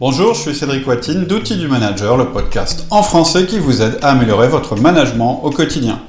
Bonjour, 0.00 0.32
je 0.32 0.40
suis 0.40 0.54
Cédric 0.54 0.86
Watine 0.86 1.26
d'Outils 1.26 1.58
du 1.58 1.68
Manager, 1.68 2.16
le 2.16 2.30
podcast 2.30 2.86
en 2.88 3.02
français 3.02 3.44
qui 3.44 3.58
vous 3.58 3.82
aide 3.82 3.98
à 4.00 4.12
améliorer 4.12 4.48
votre 4.48 4.74
management 4.74 5.44
au 5.44 5.50
quotidien. 5.50 6.00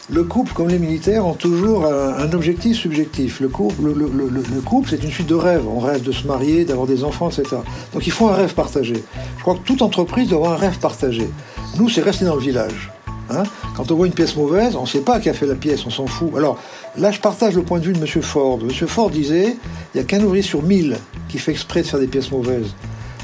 le 0.10 0.24
couple, 0.24 0.52
comme 0.54 0.68
les 0.68 0.80
militaires, 0.80 1.26
ont 1.26 1.34
toujours 1.34 1.86
un, 1.86 2.32
objectif 2.34 2.78
subjectif. 2.78 3.40
Le 3.40 3.48
couple, 3.48 3.94
le, 3.96 4.62
couple, 4.62 4.90
c'est 4.90 5.04
une 5.04 5.10
suite 5.10 5.28
de 5.28 5.36
rêves. 5.36 5.66
On 5.68 5.80
rêve 5.80 6.04
de 6.04 6.12
se 6.12 6.28
marier, 6.28 6.66
d'avoir 6.66 6.88
des 6.88 7.04
enfants, 7.04 7.30
etc. 7.30 7.56
Donc 7.94 8.06
il 8.06 8.12
faut 8.12 8.28
un 8.28 8.36
rêve 8.36 8.54
partagé. 8.54 8.96
Je 9.38 9.42
crois 9.42 9.56
que 9.56 9.62
toute 9.62 9.82
entreprise 9.82 10.30
doit 10.30 10.40
avoir 10.40 10.54
un 10.54 10.58
rêve 10.58 10.78
partagé. 10.80 11.30
Nous, 11.78 11.90
c'est 11.90 12.02
rester 12.02 12.26
dans 12.26 12.36
le 12.36 12.42
village. 12.42 12.92
Hein. 13.30 13.44
Quand 13.76 13.92
on 13.92 13.96
voit 13.96 14.08
une 14.08 14.14
pièce 14.14 14.36
mauvaise, 14.36 14.76
on 14.76 14.82
ne 14.82 14.88
sait 14.88 15.02
pas 15.02 15.20
qui 15.20 15.30
a 15.30 15.34
fait 15.34 15.48
la 15.48 15.56
pièce, 15.56 15.86
on 15.86 15.90
s'en 15.90 16.08
fout. 16.08 16.30
Alors 16.38 16.60
là, 16.98 17.12
je 17.12 17.20
partage 17.20 17.56
le 17.56 17.64
point 17.64 17.80
de 17.80 17.86
vue 17.86 17.94
de 17.94 18.00
M. 18.00 18.22
Ford. 18.22 18.60
M. 18.62 18.88
Ford 18.88 19.10
disait 19.10 19.56
il 19.94 19.98
n'y 19.98 20.02
a 20.02 20.04
qu'un 20.04 20.22
ouvrier 20.22 20.44
sur 20.44 20.62
mille 20.62 20.98
qui 21.30 21.40
fait 21.40 21.52
exprès 21.52 21.82
de 21.82 21.88
faire 21.88 22.00
des 22.00 22.08
pièces 22.08 22.32
mauvaises. 22.32 22.76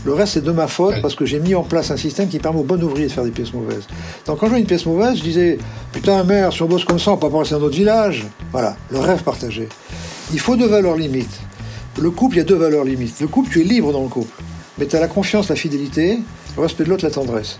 Le 0.05 0.13
reste, 0.13 0.33
c'est 0.35 0.43
de 0.43 0.51
ma 0.51 0.67
faute 0.67 0.95
parce 1.01 1.13
que 1.13 1.25
j'ai 1.25 1.39
mis 1.39 1.55
en 1.55 1.63
place 1.63 1.91
un 1.91 1.97
système 1.97 2.29
qui 2.29 2.39
permet 2.39 2.59
aux 2.59 2.63
bons 2.63 2.81
ouvriers 2.81 3.07
de 3.07 3.11
faire 3.11 3.25
des 3.25 3.31
pièces 3.31 3.53
mauvaises. 3.53 3.85
Donc 4.25 4.39
quand 4.39 4.45
je 4.45 4.51
vois 4.51 4.59
une 4.59 4.65
pièce 4.65 4.85
mauvaise, 4.85 5.17
je 5.17 5.23
disais 5.23 5.57
Putain, 5.91 6.23
mère, 6.23 6.53
si 6.53 6.63
on 6.63 6.67
bosse 6.67 6.85
comme 6.85 6.99
ça, 6.99 7.11
on 7.11 7.17
peut 7.17 7.29
pas 7.29 7.39
passer 7.39 7.51
dans 7.51 7.59
notre 7.59 7.75
village. 7.75 8.25
Voilà, 8.51 8.77
le 8.89 8.99
rêve 8.99 9.23
partagé. 9.23 9.67
Il 10.31 10.39
faut 10.39 10.55
deux 10.55 10.67
valeurs 10.67 10.95
limites. 10.95 11.39
Le 11.99 12.11
couple, 12.11 12.35
il 12.35 12.37
y 12.37 12.41
a 12.41 12.45
deux 12.45 12.55
valeurs 12.55 12.85
limites. 12.85 13.19
Le 13.19 13.27
couple, 13.27 13.49
tu 13.51 13.61
es 13.61 13.63
libre 13.63 13.91
dans 13.91 14.03
le 14.03 14.07
couple. 14.07 14.41
Mais 14.77 14.85
tu 14.85 14.95
as 14.95 15.01
la 15.01 15.07
confiance, 15.07 15.49
la 15.49 15.55
fidélité, 15.55 16.19
le 16.55 16.61
respect 16.61 16.85
de 16.85 16.89
l'autre, 16.89 17.03
la 17.03 17.11
tendresse. 17.11 17.57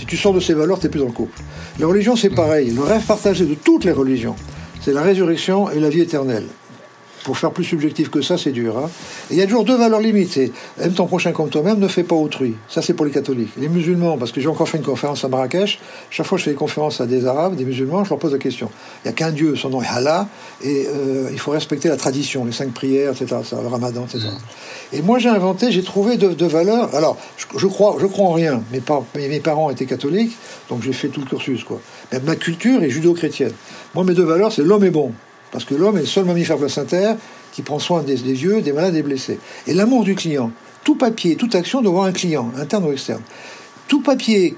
Si 0.00 0.06
tu 0.06 0.16
sors 0.16 0.32
de 0.32 0.40
ces 0.40 0.54
valeurs, 0.54 0.78
tu 0.78 0.86
n'es 0.86 0.90
plus 0.90 1.00
dans 1.00 1.08
le 1.08 1.12
couple. 1.12 1.38
La 1.78 1.86
religion, 1.86 2.16
c'est 2.16 2.30
pareil. 2.30 2.70
Le 2.70 2.80
rêve 2.80 3.04
partagé 3.04 3.44
de 3.44 3.52
toutes 3.52 3.84
les 3.84 3.92
religions, 3.92 4.34
c'est 4.80 4.94
la 4.94 5.02
résurrection 5.02 5.70
et 5.70 5.78
la 5.78 5.90
vie 5.90 6.00
éternelle. 6.00 6.46
Pour 7.24 7.36
faire 7.36 7.50
plus 7.50 7.64
subjectif 7.64 8.08
que 8.10 8.22
ça, 8.22 8.38
c'est 8.38 8.50
dur. 8.50 8.78
Hein. 8.78 8.88
il 9.30 9.36
y 9.36 9.42
a 9.42 9.44
toujours 9.44 9.64
deux 9.64 9.76
valeurs 9.76 10.00
limites. 10.00 10.30
C'est 10.32 10.52
aime 10.80 10.92
ton 10.92 11.06
prochain 11.06 11.32
comme 11.32 11.50
toi-même, 11.50 11.78
ne 11.78 11.88
fais 11.88 12.02
pas 12.02 12.14
autrui. 12.14 12.54
Ça, 12.68 12.80
c'est 12.80 12.94
pour 12.94 13.04
les 13.04 13.10
catholiques. 13.10 13.50
Les 13.58 13.68
musulmans, 13.68 14.16
parce 14.16 14.32
que 14.32 14.40
j'ai 14.40 14.48
encore 14.48 14.68
fait 14.68 14.78
une 14.78 14.84
conférence 14.84 15.24
à 15.24 15.28
Marrakech, 15.28 15.78
chaque 16.08 16.26
fois 16.26 16.36
que 16.36 16.40
je 16.40 16.44
fais 16.46 16.50
des 16.52 16.56
conférences 16.56 17.00
à 17.00 17.06
des 17.06 17.26
arabes, 17.26 17.56
des 17.56 17.64
musulmans, 17.64 18.04
je 18.04 18.10
leur 18.10 18.18
pose 18.18 18.32
la 18.32 18.38
question. 18.38 18.70
Il 19.04 19.08
n'y 19.08 19.10
a 19.10 19.12
qu'un 19.12 19.32
Dieu, 19.32 19.54
son 19.54 19.68
nom 19.68 19.82
est 19.82 19.88
Allah, 19.88 20.28
et 20.62 20.86
euh, 20.88 21.28
il 21.30 21.38
faut 21.38 21.50
respecter 21.50 21.88
la 21.88 21.96
tradition, 21.96 22.44
les 22.44 22.52
cinq 22.52 22.72
prières, 22.72 23.12
etc., 23.12 23.36
le 23.52 23.68
ramadan, 23.68 24.04
etc. 24.04 24.28
Mm. 24.28 24.96
Et 24.96 25.02
moi, 25.02 25.18
j'ai 25.18 25.28
inventé, 25.28 25.70
j'ai 25.70 25.82
trouvé 25.82 26.16
deux, 26.16 26.46
valeurs. 26.46 26.94
Alors, 26.94 27.18
je, 27.36 27.66
crois, 27.66 27.96
je 28.00 28.06
crois 28.06 28.26
en 28.26 28.32
rien. 28.32 28.62
Mes, 28.72 29.28
mes 29.28 29.40
parents 29.40 29.70
étaient 29.70 29.86
catholiques, 29.86 30.36
donc 30.68 30.82
j'ai 30.82 30.92
fait 30.92 31.08
tout 31.08 31.20
le 31.20 31.26
cursus, 31.26 31.64
quoi. 31.64 31.80
Mais 32.12 32.20
ma 32.20 32.36
culture 32.36 32.82
est 32.82 32.90
judo-chrétienne. 32.90 33.52
Moi, 33.94 34.04
mes 34.04 34.14
deux 34.14 34.24
valeurs, 34.24 34.52
c'est 34.52 34.62
l'homme 34.62 34.84
est 34.84 34.90
bon. 34.90 35.12
Parce 35.52 35.64
que 35.64 35.74
l'homme 35.74 35.96
est 35.96 36.00
le 36.00 36.06
seul 36.06 36.24
mammifère 36.24 36.58
placentaire 36.58 37.16
qui 37.52 37.62
prend 37.62 37.78
soin 37.78 38.02
des, 38.02 38.14
vieux, 38.14 38.62
des 38.62 38.72
malades, 38.72 38.94
des 38.94 39.02
blessés. 39.02 39.38
Et 39.66 39.74
l'amour 39.74 40.04
du 40.04 40.14
client. 40.14 40.50
Tout 40.84 40.94
papier, 40.94 41.36
toute 41.36 41.54
action 41.54 41.82
doit 41.82 41.90
avoir 41.90 42.06
un 42.06 42.12
client, 42.12 42.50
interne 42.56 42.84
ou 42.84 42.92
externe. 42.92 43.22
Tout 43.88 44.02
papier, 44.02 44.54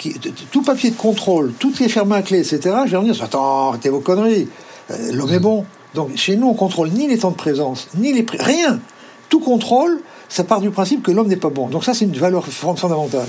tout 0.51 0.63
papier 0.63 0.91
de 0.91 0.97
contrôle, 0.97 1.53
tout 1.59 1.73
est 1.83 1.89
fermé 1.89 2.17
à 2.17 2.23
clé, 2.23 2.39
etc. 2.39 2.61
Je 2.85 2.91
vais 2.91 2.97
revenir, 2.99 3.21
attends, 3.23 3.71
arrêtez 3.71 3.89
vos 3.89 4.01
conneries. 4.01 4.47
Euh, 4.91 5.13
l'homme 5.13 5.33
est 5.33 5.41
bon. 5.41 5.65
Donc 5.95 6.17
chez 6.17 6.37
nous, 6.37 6.49
on 6.49 6.55
contrôle 6.55 6.91
ni 6.91 7.09
les 7.09 7.19
temps 7.19 7.31
de 7.31 7.37
présence, 7.37 7.89
ni 7.97 8.13
les 8.13 8.27
rien. 8.39 8.79
Tout 9.31 9.41
contrôle, 9.41 10.01
ça 10.29 10.45
part 10.45 10.61
du 10.61 10.71
principe 10.71 11.03
que 11.03 11.11
l'homme 11.11 11.29
n'est 11.29 11.37
pas 11.37 11.49
bon. 11.49 11.69
Donc 11.69 11.85
ça, 11.85 11.95
c'est 11.95 12.05
une 12.05 12.13
valeur 12.13 12.47
fondamentale. 12.47 13.27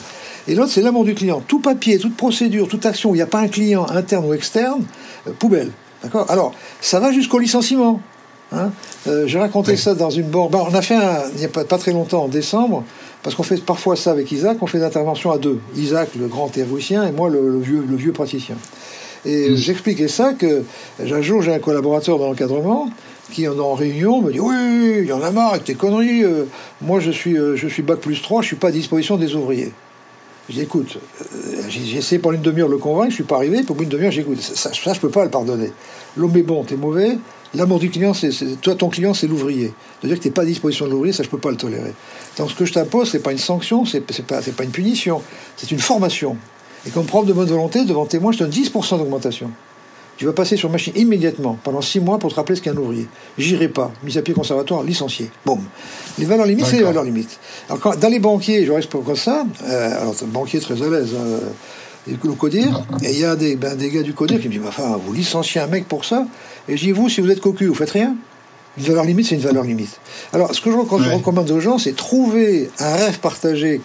Et 0.47 0.56
l'autre, 0.56 0.72
c'est 0.72 0.81
l'amour 0.81 1.06
du 1.06 1.16
client. 1.16 1.41
Tout 1.47 1.59
papier, 1.59 1.97
toute 1.97 2.18
procédure, 2.18 2.68
toute 2.68 2.85
action 2.85 3.12
où 3.12 3.16
il 3.16 3.19
n'y 3.19 3.24
a 3.24 3.28
pas 3.28 3.40
un 3.40 3.47
client 3.47 3.85
interne 3.90 4.25
ou 4.25 4.34
externe, 4.34 4.84
euh, 5.28 5.31
poubelle. 5.31 5.72
D'accord 6.03 6.30
Alors, 6.30 6.53
ça 6.81 7.00
va 7.00 7.12
jusqu'au 7.12 7.40
licenciement. 7.40 8.02
Hein 8.52 8.72
euh, 9.08 9.25
J'ai 9.25 9.40
raconté 9.40 9.75
ça 9.78 9.96
dans 9.96 10.09
une 10.09 10.28
borne. 10.28 10.53
On 10.53 10.74
a 10.74 10.81
fait 10.81 10.96
un, 10.96 11.24
il 11.34 11.40
n'y 11.40 11.46
a 11.46 11.50
pas, 11.50 11.64
très 11.78 11.91
longtemps, 11.91 12.24
en 12.24 12.28
décembre, 12.28 12.84
parce 13.24 13.36
qu'on 13.36 13.44
fait 13.44 13.64
parfois 13.64 13.96
ça 13.96 14.12
avec 14.12 14.31
Isaac, 14.31 14.58
on 14.62 14.68
fait 14.68 14.80
des 14.80 14.84
interventions 14.84 15.31
à 15.31 15.38
deux. 15.38 15.59
Isaac, 15.75 16.09
le 16.19 16.28
grand 16.28 16.50
théoricien, 16.50 17.08
et 17.08 17.12
moi, 17.12 17.30
le, 17.30 17.58
vieux, 17.59 17.84
le 17.88 17.96
vieux 17.96 18.12
praticien. 18.12 18.56
Et 19.25 19.50
mm. 19.50 19.56
j'expliquais 19.56 20.08
ça 20.08 20.34
que, 20.34 20.63
un 21.00 21.22
jour, 21.22 21.42
j'ai 21.42 21.53
un 21.53 21.59
collaborateur 21.59 22.19
dans 22.19 22.28
l'encadrement 22.28 22.90
qui, 23.31 23.47
en 23.47 23.74
réunion, 23.74 24.22
me 24.22 24.31
dit 24.31 24.40
Oui, 24.40 25.00
il 25.00 25.06
y 25.06 25.13
en 25.13 25.22
a 25.22 25.31
marre 25.31 25.53
avec 25.53 25.63
tes 25.63 25.75
conneries. 25.75 26.24
Euh, 26.24 26.44
moi, 26.81 27.00
je 27.00 27.12
suis, 27.12 27.38
euh, 27.38 27.56
je 27.56 27.68
suis 27.68 27.81
bac 27.81 28.00
plus 28.00 28.22
3, 28.22 28.42
je 28.42 28.47
suis 28.47 28.56
pas 28.56 28.68
à 28.68 28.72
disposition 28.72 29.18
des 29.18 29.36
ouvriers. 29.36 29.72
Je 30.50 30.56
dis, 30.56 30.62
écoute, 30.62 30.97
euh, 31.22 31.62
j'ai 31.69 31.97
essayé 31.97 32.19
pendant 32.19 32.36
une 32.36 32.42
demi-heure 32.42 32.68
de 32.68 32.74
le 32.74 32.78
convaincre, 32.78 33.12
je 33.12 33.16
suis 33.16 33.24
pas 33.24 33.38
arrivé, 33.38 33.63
pour 33.63 33.81
une 33.81 33.88
demi-heure, 33.88 34.12
j'écoute. 34.12 34.42
Ça, 34.42 34.72
ça, 34.74 34.94
je 34.94 35.00
peux 35.00 35.09
pas 35.09 35.24
le 35.24 35.30
pardonner. 35.30 35.72
L'homme 36.18 36.35
est 36.38 36.44
bon, 36.44 36.63
t'es 36.63 36.75
mauvais. 36.75 37.18
L'amour 37.56 37.79
du 37.79 37.90
client, 37.90 38.13
c'est 38.13 38.31
toi, 38.62 38.74
ton 38.75 38.90
client, 38.90 39.13
c'est 39.13 39.28
l'ouvrier. 39.28 39.74
De 40.01 40.07
dire 40.07 40.18
que 40.18 40.24
t'es 40.24 40.31
pas 40.31 40.41
à 40.41 40.46
disposition 40.46 40.85
de 40.85 40.91
l'ouvrier, 40.91 41.13
ça, 41.13 41.24
je 41.24 41.29
peux 41.29 41.38
pas 41.38 41.51
le 41.51 41.57
tolérer. 41.57 41.94
Donc, 42.38 42.50
ce 42.50 42.56
que 42.56 42.66
je 42.66 42.74
t'impose, 42.74 43.12
c'est 43.12 43.22
pas 43.22 43.31
une 43.31 43.38
sanction, 43.38 43.85
c'est 43.85 44.01
pas, 44.01 44.41
pas 44.41 44.63
une 44.63 44.72
punition, 44.72 45.22
c'est 45.56 45.72
une 45.72 45.79
formation. 45.79 46.35
Et 46.88 46.90
comme 46.90 47.06
preuve 47.06 47.25
de 47.25 47.34
bonne 47.34 47.47
volonté, 47.47 47.85
devant 47.85 48.06
témoin, 48.06 48.31
je 48.31 48.40
te 48.40 48.44
donne 48.44 48.51
10% 48.51 48.97
d'augmentation. 48.97 49.51
Tu 50.18 50.25
vas 50.25 50.34
passer 50.34 50.57
sur 50.57 50.69
machine 50.69 50.94
immédiatement, 50.96 51.57
pendant 51.63 51.81
six 51.81 52.00
mois, 52.00 52.19
pour 52.19 52.30
te 52.30 52.35
rappeler 52.35 52.56
ce 52.56 52.62
qu'est 52.62 52.69
un 52.69 52.78
ouvrier. 52.78 53.07
J'irai 53.38 53.68
pas. 53.68 53.91
Mise 54.03 54.18
à 54.18 54.22
pied 54.22 54.34
conservatoire, 54.34 54.84
licencié. 54.84 55.30
Boum. 55.45 55.62
Les 56.19 56.25
valeurs 56.25 56.45
limites, 56.45 56.66
c'est 56.68 56.78
les 56.78 56.84
valeurs 56.84 57.03
limites. 57.03 57.40
Alors, 57.69 57.97
dans 57.97 58.09
les 58.09 58.19
banquiers, 58.19 58.66
je 58.66 58.72
reste 58.72 58.90
pour 58.90 59.06
ça, 59.18 59.45
euh, 59.66 60.01
alors, 60.01 60.16
banquier 60.28 60.59
très 60.59 60.81
à 60.81 60.90
l'aise, 60.90 61.16
hein, 61.16 61.40
le 62.08 62.34
CODIR, 62.34 62.86
et 63.02 63.12
il 63.12 63.19
y 63.19 63.25
a 63.25 63.36
des, 63.36 63.56
ben, 63.56 63.75
des 63.75 63.90
gars 63.90 64.03
du 64.03 64.14
CODIR 64.14 64.40
qui 64.40 64.47
me 64.47 64.53
disent, 64.53 64.62
enfin, 64.68 65.00
vous 65.03 65.14
licenciez 65.14 65.62
un 65.62 65.68
mec 65.68 65.88
pour 65.88 66.06
ça, 66.06 66.25
et 66.68 66.78
je 66.78 66.84
dis, 66.84 66.91
vous, 66.91 67.09
si 67.09 67.22
vous 67.22 67.31
êtes 67.31 67.41
cocu, 67.41 67.66
vous 67.68 67.75
faites 67.75 67.91
rien 67.91 68.16
une 68.78 68.86
valeur 68.86 69.03
limite, 69.03 69.28
c'est 69.28 69.36
une 69.36 69.41
valeur 69.41 69.64
limite. 69.64 70.00
Alors, 70.34 70.53
ce 70.53 70.59
que 70.59 70.72
je, 70.72 70.75
recommande 70.75 71.52
aux 71.52 71.59
gens, 71.59 71.78
c'est 71.78 71.96
trouver 71.96 72.72
un 72.80 72.96
rêve 72.96 73.19
partagé 73.19 73.81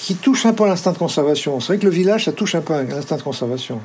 qui 0.00 0.14
touche 0.14 0.46
un 0.46 0.52
peu 0.52 0.64
à 0.64 0.68
l'instinct 0.68 0.92
de 0.92 0.98
conservation. 0.98 1.60
C'est 1.60 1.68
vrai 1.68 1.78
que 1.78 1.84
le 1.84 1.90
village, 1.90 2.24
ça 2.24 2.32
touche 2.32 2.54
un 2.54 2.60
peu 2.60 2.74
à 2.74 2.82
l'instinct 2.82 3.16
de 3.16 3.22
conservation. 3.22 3.80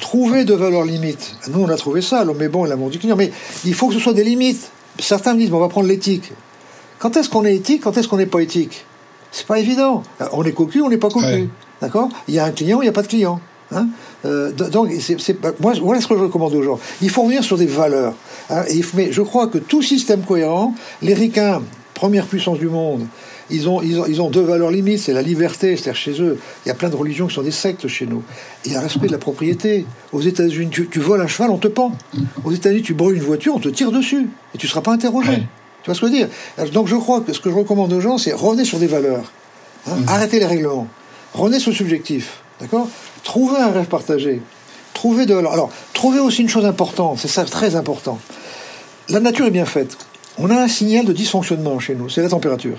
Trouver 0.00 0.44
de 0.44 0.54
valeurs 0.54 0.84
limites. 0.84 1.34
Nous, 1.48 1.60
on 1.60 1.68
a 1.68 1.76
trouvé 1.76 2.00
ça, 2.00 2.24
l'homme 2.24 2.42
est 2.42 2.48
bon 2.48 2.64
et 2.64 2.68
l'amour 2.68 2.90
du 2.90 2.98
client. 2.98 3.16
Mais 3.16 3.32
il 3.64 3.74
faut 3.74 3.88
que 3.88 3.94
ce 3.94 4.00
soit 4.00 4.12
des 4.12 4.24
limites. 4.24 4.70
Certains 4.98 5.34
me 5.34 5.40
disent, 5.40 5.52
on 5.52 5.58
va 5.58 5.68
prendre 5.68 5.88
l'éthique. 5.88 6.32
Quand 6.98 7.16
est-ce 7.16 7.28
qu'on 7.28 7.44
est 7.44 7.54
éthique 7.54 7.82
Quand 7.82 7.96
est-ce 7.96 8.08
qu'on 8.08 8.18
n'est 8.18 8.26
pas 8.26 8.40
éthique? 8.40 8.84
C'est 9.32 9.46
pas 9.46 9.58
évident. 9.58 10.02
On 10.32 10.44
est 10.44 10.52
cocu, 10.52 10.80
on 10.80 10.88
n'est 10.88 10.98
pas 10.98 11.10
cocu. 11.10 11.48
D'accord 11.80 12.08
Il 12.28 12.34
y 12.34 12.38
a 12.38 12.44
un 12.44 12.50
client, 12.50 12.80
il 12.80 12.84
n'y 12.84 12.88
a 12.88 12.92
pas 12.92 13.02
de 13.02 13.08
client. 13.08 13.40
Hein 13.72 13.88
euh, 14.24 14.52
donc, 14.52 14.90
c'est, 15.00 15.36
moi, 15.60 15.72
voilà 15.80 16.00
ce 16.00 16.06
que 16.06 16.16
je 16.16 16.22
recommande 16.22 16.54
aux 16.54 16.62
gens. 16.62 16.78
Il 17.02 17.10
faut 17.10 17.22
revenir 17.22 17.44
sur 17.44 17.56
des 17.56 17.66
valeurs. 17.66 18.14
Hein, 18.50 18.64
mais 18.94 19.12
je 19.12 19.22
crois 19.22 19.46
que 19.46 19.58
tout 19.58 19.82
système 19.82 20.22
cohérent, 20.22 20.74
les 21.02 21.14
ricains, 21.14 21.62
première 21.94 22.26
puissance 22.26 22.58
du 22.58 22.68
monde, 22.68 23.06
ils 23.50 23.68
ont, 23.68 23.82
ils 23.82 24.22
ont, 24.22 24.30
deux 24.30 24.42
valeurs 24.42 24.70
limites, 24.70 25.00
c'est 25.00 25.12
la 25.12 25.22
liberté, 25.22 25.76
c'est-à-dire 25.76 25.96
chez 25.96 26.22
eux, 26.22 26.38
il 26.64 26.68
y 26.68 26.72
a 26.72 26.74
plein 26.74 26.88
de 26.88 26.94
religions 26.94 27.26
qui 27.26 27.34
sont 27.34 27.42
des 27.42 27.50
sectes 27.50 27.88
chez 27.88 28.06
nous. 28.06 28.22
Il 28.64 28.72
y 28.72 28.76
a 28.76 28.78
un 28.78 28.82
respect 28.82 29.08
de 29.08 29.12
la 29.12 29.18
propriété. 29.18 29.86
Aux 30.12 30.20
États-Unis, 30.20 30.70
tu, 30.70 31.00
voles 31.00 31.20
un 31.20 31.26
cheval, 31.26 31.50
on 31.50 31.58
te 31.58 31.68
pend. 31.68 31.92
Aux 32.44 32.52
États-Unis, 32.52 32.82
tu 32.82 32.94
brûles 32.94 33.16
une 33.16 33.24
voiture, 33.24 33.56
on 33.56 33.58
te 33.58 33.68
tire 33.68 33.90
dessus. 33.90 34.28
Et 34.54 34.58
tu 34.58 34.66
ne 34.66 34.70
seras 34.70 34.82
pas 34.82 34.92
interrogé. 34.92 35.32
Tu 35.82 35.86
vois 35.86 35.94
ce 35.94 36.00
que 36.00 36.06
je 36.06 36.12
veux 36.12 36.18
dire? 36.18 36.28
Donc 36.72 36.86
je 36.86 36.96
crois 36.96 37.22
que 37.22 37.32
ce 37.32 37.40
que 37.40 37.50
je 37.50 37.54
recommande 37.54 37.92
aux 37.92 38.00
gens, 38.00 38.18
c'est 38.18 38.32
revenez 38.32 38.64
sur 38.64 38.78
des 38.78 38.86
valeurs. 38.86 39.32
Hein. 39.88 39.96
Mm. 39.96 40.08
Arrêtez 40.08 40.38
les 40.38 40.46
règlements. 40.46 40.86
Sur 41.34 41.46
le 41.46 41.58
subjectif. 41.58 42.42
D'accord? 42.60 42.88
Trouvez 43.24 43.58
un 43.58 43.70
rêve 43.70 43.86
partagé. 43.86 44.42
Trouvez 44.94 45.24
de 45.24 45.34
Alors, 45.34 45.70
trouvez 45.94 46.20
aussi 46.20 46.42
une 46.42 46.48
chose 46.48 46.66
importante, 46.66 47.18
c'est 47.18 47.28
ça 47.28 47.44
très 47.44 47.74
important. 47.74 48.18
La 49.08 49.20
nature 49.20 49.46
est 49.46 49.50
bien 49.50 49.64
faite. 49.64 49.96
On 50.38 50.50
a 50.50 50.60
un 50.60 50.68
signal 50.68 51.06
de 51.06 51.12
dysfonctionnement 51.12 51.78
chez 51.78 51.94
nous, 51.94 52.08
c'est 52.08 52.22
la 52.22 52.28
température. 52.28 52.76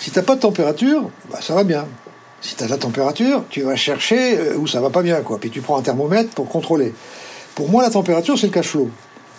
Si 0.00 0.10
tu 0.10 0.18
n'as 0.18 0.24
pas 0.24 0.34
de 0.34 0.40
température, 0.40 1.10
bah, 1.30 1.38
ça 1.40 1.54
va 1.54 1.64
bien. 1.64 1.86
Si 2.40 2.56
tu 2.56 2.62
as 2.62 2.66
de 2.66 2.70
la 2.72 2.78
température, 2.78 3.44
tu 3.50 3.62
vas 3.62 3.76
chercher 3.76 4.38
euh, 4.38 4.56
où 4.56 4.66
ça 4.66 4.80
va 4.80 4.90
pas 4.90 5.02
bien, 5.02 5.20
quoi. 5.20 5.38
Puis 5.38 5.50
tu 5.50 5.60
prends 5.60 5.78
un 5.78 5.82
thermomètre 5.82 6.30
pour 6.30 6.48
contrôler. 6.48 6.92
Pour 7.54 7.68
moi, 7.68 7.82
la 7.82 7.90
température, 7.90 8.38
c'est 8.38 8.46
le 8.46 8.52
cash 8.52 8.68
flow. 8.68 8.90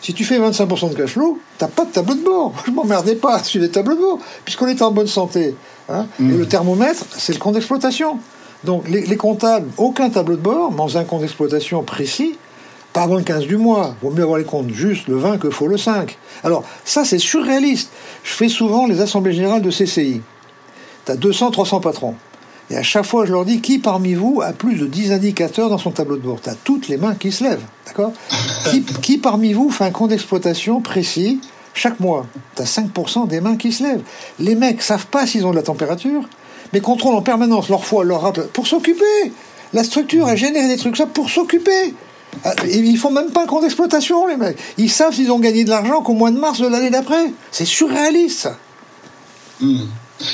Si 0.01 0.13
tu 0.13 0.23
fais 0.23 0.39
25% 0.39 0.91
de 0.91 0.95
cash 0.95 1.11
flow, 1.11 1.39
t'as 1.57 1.67
pas 1.67 1.85
de 1.85 1.91
tableau 1.91 2.15
de 2.15 2.23
bord. 2.23 2.53
Je 2.65 2.71
m'emmerdais 2.71 3.15
pas 3.15 3.43
sur 3.43 3.61
les 3.61 3.69
tableaux 3.69 3.95
de 3.95 4.01
bord, 4.01 4.19
puisqu'on 4.45 4.67
est 4.67 4.81
en 4.81 4.91
bonne 4.91 5.07
santé. 5.07 5.55
Hein. 5.89 6.05
Et 6.19 6.23
mmh. 6.23 6.37
le 6.37 6.45
thermomètre, 6.45 7.05
c'est 7.17 7.33
le 7.33 7.39
compte 7.39 7.55
d'exploitation. 7.55 8.19
Donc 8.63 8.87
les, 8.87 9.01
les, 9.01 9.17
comptables, 9.17 9.69
aucun 9.77 10.09
tableau 10.09 10.35
de 10.35 10.41
bord, 10.41 10.71
dans 10.71 10.97
un 10.97 11.03
compte 11.03 11.21
d'exploitation 11.21 11.83
précis, 11.83 12.37
pas 12.93 13.03
avant 13.03 13.15
le 13.15 13.23
15 13.23 13.47
du 13.47 13.57
mois. 13.57 13.95
Vaut 14.01 14.11
mieux 14.11 14.23
avoir 14.23 14.37
les 14.37 14.45
comptes 14.45 14.69
juste 14.69 15.07
le 15.07 15.17
20 15.17 15.39
que 15.39 15.49
faux 15.49 15.67
le 15.67 15.77
5. 15.77 16.17
Alors 16.43 16.63
ça, 16.85 17.03
c'est 17.03 17.19
surréaliste. 17.19 17.89
Je 18.23 18.33
fais 18.33 18.49
souvent 18.49 18.85
les 18.87 19.01
assemblées 19.01 19.33
générales 19.33 19.61
de 19.61 19.71
CCI. 19.71 20.21
Tu 21.05 21.11
as 21.11 21.15
200, 21.15 21.51
300 21.51 21.81
patrons. 21.81 22.15
Et 22.69 22.77
à 22.77 22.83
chaque 22.83 23.05
fois, 23.05 23.25
je 23.25 23.31
leur 23.31 23.45
dis 23.45 23.59
qui 23.61 23.79
parmi 23.79 24.13
vous 24.13 24.41
a 24.41 24.53
plus 24.53 24.75
de 24.75 24.85
10 24.85 25.11
indicateurs 25.11 25.69
dans 25.69 25.77
son 25.77 25.91
tableau 25.91 26.15
de 26.15 26.21
bord? 26.21 26.39
Tu 26.41 26.49
as 26.49 26.55
toutes 26.55 26.87
les 26.87 26.97
mains 26.97 27.15
qui 27.15 27.31
se 27.31 27.43
lèvent. 27.43 27.65
D'accord? 27.85 28.13
Qui, 29.01 29.17
parmi 29.17 29.53
vous 29.53 29.69
fait 29.69 29.83
un 29.83 29.91
compte 29.91 30.11
d'exploitation 30.11 30.79
précis 30.79 31.41
chaque 31.73 31.99
mois? 31.99 32.25
Tu 32.55 32.61
as 32.61 32.65
5% 32.65 33.27
des 33.27 33.41
mains 33.41 33.57
qui 33.57 33.71
se 33.73 33.83
lèvent. 33.83 34.03
Les 34.39 34.55
mecs 34.55 34.81
savent 34.81 35.07
pas 35.07 35.27
s'ils 35.27 35.45
ont 35.45 35.51
de 35.51 35.55
la 35.55 35.63
température, 35.63 36.23
mais 36.73 36.81
contrôlent 36.81 37.15
en 37.15 37.21
permanence 37.21 37.69
leur 37.69 37.85
foie, 37.85 38.03
leur 38.03 38.21
rate, 38.21 38.47
pour 38.47 38.67
s'occuper. 38.67 39.31
La 39.73 39.83
structure 39.83 40.27
a 40.27 40.35
généré 40.35 40.67
des 40.67 40.77
trucs 40.77 40.97
ça 40.97 41.05
pour 41.05 41.29
s'occuper. 41.29 41.93
Ah, 42.43 42.53
ils 42.67 42.97
font 42.97 43.11
même 43.11 43.31
pas 43.31 43.43
un 43.43 43.45
compte 43.45 43.61
d'exploitation, 43.61 44.25
les 44.27 44.37
mecs. 44.37 44.57
Ils 44.77 44.89
savent 44.89 45.13
s'ils 45.13 45.31
ont 45.31 45.39
gagné 45.39 45.63
de 45.63 45.69
l'argent 45.69 46.01
qu'au 46.01 46.13
mois 46.13 46.31
de 46.31 46.37
mars 46.37 46.59
de 46.59 46.67
l'année 46.67 46.89
d'après. 46.89 47.31
C'est 47.51 47.65
surréaliste. 47.65 48.49
Hmm. 49.61 49.85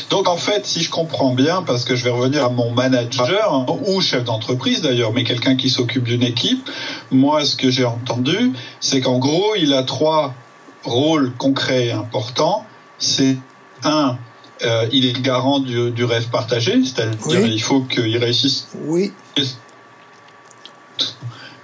Donc 0.09 0.27
en 0.27 0.37
fait, 0.37 0.65
si 0.65 0.81
je 0.81 0.89
comprends 0.89 1.33
bien, 1.33 1.63
parce 1.63 1.83
que 1.83 1.95
je 1.95 2.03
vais 2.03 2.09
revenir 2.09 2.45
à 2.45 2.49
mon 2.49 2.71
manager, 2.71 3.65
ou 3.87 4.01
chef 4.01 4.23
d'entreprise 4.23 4.81
d'ailleurs, 4.81 5.13
mais 5.13 5.23
quelqu'un 5.23 5.55
qui 5.55 5.69
s'occupe 5.69 6.03
d'une 6.03 6.23
équipe, 6.23 6.69
moi 7.11 7.43
ce 7.43 7.55
que 7.55 7.71
j'ai 7.71 7.85
entendu, 7.85 8.51
c'est 8.81 9.01
qu'en 9.01 9.17
gros, 9.17 9.55
il 9.57 9.73
a 9.73 9.83
trois 9.83 10.33
rôles 10.83 11.33
concrets 11.37 11.87
et 11.87 11.91
importants. 11.91 12.65
C'est 12.99 13.37
un, 13.83 14.17
euh, 14.63 14.87
il 14.91 15.05
est 15.05 15.21
garant 15.21 15.59
du, 15.59 16.03
rêve 16.03 16.29
partagé, 16.29 16.83
c'est-à-dire 16.83 17.45
il 17.45 17.61
faut 17.61 17.81
qu'il 17.81 18.17
réussisse 18.17 18.67
oui. 18.85 19.11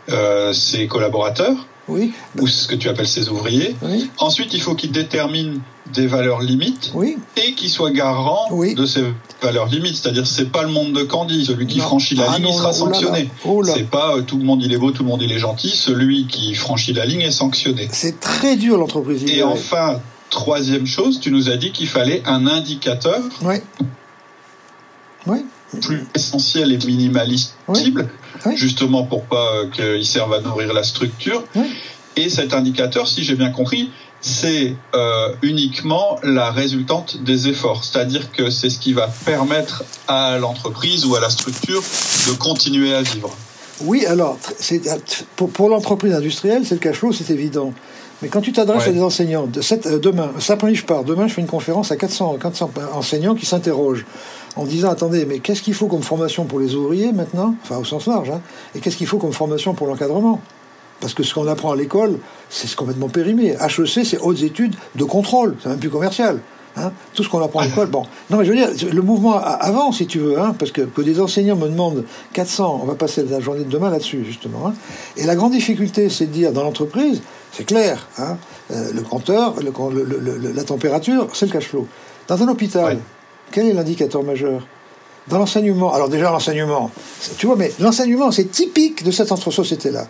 Euh, 0.09 0.53
ses 0.53 0.87
collaborateurs 0.87 1.65
oui. 1.87 2.13
ou 2.39 2.47
ce 2.47 2.67
que 2.67 2.75
tu 2.75 2.89
appelles 2.89 3.07
ses 3.07 3.29
ouvriers. 3.29 3.75
Ensuite, 4.17 4.53
il 4.53 4.61
faut 4.61 4.75
qu'il 4.75 4.91
détermine 4.91 5.61
des 5.93 6.07
valeurs 6.07 6.41
limites 6.41 6.91
oui. 6.93 7.17
et 7.37 7.53
qu'il 7.53 7.69
soit 7.69 7.91
garant 7.91 8.49
de 8.51 8.85
ces 8.85 9.03
valeurs 9.41 9.67
limites. 9.67 9.95
C'est-à-dire, 9.95 10.25
c'est 10.25 10.51
pas 10.51 10.63
le 10.63 10.69
monde 10.69 10.93
de 10.93 11.03
Candy. 11.03 11.45
Celui 11.45 11.67
qui 11.67 11.79
franchit 11.79 12.15
la 12.15 12.25
ah 12.29 12.37
ligne, 12.37 12.47
il 12.49 12.55
sera 12.55 12.73
sanctionné. 12.73 13.29
Oh 13.45 13.63
c'est 13.63 13.89
pas 13.89 14.15
euh, 14.15 14.21
tout 14.21 14.37
le 14.37 14.43
monde 14.43 14.61
il 14.63 14.73
est 14.73 14.77
beau, 14.77 14.91
tout 14.91 15.03
le 15.03 15.09
monde 15.09 15.21
il 15.21 15.31
est 15.31 15.39
gentil. 15.39 15.69
Celui 15.69 16.27
qui 16.27 16.55
franchit 16.55 16.93
la 16.93 17.05
ligne 17.05 17.21
est 17.21 17.31
sanctionné. 17.31 17.87
C'est 17.91 18.19
très 18.19 18.55
dur 18.55 18.77
l'entreprise. 18.77 19.23
Et 19.29 19.43
enfin, 19.43 19.99
troisième 20.35 20.85
chose, 20.85 21.19
tu 21.19 21.31
nous 21.31 21.49
as 21.49 21.57
dit 21.57 21.71
qu'il 21.71 21.87
fallait 21.87 22.21
un 22.25 22.45
indicateur. 22.45 23.21
Oui. 23.41 23.55
Oui 25.25 25.45
plus 25.81 26.05
essentiel 26.15 26.71
et 26.71 26.77
minimaliste 26.77 27.55
possible, 27.65 28.07
justement 28.55 29.03
pour 29.03 29.23
pas 29.23 29.55
euh, 29.55 29.69
qu'il 29.69 30.05
serve 30.05 30.33
à 30.33 30.39
nourrir 30.39 30.73
la 30.73 30.83
structure. 30.83 31.43
Et 32.15 32.29
cet 32.29 32.53
indicateur, 32.53 33.07
si 33.07 33.23
j'ai 33.23 33.35
bien 33.35 33.49
compris, 33.49 33.89
c'est 34.21 34.75
euh, 34.95 35.33
uniquement 35.41 36.17
la 36.23 36.51
résultante 36.51 37.21
des 37.23 37.49
efforts. 37.49 37.83
C'est-à-dire 37.83 38.31
que 38.31 38.49
c'est 38.49 38.69
ce 38.69 38.79
qui 38.79 38.93
va 38.93 39.09
permettre 39.25 39.83
à 40.07 40.37
l'entreprise 40.37 41.05
ou 41.05 41.15
à 41.15 41.19
la 41.19 41.29
structure 41.29 41.81
de 42.27 42.33
continuer 42.37 42.93
à 42.93 43.01
vivre. 43.01 43.35
Oui, 43.81 44.05
alors, 44.05 44.37
pour, 45.35 45.49
pour 45.49 45.67
l'entreprise 45.67 46.13
industrielle, 46.13 46.63
c'est 46.65 46.75
le 46.75 46.79
cash 46.79 46.97
flow, 46.97 47.11
c'est 47.11 47.29
évident. 47.29 47.73
Mais 48.25 48.31
quand 48.31 48.41
tu 48.41 48.51
t'adresses 48.51 48.87
à 48.87 48.91
des 48.91 49.03
enseignants, 49.03 49.45
de 49.45 49.61
cette, 49.61 49.85
euh, 49.85 49.99
demain, 49.99 50.31
ça 50.39 50.57
je 50.59 50.83
pars, 50.83 51.03
demain 51.03 51.27
je 51.27 51.35
fais 51.35 51.41
une 51.41 51.47
conférence 51.47 51.91
à 51.91 51.95
400, 51.95 52.37
400 52.41 52.71
enseignants 52.95 53.35
qui 53.35 53.45
s'interrogent 53.45 54.03
en 54.55 54.65
disant 54.65 54.89
attendez, 54.89 55.27
mais 55.27 55.37
qu'est-ce 55.37 55.61
qu'il 55.61 55.75
faut 55.75 55.85
comme 55.85 56.01
formation 56.01 56.45
pour 56.45 56.59
les 56.59 56.73
ouvriers 56.73 57.11
maintenant? 57.11 57.53
Enfin, 57.61 57.77
au 57.77 57.83
sens 57.83 58.07
large, 58.07 58.31
hein, 58.31 58.41
et 58.73 58.79
qu'est-ce 58.79 58.97
qu'il 58.97 59.05
faut 59.05 59.19
comme 59.19 59.31
formation 59.31 59.75
pour 59.75 59.85
l'encadrement? 59.85 60.41
Parce 61.01 61.13
que 61.13 61.21
ce 61.21 61.35
qu'on 61.35 61.47
apprend 61.47 61.71
à 61.71 61.75
l'école, 61.75 62.17
c'est 62.49 62.73
complètement 62.73 63.09
périmé. 63.09 63.49
HEC, 63.61 64.03
c'est 64.03 64.17
hautes 64.17 64.41
études 64.41 64.73
de 64.95 65.03
contrôle, 65.03 65.55
c'est 65.61 65.69
même 65.69 65.77
plus 65.77 65.91
commercial. 65.91 66.39
Hein. 66.77 66.91
Tout 67.13 67.23
ce 67.23 67.29
qu'on 67.29 67.43
apprend 67.43 67.59
à 67.59 67.65
l'école, 67.65 67.87
bon. 67.91 68.07
Non, 68.31 68.37
mais 68.37 68.45
je 68.45 68.49
veux 68.49 68.57
dire, 68.57 68.69
le 68.91 69.01
mouvement 69.03 69.37
avance, 69.37 69.97
si 69.97 70.07
tu 70.07 70.17
veux, 70.17 70.39
hein, 70.39 70.55
parce 70.57 70.71
que, 70.71 70.81
que 70.81 71.01
des 71.03 71.19
enseignants 71.19 71.57
me 71.57 71.67
demandent 71.67 72.05
400, 72.33 72.79
on 72.81 72.85
va 72.87 72.95
passer 72.95 73.23
la 73.23 73.39
journée 73.39 73.65
de 73.65 73.69
demain 73.69 73.91
là-dessus, 73.91 74.25
justement. 74.25 74.65
Hein. 74.65 74.73
Et 75.15 75.27
la 75.27 75.35
grande 75.35 75.51
difficulté, 75.51 76.09
c'est 76.09 76.25
de 76.25 76.31
dire, 76.31 76.53
dans 76.53 76.63
l'entreprise, 76.63 77.21
c'est 77.55 77.65
clair, 77.65 78.07
hein, 78.17 78.37
euh, 78.71 78.91
le 78.93 79.01
compteur, 79.01 79.55
le, 79.61 80.53
la 80.53 80.63
température, 80.63 81.29
c'est 81.33 81.45
le 81.45 81.51
cash 81.53 81.69
flow. 81.69 81.87
Dans 82.27 82.41
un 82.43 82.49
hôpital, 82.49 82.99
quel 83.51 83.67
est 83.67 83.73
l'indicateur 83.73 84.23
majeur? 84.23 84.67
Dans 85.27 85.39
l'enseignement, 85.39 85.91
alors 85.91 86.07
déjà 86.07 86.29
l'enseignement, 86.29 86.91
tu 87.39 87.47
vois, 87.47 87.55
mais 87.55 87.71
l'enseignement, 87.79 88.31
c'est 88.31 88.51
typique 88.51 89.03
de 89.03 89.09
cette 89.09 89.31
entre-société-là. 89.31 90.05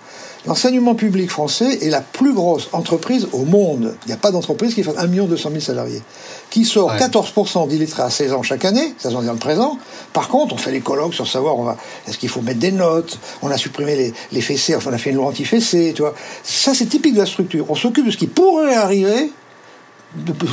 L'enseignement 0.45 0.93
public 0.93 1.29
français 1.29 1.79
est 1.81 1.89
la 1.89 2.01
plus 2.01 2.33
grosse 2.33 2.67
entreprise 2.73 3.29
au 3.31 3.45
monde. 3.45 3.95
Il 4.05 4.07
n'y 4.07 4.13
a 4.13 4.17
pas 4.17 4.31
d'entreprise 4.31 4.75
qui 4.75 4.83
fait 4.83 4.95
1 4.95 5.07
200 5.07 5.49
000 5.49 5.61
salariés. 5.61 6.01
Qui 6.49 6.65
sort 6.65 6.93
14% 6.93 7.69
d'illettrés 7.69 8.03
à 8.03 8.09
16 8.09 8.33
ans 8.33 8.43
chaque 8.43 8.65
année, 8.65 8.93
ça 8.97 9.09
j'en 9.09 9.21
dire 9.21 9.31
le 9.31 9.39
présent. 9.39 9.79
Par 10.11 10.27
contre, 10.27 10.53
on 10.53 10.57
fait 10.57 10.71
les 10.71 10.81
colloques 10.81 11.13
sur 11.13 11.27
savoir, 11.27 11.57
on 11.57 11.63
va, 11.63 11.77
est-ce 12.09 12.17
qu'il 12.17 12.29
faut 12.29 12.41
mettre 12.41 12.59
des 12.59 12.73
notes, 12.73 13.17
on 13.41 13.49
a 13.49 13.57
supprimé 13.57 13.95
les, 13.95 14.13
les 14.33 14.41
fessées, 14.41 14.75
enfin 14.75 14.91
on 14.91 14.93
a 14.93 14.97
fait 14.97 15.11
une 15.11 15.15
loi 15.15 15.27
anti-fessée, 15.27 15.93
tu 15.95 16.01
vois. 16.01 16.13
Ça 16.43 16.73
c'est 16.73 16.87
typique 16.87 17.13
de 17.13 17.19
la 17.19 17.25
structure. 17.25 17.65
On 17.69 17.75
s'occupe 17.75 18.05
de 18.05 18.11
ce 18.11 18.17
qui 18.17 18.27
pourrait 18.27 18.75
arriver, 18.75 19.31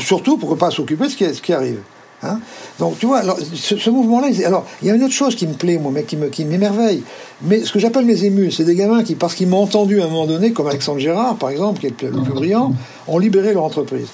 surtout 0.01 0.39
pour 0.39 0.53
ne 0.53 0.57
pas 0.57 0.71
s'occuper 0.71 1.09
de 1.09 1.11
ce 1.11 1.43
qui 1.43 1.53
arrive. 1.53 1.81
Hein 2.23 2.39
Donc, 2.79 2.99
tu 2.99 3.07
vois, 3.07 3.19
alors, 3.19 3.39
ce, 3.55 3.91
mouvement-là, 3.91 4.29
alors, 4.47 4.65
il 4.81 4.89
y 4.89 4.91
a 4.91 4.95
une 4.95 5.03
autre 5.03 5.13
chose 5.13 5.35
qui 5.35 5.47
me 5.47 5.55
plaît, 5.55 5.79
moi, 5.79 5.91
mais 5.93 6.05
qui, 6.05 6.17
me, 6.17 6.29
m'émerveille. 6.45 7.03
Mais 7.43 7.65
ce 7.65 7.73
que 7.73 7.79
j'appelle 7.79 8.05
mes 8.05 8.25
émus, 8.25 8.53
c'est 8.53 8.65
des 8.65 8.77
gamins 8.77 9.03
qui, 9.03 9.17
parce 9.17 9.35
qu'ils 9.35 9.49
m'ont 9.49 9.63
entendu 9.63 10.01
à 10.01 10.05
un 10.05 10.09
moment 10.09 10.27
donné, 10.27 10.53
comme 10.53 10.69
Alexandre 10.69 11.01
Gérard, 11.01 11.37
par 11.37 11.51
exemple, 11.51 11.81
qui 11.81 11.87
est 11.87 12.03
le, 12.03 12.23
plus 12.23 12.33
brillant, 12.33 12.73
ont 13.09 13.19
libéré 13.19 13.53
leur 13.53 13.65
entreprise. 13.65 14.07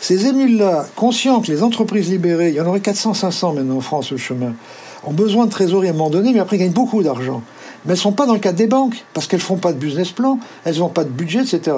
Ces 0.00 0.26
émus-là, 0.26 0.86
conscients 0.94 1.40
que 1.40 1.50
les 1.50 1.62
entreprises 1.62 2.10
libérées, 2.10 2.50
il 2.50 2.54
y 2.54 2.60
en 2.60 2.66
aurait 2.66 2.80
400, 2.80 3.14
500 3.14 3.54
maintenant 3.54 3.78
en 3.78 3.80
France, 3.80 4.12
le 4.12 4.16
chemin, 4.16 4.54
ont 5.04 5.12
besoin 5.12 5.46
de 5.46 5.50
trésorerie 5.50 5.88
à 5.88 5.90
un 5.90 5.94
moment 5.94 6.10
donné, 6.10 6.32
mais 6.32 6.40
après, 6.40 6.56
ils 6.56 6.60
gagnent 6.60 6.70
beaucoup 6.70 7.02
d'argent 7.02 7.42
mais 7.86 7.92
elles 7.92 7.98
ne 7.98 8.02
sont 8.02 8.12
pas 8.12 8.26
dans 8.26 8.34
le 8.34 8.40
cadre 8.40 8.58
des 8.58 8.66
banques, 8.66 9.04
parce 9.14 9.26
qu'elles 9.26 9.40
ne 9.40 9.44
font 9.44 9.56
pas 9.56 9.72
de 9.72 9.78
business 9.78 10.10
plan, 10.10 10.38
elles 10.64 10.78
n'ont 10.78 10.88
pas 10.88 11.04
de 11.04 11.10
budget, 11.10 11.40
etc. 11.40 11.76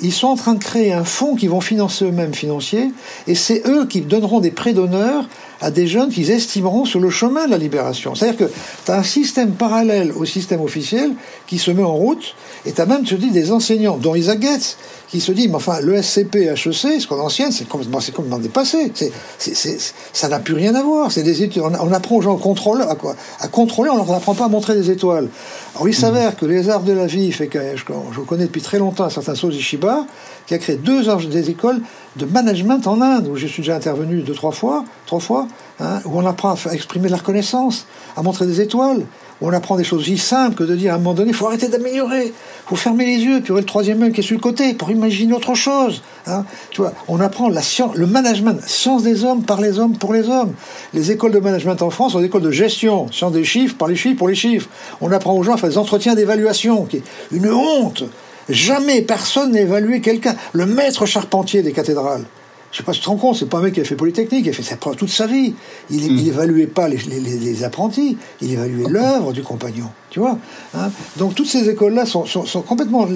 Ils 0.00 0.12
sont 0.12 0.28
en 0.28 0.36
train 0.36 0.54
de 0.54 0.62
créer 0.62 0.92
un 0.92 1.04
fonds 1.04 1.36
qui 1.36 1.46
vont 1.46 1.60
financer 1.60 2.04
eux-mêmes 2.04 2.34
financiers, 2.34 2.90
et 3.26 3.34
c'est 3.34 3.66
eux 3.66 3.86
qui 3.86 4.00
donneront 4.00 4.40
des 4.40 4.50
prêts 4.50 4.72
d'honneur 4.72 5.28
à 5.60 5.70
des 5.70 5.86
jeunes 5.86 6.10
qu'ils 6.10 6.30
estimeront 6.30 6.84
sur 6.84 7.00
le 7.00 7.10
chemin 7.10 7.46
de 7.46 7.50
la 7.50 7.58
libération. 7.58 8.14
C'est-à-dire 8.14 8.48
que 8.48 8.52
tu 8.84 8.90
un 8.90 9.02
système 9.02 9.52
parallèle 9.52 10.12
au 10.12 10.24
système 10.24 10.60
officiel 10.62 11.12
qui 11.46 11.58
se 11.58 11.70
met 11.70 11.82
en 11.82 11.94
route, 11.94 12.34
et 12.66 12.72
tu 12.72 12.80
as 12.80 12.86
même, 12.86 13.04
tu 13.04 13.14
dis, 13.16 13.30
des 13.30 13.52
enseignants, 13.52 13.96
dont 13.96 14.14
Isaac 14.14 14.42
Getz, 14.42 14.76
qui 15.08 15.20
se 15.20 15.32
dit, 15.32 15.48
mais 15.48 15.56
enfin, 15.56 15.80
le 15.80 16.00
SCP, 16.00 16.36
HEC, 16.36 17.00
ce 17.00 17.06
qu'on 17.06 17.18
ancienne, 17.18 17.50
c'est 17.52 17.66
complètement, 17.66 18.00
c'est 18.00 18.12
complètement 18.12 18.38
dépassé. 18.38 18.92
C'est, 18.94 19.12
c'est, 19.38 19.78
ça 20.12 20.28
n'a 20.28 20.38
plus 20.38 20.54
rien 20.54 20.74
à 20.74 20.82
voir. 20.82 21.10
C'est 21.10 21.22
des 21.22 21.42
études. 21.42 21.62
On, 21.62 21.92
apprend 21.92 22.16
aux 22.16 22.20
gens 22.20 22.36
à 22.36 22.40
contrôler, 22.40 22.84
à, 22.88 22.94
quoi, 22.94 23.16
à 23.40 23.48
contrôler, 23.48 23.90
on 23.90 23.96
leur 23.96 24.12
apprend 24.12 24.34
pas 24.34 24.44
à 24.44 24.48
montrer 24.48 24.74
des 24.74 24.90
étoiles. 24.90 25.28
Alors, 25.74 25.88
il 25.88 25.94
s'avère 25.94 26.36
que 26.36 26.46
les 26.46 26.68
arts 26.68 26.82
de 26.82 26.92
la 26.92 27.06
vie, 27.06 27.32
fait 27.32 27.48
que 27.48 27.58
je, 27.74 27.84
je 28.12 28.20
connais 28.20 28.44
depuis 28.44 28.62
très 28.62 28.78
longtemps 28.78 29.04
un 29.04 29.10
certain 29.10 29.34
Sozi 29.34 29.60
Shiba, 29.60 30.06
qui 30.46 30.54
a 30.54 30.58
créé 30.58 30.76
deux 30.76 31.02
des 31.28 31.50
écoles 31.50 31.80
de 32.16 32.26
management 32.26 32.86
en 32.86 33.00
Inde, 33.00 33.28
où 33.28 33.36
je 33.36 33.46
suis 33.46 33.62
déjà 33.62 33.76
intervenu 33.76 34.22
deux, 34.22 34.34
trois 34.34 34.52
fois, 34.52 34.84
trois 35.06 35.20
fois, 35.20 35.48
hein, 35.80 36.00
où 36.04 36.18
on 36.18 36.26
apprend 36.26 36.54
à 36.54 36.72
exprimer 36.72 37.06
de 37.06 37.12
la 37.12 37.18
reconnaissance, 37.18 37.86
à 38.16 38.22
montrer 38.22 38.46
des 38.46 38.60
étoiles, 38.60 39.06
on 39.40 39.52
apprend 39.52 39.76
des 39.76 39.84
choses 39.84 40.00
aussi 40.00 40.18
simples 40.18 40.54
que 40.56 40.64
de 40.64 40.76
dire 40.76 40.92
à 40.92 40.96
un 40.96 40.98
moment 40.98 41.14
donné, 41.14 41.30
il 41.30 41.34
faut 41.34 41.46
arrêter 41.46 41.68
d'améliorer, 41.68 42.32
faut 42.66 42.76
fermer 42.76 43.06
les 43.06 43.18
yeux, 43.18 43.40
puis 43.40 43.48
y 43.48 43.52
aurait 43.52 43.62
le 43.62 43.66
troisième 43.66 44.02
œil 44.02 44.12
qui 44.12 44.20
est 44.20 44.22
sur 44.22 44.36
le 44.36 44.40
côté 44.40 44.74
pour 44.74 44.90
imaginer 44.90 45.32
autre 45.32 45.54
chose. 45.54 46.02
Hein. 46.26 46.44
Tu 46.70 46.82
vois, 46.82 46.92
on 47.08 47.20
apprend 47.20 47.48
la 47.48 47.62
science, 47.62 47.94
le 47.94 48.06
management, 48.06 48.60
science 48.66 49.02
des 49.02 49.24
hommes 49.24 49.42
par 49.42 49.60
les 49.60 49.78
hommes 49.78 49.96
pour 49.96 50.12
les 50.12 50.28
hommes. 50.28 50.52
Les 50.92 51.10
écoles 51.10 51.32
de 51.32 51.38
management 51.38 51.80
en 51.82 51.90
France 51.90 52.12
sont 52.12 52.20
des 52.20 52.26
écoles 52.26 52.42
de 52.42 52.50
gestion, 52.50 53.10
science 53.12 53.32
des 53.32 53.44
chiffres 53.44 53.76
par 53.76 53.88
les 53.88 53.96
chiffres 53.96 54.18
pour 54.18 54.28
les 54.28 54.34
chiffres. 54.34 54.68
On 55.00 55.10
apprend 55.12 55.34
aux 55.34 55.42
gens 55.42 55.54
à 55.54 55.56
faire 55.56 55.70
des 55.70 55.78
entretiens 55.78 56.14
d'évaluation, 56.14 56.84
qui 56.84 56.98
est 56.98 57.02
une 57.32 57.50
honte. 57.50 58.04
Jamais 58.48 59.02
personne 59.02 59.52
n'a 59.52 59.60
évalué 59.60 60.00
quelqu'un. 60.00 60.34
Le 60.52 60.66
maître 60.66 61.06
charpentier 61.06 61.62
des 61.62 61.72
cathédrales. 61.72 62.24
Je 62.72 62.78
sais 62.78 62.82
pas 62.84 62.92
si 62.92 63.00
tu 63.00 63.04
te 63.04 63.10
rends 63.10 63.16
compte, 63.16 63.36
c'est 63.36 63.48
pas 63.48 63.58
un 63.58 63.62
mec 63.62 63.74
qui 63.74 63.80
a 63.80 63.84
fait 63.84 63.96
Polytechnique, 63.96 64.46
il 64.46 64.50
a 64.50 64.52
fait 64.52 64.62
ça 64.62 64.76
toute 64.76 65.08
sa 65.08 65.26
vie. 65.26 65.54
Il, 65.90 66.14
n'évaluait 66.14 66.66
hmm. 66.66 66.70
pas 66.70 66.88
les, 66.88 67.64
apprentis, 67.64 68.16
il 68.40 68.52
évaluait 68.52 68.88
l'œuvre 68.88 69.32
du 69.32 69.42
compagnon. 69.42 69.90
Tu 70.10 70.20
vois 70.20 70.38
hein 70.74 70.90
Donc 71.16 71.34
toutes 71.34 71.48
ces 71.48 71.68
écoles-là 71.68 72.06
sont, 72.06 72.24
complètement 72.66 73.08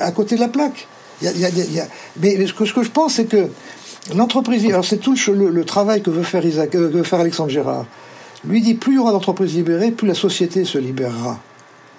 à 0.00 0.10
côté 0.10 0.34
de 0.34 0.40
la 0.40 0.48
plaque. 0.48 0.88
mais 1.22 2.46
ce 2.46 2.52
que, 2.52 2.64
ce 2.64 2.72
que 2.72 2.82
je 2.82 2.90
pense, 2.90 3.14
c'est 3.14 3.26
que 3.26 3.48
L'entreprise, 4.14 4.64
alors 4.66 4.84
c'est 4.84 4.98
tout 4.98 5.16
le, 5.32 5.64
travail 5.64 6.00
que 6.00 6.10
veut 6.10 6.22
faire 6.22 6.44
Isaac, 6.44 6.70
que 6.70 6.78
veut 6.78 7.02
faire 7.02 7.20
Alexandre 7.20 7.50
Gérard. 7.50 7.86
Lui 8.46 8.60
dit 8.60 8.74
plus 8.74 8.92
il 8.92 8.96
y 8.96 8.98
aura 8.98 9.10
d'entreprises 9.10 9.54
libérées, 9.54 9.90
plus 9.90 10.06
la 10.06 10.14
société 10.14 10.64
se 10.64 10.78
libérera. 10.78 11.40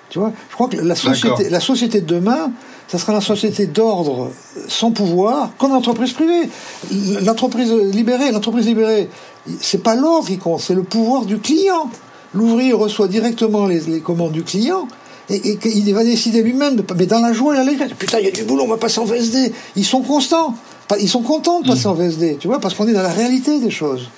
Tu 0.10 0.20
vois 0.20 0.32
Je 0.50 0.56
crois 0.56 0.70
que 0.70 0.78
la 0.78 0.96
société, 0.96 1.50
la 1.50 1.60
société 1.60 2.00
de 2.00 2.06
demain, 2.06 2.52
ça 2.88 2.98
sera 2.98 3.14
la 3.14 3.22
société 3.22 3.68
d'ordre 3.68 4.32
sans 4.68 4.92
pouvoir, 4.92 5.52
comme 5.58 5.72
l'entreprise 5.72 6.14
privée. 6.14 6.50
L'entreprise 7.24 7.72
libérée, 7.72 8.32
l'entreprise 8.32 8.66
libérée, 8.66 9.10
c'est 9.60 9.84
pas 9.84 9.96
l'ordre 9.96 10.28
qui 10.28 10.38
compte, 10.38 10.62
c'est 10.62 10.74
le 10.74 10.84
pouvoir 10.84 11.26
du 11.26 11.40
client. 11.40 11.90
L'ouvrier 12.34 12.74
reçoit 12.74 13.08
directement 13.08 13.66
les, 13.66 14.00
commandes 14.00 14.32
du 14.32 14.44
client 14.44 14.88
et, 15.30 15.58
il 15.66 15.94
va 15.94 16.04
décider 16.04 16.42
lui-même, 16.42 16.82
mais 16.98 17.06
dans 17.06 17.20
la 17.20 17.34
joie 17.34 17.54
et 17.54 17.58
l'allégresse. 17.58 17.92
Putain, 17.98 18.20
il 18.20 18.26
y 18.26 18.30
a 18.30 18.32
du 18.32 18.44
boulot, 18.44 18.64
on 18.64 18.68
va 18.68 18.78
passer 18.78 19.00
en 19.00 19.06
VSD. 19.06 19.52
Ils 19.76 19.86
sont 19.86 20.02
constants. 20.02 20.56
Ils 21.02 21.10
sont 21.10 21.22
contents 21.22 21.60
de 21.62 21.68
passer 21.68 21.88
mm. 21.88 21.92
en 21.92 21.94
VSD, 21.96 22.38
tu 22.40 22.48
vois, 22.48 22.60
parce 22.60 22.74
qu'on 22.74 22.88
est 22.88 22.94
dans 22.94 23.02
la 23.02 23.12
réalité 23.12 23.60
des 23.60 23.72
choses. 23.72 24.10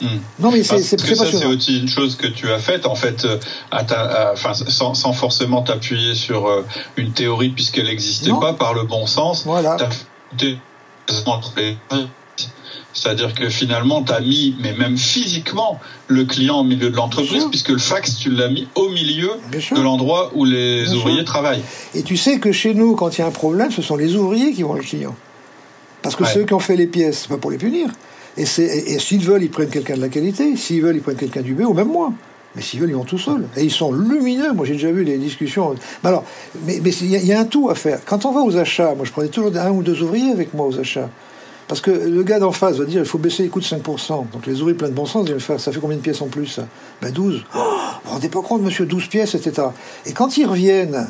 Hmm. 0.00 0.18
Non, 0.40 0.50
mais 0.50 0.64
c'est 0.64 0.82
ça, 0.82 0.96
c'est 0.98 1.44
aussi 1.46 1.78
une 1.78 1.88
chose 1.88 2.16
que 2.16 2.26
tu 2.26 2.50
as 2.50 2.58
faite, 2.58 2.86
en 2.86 2.96
fait, 2.96 3.24
euh, 3.24 3.38
à 3.70 4.32
enfin, 4.32 4.52
sans, 4.54 4.94
sans, 4.94 5.12
forcément 5.12 5.62
t'appuyer 5.62 6.14
sur 6.14 6.48
euh, 6.48 6.64
une 6.96 7.12
théorie 7.12 7.50
puisqu'elle 7.50 7.86
n'existait 7.86 8.32
pas 8.40 8.54
par 8.54 8.74
le 8.74 8.82
bon 8.82 9.06
sens. 9.06 9.44
Voilà. 9.44 9.76
C'est-à-dire 12.92 13.34
que 13.34 13.48
finalement, 13.48 14.02
tu 14.02 14.12
as 14.12 14.20
mis, 14.20 14.56
mais 14.60 14.72
même 14.72 14.96
physiquement, 14.96 15.80
le 16.06 16.24
client 16.24 16.60
au 16.60 16.64
milieu 16.64 16.90
de 16.90 16.96
l'entreprise, 16.96 17.44
puisque 17.50 17.70
le 17.70 17.78
fax, 17.78 18.16
tu 18.16 18.30
l'as 18.30 18.48
mis 18.48 18.68
au 18.76 18.88
milieu 18.88 19.32
de 19.52 19.80
l'endroit 19.80 20.30
où 20.34 20.44
les 20.44 20.92
ouvriers 20.92 21.24
travaillent. 21.24 21.62
Et 21.94 22.02
tu 22.02 22.16
sais 22.16 22.38
que 22.38 22.52
chez 22.52 22.72
nous, 22.72 22.94
quand 22.94 23.16
il 23.16 23.20
y 23.20 23.24
a 23.24 23.26
un 23.26 23.32
problème, 23.32 23.70
ce 23.70 23.82
sont 23.82 23.96
les 23.96 24.16
ouvriers 24.16 24.52
qui 24.52 24.62
vont 24.62 24.74
le 24.74 24.82
client. 24.82 25.14
Parce 26.02 26.16
que 26.16 26.24
ceux 26.24 26.44
qui 26.44 26.54
ont 26.54 26.60
fait 26.60 26.76
les 26.76 26.86
pièces, 26.86 27.26
pas 27.26 27.36
pour 27.36 27.50
les 27.50 27.58
punir. 27.58 27.88
Et, 28.36 28.46
s'ils 28.46 29.24
veulent, 29.24 29.42
ils 29.42 29.50
prennent 29.50 29.68
quelqu'un 29.68 29.96
de 29.96 30.00
la 30.00 30.08
qualité. 30.08 30.56
S'ils 30.56 30.82
veulent, 30.82 30.96
ils 30.96 31.02
prennent 31.02 31.16
quelqu'un 31.16 31.42
du 31.42 31.54
B 31.54 31.60
ou 31.60 31.72
même 31.72 31.88
moi. 31.88 32.12
Mais 32.56 32.62
s'ils 32.62 32.80
veulent, 32.80 32.90
ils 32.90 32.96
vont 32.96 33.04
tout 33.04 33.18
seuls. 33.18 33.46
Et 33.56 33.64
ils 33.64 33.70
sont 33.70 33.92
lumineux. 33.92 34.52
Moi, 34.52 34.66
j'ai 34.66 34.74
déjà 34.74 34.92
vu 34.92 35.04
des 35.04 35.18
discussions. 35.18 35.74
Mais 36.02 36.08
alors, 36.08 36.24
mais 36.66 36.76
il 36.76 37.26
y, 37.26 37.32
a 37.32 37.40
un 37.40 37.44
tout 37.44 37.68
à 37.70 37.74
faire. 37.74 38.00
Quand 38.04 38.24
on 38.24 38.32
va 38.32 38.40
aux 38.40 38.56
achats, 38.56 38.94
moi, 38.94 39.04
je 39.04 39.12
prenais 39.12 39.28
toujours 39.28 39.56
un 39.56 39.70
ou 39.70 39.82
deux 39.82 40.02
ouvriers 40.02 40.30
avec 40.30 40.54
moi 40.54 40.66
aux 40.66 40.78
achats. 40.78 41.10
Parce 41.66 41.80
que 41.80 41.90
le 41.90 42.22
gars 42.22 42.38
d'en 42.38 42.52
face 42.52 42.76
va 42.76 42.84
dire 42.84 43.00
il 43.00 43.06
faut 43.06 43.18
baisser 43.18 43.44
les 43.44 43.48
coûts 43.48 43.60
de 43.60 43.64
5%. 43.64 44.30
Donc 44.32 44.46
les 44.46 44.60
ouvriers 44.60 44.76
plein 44.76 44.88
de 44.88 44.94
bon 44.94 45.06
sens 45.06 45.24
disent 45.24 45.38
ça 45.38 45.72
fait 45.72 45.80
combien 45.80 45.96
de 45.96 46.02
pièces 46.02 46.20
en 46.20 46.26
plus? 46.26 46.60
Ben 47.00 47.10
12. 47.10 47.42
Oh, 47.54 47.58
vous 47.58 47.62
vous 48.04 48.10
rendez 48.12 48.28
pas 48.28 48.42
compte, 48.42 48.62
monsieur, 48.62 48.84
12 48.84 49.06
pièces, 49.08 49.34
etc. 49.34 49.68
Et 50.04 50.12
quand 50.12 50.36
ils 50.36 50.44
reviennent, 50.44 51.06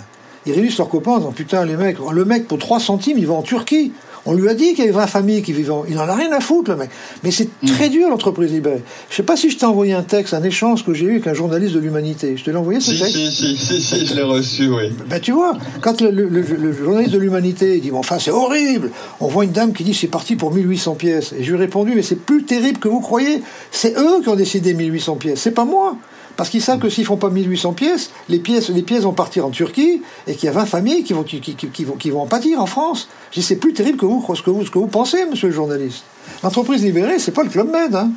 ils 0.46 0.52
réunissent 0.52 0.78
leurs 0.78 0.88
copains 0.88 1.12
en 1.12 1.18
disant 1.18 1.32
putain, 1.32 1.64
les 1.64 1.76
mecs, 1.76 1.96
le 1.98 2.24
mec 2.24 2.46
pour 2.46 2.58
3 2.58 2.78
centimes, 2.78 3.18
il 3.18 3.26
va 3.26 3.34
en 3.34 3.42
Turquie. 3.42 3.92
On 4.26 4.32
lui 4.32 4.48
a 4.48 4.54
dit 4.54 4.74
qu'il 4.74 4.80
y 4.80 4.88
avait 4.88 4.98
20 4.98 5.06
familles 5.06 5.42
qui 5.42 5.52
vivent. 5.52 5.72
Il 5.88 5.96
n'en 5.96 6.08
a 6.08 6.14
rien 6.14 6.32
à 6.32 6.40
foutre, 6.40 6.70
le 6.70 6.76
mec. 6.76 6.90
Mais 7.22 7.30
c'est 7.30 7.48
mm. 7.62 7.66
très 7.66 7.88
dur, 7.88 8.08
l'entreprise 8.08 8.52
libérée. 8.52 8.82
Je 9.10 9.16
sais 9.16 9.22
pas 9.22 9.36
si 9.36 9.50
je 9.50 9.58
t'ai 9.58 9.66
envoyé 9.66 9.92
un 9.92 10.02
texte, 10.02 10.34
un 10.34 10.42
échange 10.42 10.84
que 10.84 10.94
j'ai 10.94 11.06
eu 11.06 11.10
avec 11.12 11.26
un 11.26 11.34
journaliste 11.34 11.74
de 11.74 11.80
l'Humanité. 11.80 12.36
Je 12.36 12.44
te 12.44 12.50
l'ai 12.50 12.56
envoyé, 12.56 12.80
ce 12.80 12.90
texte 12.90 13.16
si, 13.16 13.30
si, 13.30 13.56
si, 13.56 13.82
si, 13.82 14.06
je 14.06 14.14
l'ai 14.14 14.22
reçu, 14.22 14.68
oui. 14.68 14.90
Ben, 15.08 15.20
tu 15.20 15.32
vois, 15.32 15.56
quand 15.80 16.00
le, 16.00 16.72
journaliste 16.72 17.12
de 17.12 17.18
l'Humanité 17.18 17.78
dit, 17.80 17.90
bon, 17.90 17.98
enfin, 17.98 18.18
c'est 18.18 18.30
horrible. 18.30 18.90
On 19.20 19.28
voit 19.28 19.44
une 19.44 19.52
dame 19.52 19.72
qui 19.72 19.84
dit, 19.84 19.94
c'est 19.94 20.06
parti 20.06 20.36
pour 20.36 20.52
1800 20.52 20.94
pièces. 20.94 21.34
Et 21.38 21.42
je 21.44 21.50
lui 21.50 21.58
ai 21.58 21.60
répondu, 21.60 21.92
mais 21.94 22.02
c'est 22.02 22.20
plus 22.20 22.44
terrible 22.44 22.78
que 22.78 22.88
vous 22.88 23.00
croyez. 23.00 23.42
C'est 23.70 23.96
eux 23.98 24.22
qui 24.22 24.28
ont 24.28 24.36
décidé 24.36 24.74
1800 24.74 25.16
pièces. 25.16 25.40
C'est 25.40 25.50
pas 25.50 25.64
moi. 25.64 25.96
Parce 26.36 26.50
qu'ils 26.50 26.62
savent 26.62 26.78
que 26.78 26.88
s'ils 26.88 27.04
font 27.04 27.16
pas 27.16 27.30
1800 27.30 27.72
pièces, 27.74 28.10
les 28.28 28.38
pièces, 28.38 28.68
les 28.68 28.82
pièces 28.82 29.02
vont 29.02 29.12
partir 29.12 29.46
en 29.46 29.50
Turquie 29.50 30.02
et 30.26 30.34
qu'il 30.34 30.46
y 30.46 30.48
a 30.48 30.52
20 30.52 30.66
familles 30.66 31.04
qui 31.04 31.12
vont, 31.12 31.22
qui, 31.22 31.40
qui, 31.40 31.84
vont, 31.84 31.94
qui 31.94 32.10
vont 32.10 32.22
en 32.22 32.26
pâtir 32.26 32.60
en 32.60 32.66
France. 32.66 33.08
Je 33.30 33.40
dis, 33.40 33.46
c'est 33.46 33.56
plus 33.56 33.72
terrible 33.72 33.98
que 33.98 34.06
vous, 34.06 34.24
ce 34.34 34.42
que 34.42 34.50
vous, 34.50 34.64
ce 34.64 34.70
que 34.70 34.78
vous 34.78 34.88
pensez, 34.88 35.24
monsieur 35.26 35.48
le 35.48 35.54
journaliste. 35.54 36.04
L'entreprise 36.42 36.82
libérée, 36.82 37.18
c'est 37.18 37.32
pas 37.32 37.44
le 37.44 37.50
Club 37.50 37.70
Med, 37.70 37.94
hein. 37.94 38.10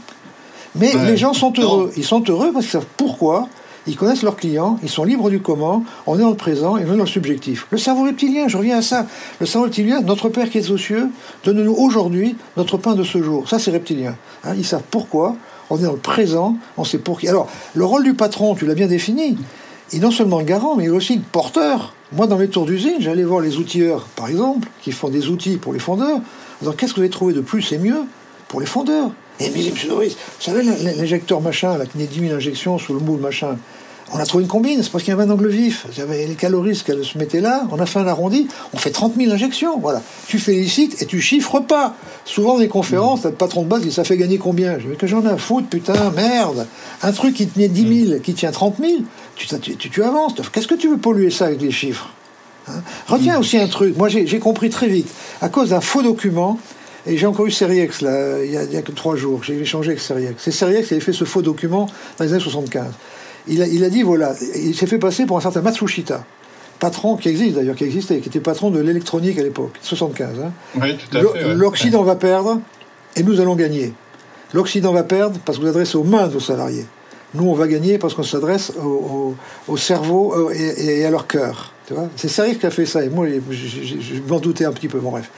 Mais 0.76 0.94
les 1.06 1.18
gens 1.18 1.34
sont 1.34 1.54
heureux. 1.58 1.92
Ils 1.98 2.04
sont 2.04 2.24
heureux 2.30 2.52
parce 2.52 2.66
qu'ils 2.66 2.74
savent 2.74 2.88
pourquoi. 2.98 3.48
Ils 3.88 3.96
connaissent 3.96 4.22
leurs 4.22 4.36
clients, 4.36 4.78
ils 4.84 4.90
sont 4.90 5.06
libres 5.06 5.30
du 5.30 5.40
comment, 5.40 5.84
on 6.06 6.18
est 6.18 6.22
dans 6.22 6.30
le 6.30 6.36
présent 6.36 6.78
et 6.78 6.84
on 6.84 6.94
est 6.94 6.98
dans 6.98 7.06
le 7.06 7.10
subjectif. 7.10 7.68
Le 7.72 7.78
cerveau 7.78 8.04
reptilien, 8.04 8.50
je 8.50 8.58
reviens 8.58 8.80
à 8.80 8.82
ça. 8.82 9.08
Le 9.40 9.46
cerveau 9.46 9.64
reptilien, 9.66 10.02
notre 10.02 10.28
Père 10.28 10.50
qui 10.50 10.58
est 10.58 10.70
aux 10.70 10.78
cieux, 10.78 11.08
donne-nous 11.46 11.74
aujourd'hui 11.74 12.36
notre 12.58 12.78
pain 12.78 12.96
de 12.96 13.04
ce 13.04 13.24
jour. 13.24 13.48
Ça, 13.48 13.60
c'est 13.60 13.72
reptilien. 13.72 14.16
Hein. 14.44 14.56
ils 14.58 14.66
savent 14.66 14.84
pourquoi, 14.92 15.38
on 15.70 15.78
est 15.78 15.84
dans 15.84 15.94
le 15.94 15.98
présent, 15.98 16.58
on 16.78 16.84
sait 16.84 16.98
pour 16.98 17.20
qui. 17.20 17.28
Alors, 17.28 17.50
le 17.74 17.86
rôle 17.86 18.04
du 18.04 18.14
patron, 18.14 18.56
tu 18.56 18.66
l'as 18.66 18.76
bien 18.76 18.88
défini, 18.88 19.38
il 19.92 20.00
est 20.00 20.02
non 20.02 20.12
seulement 20.12 20.40
le 20.40 20.46
garant, 20.46 20.76
mais 20.76 20.84
il 20.84 20.88
est 20.88 20.92
aussi 20.92 21.16
le 21.16 21.22
porteur. 21.32 21.94
Moi, 22.12 22.28
dans 22.28 22.38
mes 22.38 22.48
tours 22.48 22.66
d'usine, 22.66 22.98
j'allais 23.00 23.24
voir 23.24 23.42
les 23.42 23.58
outilleurs, 23.58 24.04
par 24.16 24.28
exemple, 24.28 24.70
qui 24.82 24.92
font 24.92 25.10
des 25.10 25.28
outils 25.28 25.58
pour 25.58 25.74
les 25.74 25.80
fondeurs, 25.80 26.20
en 26.66 26.72
qu'est-ce 26.72 26.94
que 26.94 26.98
vous 26.98 27.04
avez 27.04 27.10
trouvé 27.10 27.34
de 27.34 27.42
plus 27.42 27.72
et 27.72 27.78
mieux 27.78 28.04
pour 28.48 28.60
les 28.60 28.66
fondeurs? 28.66 29.12
Et 29.40 29.50
me 29.50 29.56
monsieur 29.56 29.90
Doris, 29.90 30.14
vous 30.14 30.44
savez, 30.44 30.64
l'injecteur 30.64 31.42
machin, 31.42 31.78
là, 31.78 31.86
qui 31.86 31.98
n'est 32.00 32.08
10 32.08 32.22
000 32.22 32.34
injections 32.34 32.80
sous 32.80 32.94
le 32.94 33.00
moule 33.00 33.20
machin, 33.20 33.58
on 34.14 34.20
a 34.20 34.26
trouvé 34.26 34.44
une 34.44 34.50
combine, 34.50 34.82
c'est 34.82 34.90
parce 34.90 35.04
qu'il 35.04 35.12
y 35.12 35.14
avait 35.14 35.24
un 35.24 35.30
angle 35.30 35.50
vif. 35.50 35.86
Il 35.92 35.98
y 35.98 36.02
avait 36.02 36.26
les 36.26 36.36
calories 36.36 36.82
qu'elle 36.86 37.04
se 37.04 37.18
mettait 37.18 37.42
là, 37.42 37.64
on 37.72 37.80
a 37.80 37.86
fait 37.86 38.00
un 38.00 38.08
arrondi, 38.08 38.48
on 38.74 38.78
fait 38.78 38.92
30 38.92 39.16
000 39.18 39.32
injections. 39.34 39.80
Voilà. 39.80 40.02
Tu 40.28 40.40
félicites 40.40 41.02
et 41.02 41.06
tu 41.06 41.20
chiffres 41.20 41.60
pas. 41.60 41.96
Souvent, 42.24 42.54
dans 42.54 42.60
les 42.60 42.70
conférences, 42.70 43.26
le 43.26 43.32
patron 43.32 43.64
de 43.64 43.68
base 43.68 43.82
dit 43.82 43.92
ça 43.92 44.06
fait 44.06 44.18
gagner 44.18 44.38
combien? 44.38 44.80
Je 44.80 44.88
dis 44.88 44.96
que 44.96 45.08
j'en 45.08 45.24
ai 45.24 45.30
à 45.30 45.38
foutre, 45.38 45.68
putain, 45.68 46.12
merde. 46.16 46.68
Un 47.04 47.12
truc 47.12 47.36
qui 47.36 47.48
tenait 47.48 47.68
10 47.68 48.08
000, 48.08 48.20
qui 48.22 48.34
tient 48.34 48.52
30 48.52 48.76
000, 48.80 48.92
tu, 49.36 49.48
tu, 49.76 50.04
avances. 50.04 50.34
Qu'est-ce 50.54 50.68
que 50.68 50.76
tu 50.76 50.88
veux 50.88 50.98
polluer 50.98 51.30
ça 51.30 51.48
avec 51.48 51.58
des 51.58 51.72
chiffres 51.72 52.10
hein? 52.70 52.82
Retiens 53.08 53.40
aussi 53.40 53.58
un 53.58 53.68
truc. 53.68 53.98
Moi, 53.98 54.08
j'ai 54.08 54.40
compris 54.40 54.70
très 54.70 54.88
vite. 54.88 55.10
À 55.42 55.50
cause 55.50 55.72
d'un 55.72 55.82
faux 55.82 56.02
document, 56.02 56.60
et 57.06 57.18
j'ai 57.18 57.26
encore 57.26 57.46
eu 57.46 57.52
Seriex, 57.52 58.02
là, 58.02 58.44
il 58.44 58.52
y, 58.52 58.78
a, 58.78 58.82
que 58.82 58.92
trois 58.92 59.16
jours. 59.18 59.44
J'ai 59.44 59.60
échangé 59.60 59.92
avec 59.92 60.02
Seriex. 60.02 60.36
C'est 60.38 60.52
Seriex 60.52 60.88
qui 60.88 60.94
avait 60.94 61.04
fait 61.04 61.14
ce 61.14 61.26
faux 61.26 61.42
document 61.42 61.90
dans 62.18 62.26
les 62.26 62.32
années 62.32 62.42
75 62.42 62.86
il 63.50 63.84
a, 63.84 63.90
dit 63.90 64.04
voilà, 64.04 64.34
il 64.56 64.76
s'est 64.76 64.88
fait 64.88 64.98
passer 64.98 65.26
pour 65.26 65.38
un 65.38 65.42
certain 65.42 65.62
Matsushita, 65.62 66.24
patron 66.80 67.18
qui 67.18 67.30
existe 67.30 67.56
d'ailleurs, 67.56 67.76
qui 67.76 67.84
existait, 67.84 68.20
qui 68.20 68.30
était 68.30 68.40
patron 68.40 68.70
de 68.70 68.80
l'électronique 68.80 69.38
à 69.40 69.44
l'époque, 69.44 69.74
75. 69.82 70.30
Hein. 70.40 70.52
Oui, 70.76 70.98
tout 70.98 71.18
à 71.18 71.22
fait. 71.22 71.54
L'Occident 71.56 72.04
va 72.04 72.16
perdre 72.16 72.60
et 73.16 73.24
nous 73.24 73.40
allons 73.40 73.56
gagner. 73.56 73.94
L'Occident 74.54 74.94
va 74.94 75.04
perdre 75.04 75.40
parce 75.46 75.58
que 75.58 75.64
vous 75.64 75.70
adressez 75.70 75.98
aux 75.98 76.04
mains 76.04 76.28
de 76.28 76.34
vos 76.34 76.40
salariés. 76.40 76.86
Nous, 77.34 77.46
on 77.46 77.54
va 77.54 77.68
gagner 77.68 77.98
parce 77.98 78.14
qu'on 78.14 78.24
s'adresse 78.24 78.72
au, 78.78 79.78
cerveau 79.78 80.50
euh, 80.50 80.54
et, 80.54 81.06
à 81.06 81.10
leur 81.10 81.28
cœur. 81.28 81.74
C'est 82.16 82.30
sérieux 82.30 82.56
qui 82.56 82.66
a 82.66 82.70
fait 82.70 82.86
ça. 82.86 83.04
Et 83.04 83.10
moi, 83.10 83.28
je, 83.50 84.22
m'en 84.28 84.40
doutais 84.40 84.66
un 84.66 84.72
petit 84.72 84.88
peu. 84.88 85.00
Bon, 85.00 85.12
bref. 85.12 85.30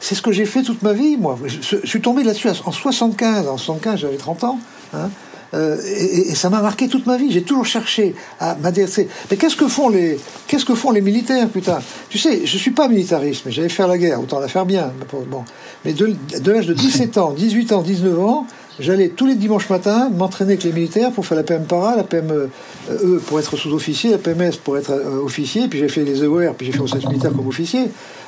C'est 0.00 0.14
ce 0.14 0.22
que 0.22 0.30
j'ai 0.30 0.44
fait 0.44 0.62
toute 0.62 0.82
ma 0.82 0.92
vie, 0.92 1.16
moi. 1.16 1.38
Je, 1.44 1.76
suis 1.84 2.00
tombé 2.00 2.22
là-dessus 2.22 2.48
en 2.64 2.72
75. 2.72 3.48
En 3.48 3.56
75, 3.56 4.00
j'avais 4.00 4.16
30 4.16 4.44
ans. 4.44 4.58
Hein. 4.94 5.10
Euh, 5.54 5.76
et, 5.82 6.34
ça 6.34 6.50
m'a 6.50 6.60
marqué 6.60 6.88
toute 6.88 7.06
ma 7.06 7.16
vie. 7.16 7.30
J'ai 7.30 7.42
toujours 7.42 7.66
cherché 7.66 8.14
à 8.40 8.54
m'adresser. 8.56 9.08
Mais 9.30 9.36
qu'est-ce 9.36 9.56
que 9.56 9.68
font 9.68 9.88
les, 9.88 10.18
qu'est-ce 10.46 10.64
que 10.64 10.74
font 10.74 10.90
les 10.90 11.00
militaires, 11.00 11.48
putain? 11.48 11.78
Tu 12.10 12.18
sais, 12.18 12.44
je 12.44 12.58
suis 12.58 12.70
pas 12.70 12.88
militariste, 12.88 13.42
mais 13.46 13.52
j'allais 13.52 13.68
faire 13.68 13.88
la 13.88 13.98
guerre, 13.98 14.20
autant 14.20 14.40
la 14.40 14.48
faire 14.48 14.66
bien. 14.66 14.92
Bon, 15.30 15.44
mais 15.84 15.92
de, 15.92 16.14
l'âge 16.44 16.66
de 16.66 16.74
17 16.74 17.18
ans, 17.18 17.32
18 17.32 17.72
ans, 17.72 17.82
19 17.82 18.20
ans, 18.20 18.46
j'allais 18.78 19.08
tous 19.08 19.26
les 19.26 19.34
dimanches 19.34 19.70
matins 19.70 20.10
m'entraîner 20.10 20.52
avec 20.52 20.64
les 20.64 20.72
militaires 20.72 21.12
pour 21.12 21.26
faire 21.26 21.36
la 21.36 21.44
PM 21.44 21.64
para, 21.64 21.96
la 21.96 22.04
PM 22.04 22.30
E 22.30 23.20
pour 23.26 23.38
être 23.38 23.56
sous-officier, 23.56 24.10
la 24.10 24.18
PMS 24.18 24.56
pour 24.62 24.78
être 24.78 24.90
euh, 24.90 25.22
officier, 25.22 25.68
puis 25.68 25.78
j'ai 25.78 25.88
fait 25.88 26.04
les 26.04 26.22
EOR, 26.22 26.54
puis 26.54 26.66
j'ai 26.66 26.72
fait 26.72 26.80
au 26.80 26.86
service 26.86 27.08
militaire 27.08 27.32
comme 27.32 27.48
officier. 27.48 27.86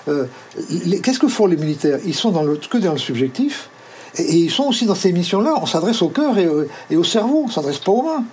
Euh, 0.08 0.24
qu'est-ce 1.02 1.18
que 1.18 1.28
font 1.28 1.46
les 1.46 1.56
militaires? 1.56 1.98
Ils 2.06 2.14
sont 2.14 2.30
dans 2.30 2.42
le, 2.42 2.56
que 2.56 2.78
dans 2.78 2.92
le 2.92 2.98
subjectif. 2.98 3.68
Et, 4.16 4.36
ils 4.36 4.50
sont 4.50 4.64
aussi 4.64 4.86
dans 4.86 4.94
ces 4.94 5.12
missions-là, 5.12 5.54
on 5.60 5.66
s'adresse 5.66 6.02
au 6.02 6.08
cœur 6.08 6.36
et, 6.38 6.96
au 6.96 7.04
cerveau, 7.04 7.44
on 7.46 7.50
s'adresse 7.50 7.78
pas 7.78 7.92
aux 7.92 8.02
mains. 8.02 8.24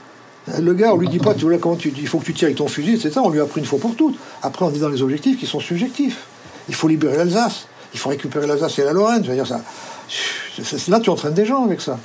Le 0.59 0.73
gars, 0.73 0.93
on 0.93 0.97
lui 0.97 1.09
dit 1.09 1.19
pas, 1.19 1.33
tu 1.33 1.45
vois, 1.45 1.57
comment 1.57 1.77
il 1.83 2.07
faut 2.07 2.19
que 2.19 2.25
tu 2.25 2.33
tires 2.33 2.47
avec 2.47 2.57
ton 2.57 2.67
fusil, 2.67 2.93
etc. 2.93 3.19
On 3.21 3.29
lui 3.29 3.41
a 3.41 3.45
pris 3.45 3.59
une 3.59 3.67
fois 3.67 3.79
pour 3.79 3.95
toutes. 3.95 4.15
Après, 4.41 4.63
on 4.63 4.69
dit 4.69 4.79
dans 4.79 4.87
les 4.87 5.01
objectifs 5.01 5.37
qui 5.37 5.45
sont 5.45 5.59
subjectifs. 5.59 6.25
Il 6.69 6.75
faut 6.75 6.87
libérer 6.87 7.17
l'Alsace. 7.17 7.67
Il 7.93 7.99
faut 7.99 8.09
récupérer 8.09 8.47
l'Alsace 8.47 8.79
et 8.79 8.83
la 8.83 8.93
Lorraine. 8.93 9.23
Je 9.23 9.29
veux 9.29 9.35
dire, 9.35 9.45
ça, 9.45 9.61
là, 10.87 10.99
tu 11.01 11.09
entraînes 11.09 11.33
des 11.33 11.45
gens 11.45 11.65
avec 11.65 11.81
ça. 11.81 11.99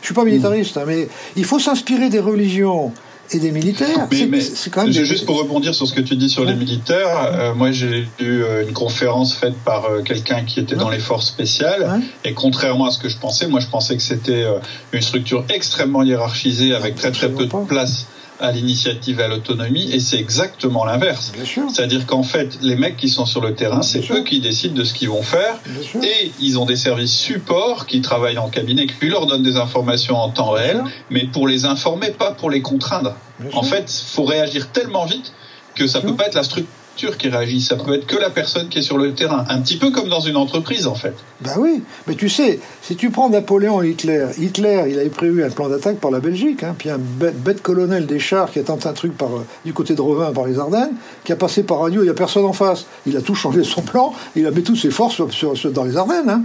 Je 0.00 0.06
suis 0.06 0.14
pas 0.14 0.24
militariste, 0.24 0.76
hein, 0.76 0.84
mais 0.86 1.08
il 1.36 1.44
faut 1.44 1.58
s'inspirer 1.58 2.08
des 2.08 2.20
religions 2.20 2.92
et 3.32 3.38
des 3.38 3.52
militaires. 3.52 4.08
c'est 4.10 4.70
quand 4.70 4.84
même 4.84 4.92
Juste 4.92 5.26
pour 5.26 5.38
rebondir 5.38 5.74
sur 5.74 5.86
ce 5.86 5.94
que 5.94 6.00
tu 6.00 6.16
dis 6.16 6.28
sur 6.28 6.44
les 6.44 6.54
militaires, 6.54 7.32
euh, 7.32 7.54
moi 7.54 7.70
j'ai 7.70 8.08
eu 8.18 8.42
euh, 8.42 8.66
une 8.66 8.72
conférence 8.72 9.34
faite 9.34 9.54
par 9.64 9.86
euh, 9.86 10.02
quelqu'un 10.02 10.44
qui 10.44 10.60
était 10.60 10.76
dans 10.76 10.90
les 10.90 10.98
forces 10.98 11.26
spéciales, 11.26 12.00
et 12.24 12.34
contrairement 12.34 12.86
à 12.86 12.90
ce 12.90 12.98
que 12.98 13.08
je 13.08 13.18
pensais, 13.18 13.46
moi 13.46 13.60
je 13.60 13.68
pensais 13.68 13.96
que 13.96 14.02
c'était 14.02 14.44
une 14.92 15.02
structure 15.02 15.44
extrêmement 15.48 16.02
hiérarchisée 16.02 16.74
avec 16.74 16.96
très 16.96 17.12
très 17.12 17.28
peu 17.30 17.46
de 17.46 17.66
place 17.66 18.06
à 18.40 18.52
l'initiative 18.52 19.20
et 19.20 19.24
à 19.24 19.28
l'autonomie, 19.28 19.90
et 19.92 20.00
c'est 20.00 20.18
exactement 20.18 20.84
l'inverse. 20.84 21.32
C'est-à-dire 21.72 22.06
qu'en 22.06 22.22
fait, 22.22 22.58
les 22.62 22.76
mecs 22.76 22.96
qui 22.96 23.08
sont 23.08 23.26
sur 23.26 23.40
le 23.40 23.54
terrain, 23.54 23.82
c'est 23.82 24.10
eux 24.10 24.22
qui 24.24 24.40
décident 24.40 24.74
de 24.74 24.84
ce 24.84 24.94
qu'ils 24.94 25.10
vont 25.10 25.22
faire, 25.22 25.56
et 26.02 26.32
ils 26.40 26.58
ont 26.58 26.64
des 26.64 26.76
services 26.76 27.14
supports 27.14 27.86
qui 27.86 28.00
travaillent 28.00 28.38
en 28.38 28.48
cabinet, 28.48 28.86
qui 28.86 29.08
leur 29.08 29.26
donnent 29.26 29.42
des 29.42 29.56
informations 29.56 30.16
en 30.16 30.30
temps 30.30 30.50
réel, 30.50 30.82
mais 31.10 31.24
pour 31.24 31.46
les 31.46 31.64
informer, 31.64 32.10
pas 32.10 32.32
pour 32.32 32.50
les 32.50 32.62
contraindre. 32.62 33.14
En 33.52 33.62
fait, 33.62 33.90
faut 33.90 34.24
réagir 34.24 34.70
tellement 34.72 35.04
vite 35.04 35.32
que 35.74 35.86
ça 35.86 36.00
peut 36.00 36.14
pas 36.14 36.26
être 36.26 36.34
la 36.34 36.42
structure 36.42 36.72
qui 36.96 37.28
réagit, 37.28 37.60
ça 37.60 37.76
peut 37.76 37.94
être 37.94 38.06
que 38.06 38.16
la 38.16 38.30
personne 38.30 38.68
qui 38.68 38.78
est 38.78 38.82
sur 38.82 38.98
le 38.98 39.14
terrain, 39.14 39.44
un 39.48 39.60
petit 39.60 39.76
peu 39.76 39.90
comme 39.90 40.08
dans 40.08 40.20
une 40.20 40.36
entreprise 40.36 40.86
en 40.86 40.94
fait. 40.94 41.14
Ben 41.40 41.52
oui, 41.58 41.82
mais 42.06 42.14
tu 42.14 42.28
sais, 42.28 42.60
si 42.82 42.96
tu 42.96 43.10
prends 43.10 43.30
Napoléon 43.30 43.82
et 43.82 43.90
Hitler, 43.90 44.26
Hitler, 44.38 44.84
il 44.90 44.98
avait 44.98 45.08
prévu 45.08 45.42
un 45.44 45.50
plan 45.50 45.68
d'attaque 45.68 45.98
par 45.98 46.10
la 46.10 46.20
Belgique, 46.20 46.62
hein, 46.62 46.74
puis 46.76 46.90
un 46.90 46.98
bête, 46.98 47.62
colonel 47.62 48.06
des 48.06 48.18
chars 48.18 48.50
qui 48.50 48.58
a 48.58 48.62
tenté 48.62 48.88
un 48.88 48.92
truc 48.92 49.16
par, 49.16 49.28
euh, 49.28 49.46
du 49.64 49.72
côté 49.72 49.94
de 49.94 50.00
Revin 50.00 50.32
par 50.32 50.46
les 50.46 50.58
Ardennes, 50.58 50.92
qui 51.24 51.32
a 51.32 51.36
passé 51.36 51.62
par 51.62 51.80
radio, 51.80 52.02
il 52.02 52.04
n'y 52.04 52.10
a 52.10 52.14
personne 52.14 52.44
en 52.44 52.52
face. 52.52 52.86
Il 53.06 53.16
a 53.16 53.22
tout 53.22 53.34
changé 53.34 53.64
son 53.64 53.82
plan, 53.82 54.12
il 54.36 54.46
a 54.46 54.50
mis 54.50 54.62
toutes 54.62 54.78
ses 54.78 54.90
forces 54.90 55.22
sur, 55.30 55.54
dans 55.72 55.84
les 55.84 55.96
Ardennes. 55.96 56.28
Hein. 56.28 56.42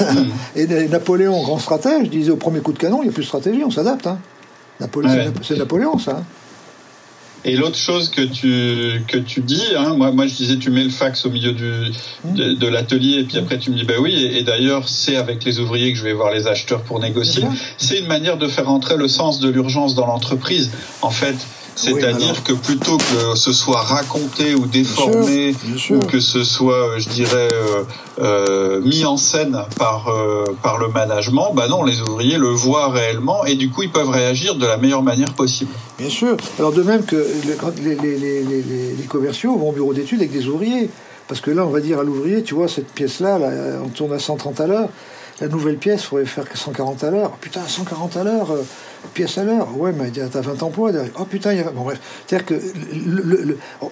Hmm. 0.00 0.30
et 0.56 0.66
Napoléon, 0.88 1.42
grand 1.42 1.58
stratège, 1.58 2.08
disait 2.08 2.30
au 2.30 2.36
premier 2.36 2.60
coup 2.60 2.72
de 2.72 2.78
canon, 2.78 3.00
il 3.02 3.04
n'y 3.04 3.10
a 3.10 3.12
plus 3.12 3.22
de 3.22 3.28
stratégie, 3.28 3.62
on 3.64 3.70
s'adapte. 3.70 4.06
Hein. 4.06 4.18
C'est 5.42 5.58
Napoléon, 5.58 5.98
ça. 5.98 6.22
Et 7.46 7.56
l'autre 7.56 7.76
chose 7.76 8.08
que 8.08 8.22
tu 8.22 9.02
que 9.06 9.18
tu 9.18 9.40
dis, 9.40 9.62
hein, 9.76 9.94
moi 9.96 10.10
moi 10.10 10.26
je 10.26 10.34
disais 10.34 10.56
tu 10.56 10.70
mets 10.70 10.84
le 10.84 10.90
fax 10.90 11.26
au 11.26 11.30
milieu 11.30 11.52
du 11.52 11.90
de, 12.24 12.54
de 12.54 12.66
l'atelier 12.66 13.18
et 13.20 13.24
puis 13.24 13.36
après 13.36 13.58
tu 13.58 13.70
me 13.70 13.76
dis 13.76 13.84
bah 13.84 13.94
oui 14.00 14.14
et, 14.14 14.42
d'ailleurs 14.42 14.88
c'est 14.88 15.16
avec 15.16 15.44
les 15.44 15.60
ouvriers 15.60 15.92
que 15.92 15.98
je 15.98 16.04
vais 16.04 16.14
voir 16.14 16.32
les 16.32 16.46
acheteurs 16.46 16.82
pour 16.82 17.00
négocier. 17.00 17.44
C'est 17.76 17.98
une 17.98 18.06
manière 18.06 18.38
de 18.38 18.48
faire 18.48 18.70
entrer 18.70 18.96
le 18.96 19.08
sens 19.08 19.40
de 19.40 19.48
l'urgence 19.48 19.94
dans 19.94 20.06
l'entreprise. 20.06 20.70
En 21.02 21.10
fait, 21.10 21.36
c'est-à-dire 21.76 22.42
que 22.44 22.52
plutôt 22.52 22.96
que 22.96 23.34
ce 23.34 23.52
soit 23.52 23.80
raconté 23.80 24.54
ou 24.54 24.66
déformé, 24.66 25.54
ou 25.90 25.98
que 26.00 26.20
ce 26.20 26.44
soit, 26.44 26.98
je 26.98 27.08
dirais, 27.08 27.48
euh, 27.52 27.82
euh, 28.20 28.80
mis 28.80 29.04
en 29.04 29.16
scène 29.16 29.58
par 29.76 30.08
euh, 30.08 30.44
par 30.62 30.78
le 30.78 30.88
management, 30.88 31.52
bah 31.54 31.68
non, 31.68 31.82
les 31.82 32.00
ouvriers 32.00 32.38
le 32.38 32.48
voient 32.48 32.88
réellement 32.88 33.44
et 33.44 33.56
du 33.56 33.70
coup 33.70 33.82
ils 33.82 33.90
peuvent 33.90 34.10
réagir 34.10 34.54
de 34.54 34.66
la 34.66 34.76
meilleure 34.76 35.02
manière 35.02 35.32
possible. 35.34 35.72
Bien 35.98 36.10
sûr. 36.10 36.36
Alors 36.58 36.72
de 36.72 36.82
même 36.82 37.04
que 37.04 37.26
les, 37.82 37.94
les, 37.96 38.18
les, 38.18 38.62
les 38.62 39.04
commerciaux 39.08 39.56
vont 39.56 39.70
au 39.70 39.72
bureau 39.72 39.94
d'études 39.94 40.20
avec 40.20 40.32
des 40.32 40.46
ouvriers. 40.46 40.90
Parce 41.26 41.40
que 41.40 41.50
là, 41.50 41.64
on 41.64 41.70
va 41.70 41.80
dire 41.80 42.00
à 42.00 42.02
l'ouvrier, 42.02 42.42
tu 42.42 42.54
vois, 42.54 42.68
cette 42.68 42.92
pièce-là, 42.92 43.38
là, 43.38 43.50
on 43.82 43.88
tourne 43.88 44.12
à 44.12 44.18
130 44.18 44.60
à 44.60 44.66
l'heure. 44.66 44.88
La 45.40 45.48
nouvelle 45.48 45.78
pièce, 45.78 46.02
il 46.02 46.06
faudrait 46.06 46.26
faire 46.26 46.44
140 46.52 47.02
à 47.02 47.10
l'heure. 47.10 47.30
Putain, 47.40 47.62
140 47.66 48.18
à 48.18 48.24
l'heure 48.24 48.48
pièce 49.12 49.38
à 49.38 49.44
l'heure. 49.44 49.68
Ouais, 49.78 49.92
mais 49.92 50.10
t'as 50.10 50.40
20 50.40 50.62
emplois 50.62 50.92
derrière. 50.92 51.12
Oh 51.18 51.24
putain, 51.24 51.52
il 51.52 51.58
y 51.58 51.62
a... 51.62 51.70
Bon, 51.70 51.82
bref. 51.82 52.00
C'est-à-dire 52.26 52.46
que 52.46 52.54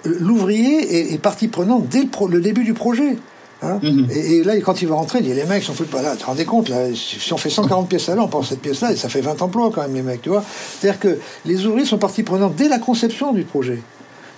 l'ouvrier 0.05 1.13
est, 1.13 1.19
partie 1.19 1.49
prenante 1.49 1.89
dès 1.89 2.09
le, 2.29 2.41
début 2.41 2.65
du 2.65 2.75
projet. 2.75 3.17
Hein. 3.63 3.79
Mhm. 3.83 4.09
et, 4.11 4.43
là, 4.43 4.57
quand 4.61 4.83
il 4.83 4.89
va 4.89 4.97
rentrer, 4.97 5.21
il 5.21 5.25
dit 5.25 5.35
les 5.35 5.45
mecs 5.45 5.63
s'en 5.63 5.73
foutent 5.73 5.91
pas 5.91 6.03
là. 6.03 6.13
Tu 6.13 6.19
te 6.19 6.27
rendais 6.27 6.45
compte, 6.45 6.69
là, 6.69 6.87
si 6.95 7.33
on 7.33 7.37
fait 7.37 7.51
140 7.51 7.89
pièces 7.89 8.09
à 8.09 8.15
l'heure, 8.15 8.25
on 8.25 8.29
pense 8.29 8.49
cette 8.49 8.61
pièce-là, 8.61 8.93
et 8.93 8.97
ça 8.97 9.09
fait 9.09 9.21
20 9.21 9.41
emplois 9.43 9.71
quand 9.73 9.83
même, 9.83 9.95
les 9.95 10.03
mecs, 10.03 10.23
tu 10.23 10.31
vois. 10.31 10.45
C'est-à-dire 10.81 11.01
que 11.01 11.19
les 11.45 11.67
ouvriers 11.67 11.87
sont 11.87 11.99
partie 11.99 12.23
prenante 12.23 12.55
dès 12.57 12.69
la 12.69 12.79
conception 12.79 13.33
du 13.33 13.45
projet. 13.45 13.81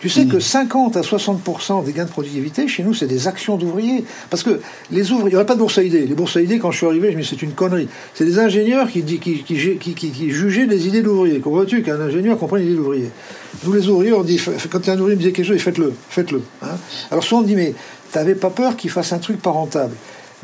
Tu 0.04 0.10
sais 0.10 0.26
que 0.26 0.38
50 0.38 0.98
à 0.98 1.00
60% 1.00 1.82
des 1.82 1.94
gains 1.94 2.04
de 2.04 2.10
productivité, 2.10 2.68
chez 2.68 2.82
nous, 2.82 2.92
c'est 2.92 3.06
des 3.06 3.26
actions 3.26 3.56
d'ouvriers. 3.56 4.04
Parce 4.28 4.42
que 4.42 4.60
les 4.90 5.12
ouvriers, 5.12 5.28
il 5.28 5.30
n'y 5.30 5.36
aurait 5.36 5.46
pas 5.46 5.54
de 5.54 5.60
bourse 5.60 5.78
à 5.78 5.82
idées. 5.82 6.04
Les 6.06 6.14
bourses 6.14 6.36
à 6.36 6.42
idées, 6.42 6.58
quand 6.58 6.70
je 6.70 6.76
suis 6.76 6.86
arrivé, 6.86 7.10
je 7.10 7.16
me 7.16 7.22
dis 7.22 7.26
c'est 7.26 7.40
une 7.40 7.52
connerie. 7.52 7.88
C'est 8.12 8.26
des 8.26 8.38
ingénieurs 8.38 8.90
qui, 8.90 9.02
qui, 9.02 9.18
qui, 9.18 9.78
qui, 9.78 10.30
jugeaient 10.30 10.66
des 10.66 10.88
idées 10.88 11.00
d'ouvriers. 11.00 11.40
Comprends-tu 11.40 11.82
qu'un 11.82 11.98
ingénieur 11.98 12.38
comprend 12.38 12.58
une 12.58 12.66
idée 12.66 12.74
d'ouvrier? 12.74 13.08
Nous, 13.64 13.72
les 13.72 13.88
ouvriers, 13.88 14.12
on 14.12 14.22
dit, 14.22 14.38
quand 14.70 14.86
un 14.90 14.98
ouvrier 14.98 15.16
me 15.16 15.20
disait 15.22 15.32
quelque 15.32 15.46
chose, 15.46 15.58
faites-le, 15.58 15.94
faites-le. 16.10 16.42
Hein. 16.60 16.76
Alors 17.10 17.24
souvent, 17.24 17.40
on 17.40 17.44
dit, 17.44 17.56
mais 17.56 17.72
t'avais 18.12 18.34
pas 18.34 18.50
peur 18.50 18.76
qu'il 18.76 18.90
fasse 18.90 19.14
un 19.14 19.18
truc 19.18 19.40
pas 19.40 19.52
rentable? 19.52 19.94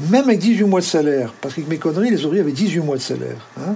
Même 0.09 0.25
avec 0.25 0.39
18 0.39 0.65
mois 0.65 0.81
de 0.81 0.87
salaire, 0.87 1.35
parce 1.39 1.53
qu'avec 1.53 1.69
mes 1.69 1.77
conneries, 1.77 2.09
les 2.09 2.25
ouvriers 2.25 2.41
avaient 2.41 2.53
18 2.53 2.81
mois 2.81 2.97
de 2.97 3.03
salaire. 3.03 3.47
Hein. 3.59 3.75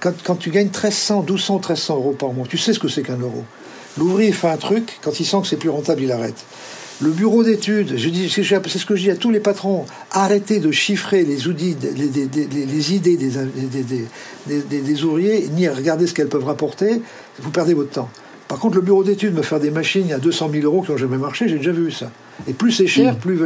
Quand 0.00 0.34
tu 0.34 0.50
gagnes 0.50 0.66
1300, 0.66 1.20
1200, 1.20 1.54
1300 1.58 1.94
euros 1.94 2.16
par 2.18 2.32
mois, 2.32 2.48
tu 2.48 2.58
sais 2.58 2.72
ce 2.72 2.80
que 2.80 2.88
c'est 2.88 3.02
qu'un 3.02 3.18
euro. 3.18 3.44
L'ouvrier 3.98 4.32
fait 4.32 4.48
un 4.48 4.56
truc, 4.56 4.98
quand 5.02 5.20
il 5.20 5.24
sent 5.24 5.38
que 5.42 5.48
c'est 5.48 5.56
plus 5.56 5.68
rentable, 5.68 6.02
il 6.02 6.12
arrête. 6.12 6.44
Le 7.00 7.10
bureau 7.10 7.42
d'études, 7.42 7.96
je 7.96 8.08
dis, 8.10 8.30
c'est 8.30 8.44
ce 8.44 8.86
que 8.86 8.94
je 8.94 9.02
dis 9.02 9.10
à 9.10 9.16
tous 9.16 9.30
les 9.30 9.40
patrons, 9.40 9.86
arrêtez 10.12 10.60
de 10.60 10.70
chiffrer 10.70 11.24
les, 11.24 11.48
outils, 11.48 11.76
les, 11.82 12.94
idées 12.94 13.16
des, 13.16 14.80
des, 14.80 15.04
ouvriers, 15.04 15.48
ni 15.48 15.68
regarder 15.68 16.06
ce 16.06 16.14
qu'elles 16.14 16.28
peuvent 16.28 16.44
rapporter, 16.44 17.02
vous 17.40 17.50
perdez 17.50 17.74
votre 17.74 17.90
temps. 17.90 18.08
Par 18.46 18.58
contre, 18.58 18.76
le 18.76 18.82
bureau 18.82 19.02
d'études 19.02 19.34
me 19.34 19.42
faire 19.42 19.58
des 19.58 19.70
machines 19.70 20.12
à 20.12 20.18
200 20.18 20.50
000 20.52 20.64
euros 20.64 20.82
qui 20.82 20.92
n'ont 20.92 20.96
jamais 20.96 21.16
marché, 21.16 21.48
j'ai 21.48 21.56
déjà 21.56 21.72
vu 21.72 21.90
ça. 21.90 22.10
Et 22.46 22.52
plus 22.52 22.70
c'est 22.70 22.86
cher, 22.86 23.14
mmh. 23.14 23.18
plus... 23.18 23.40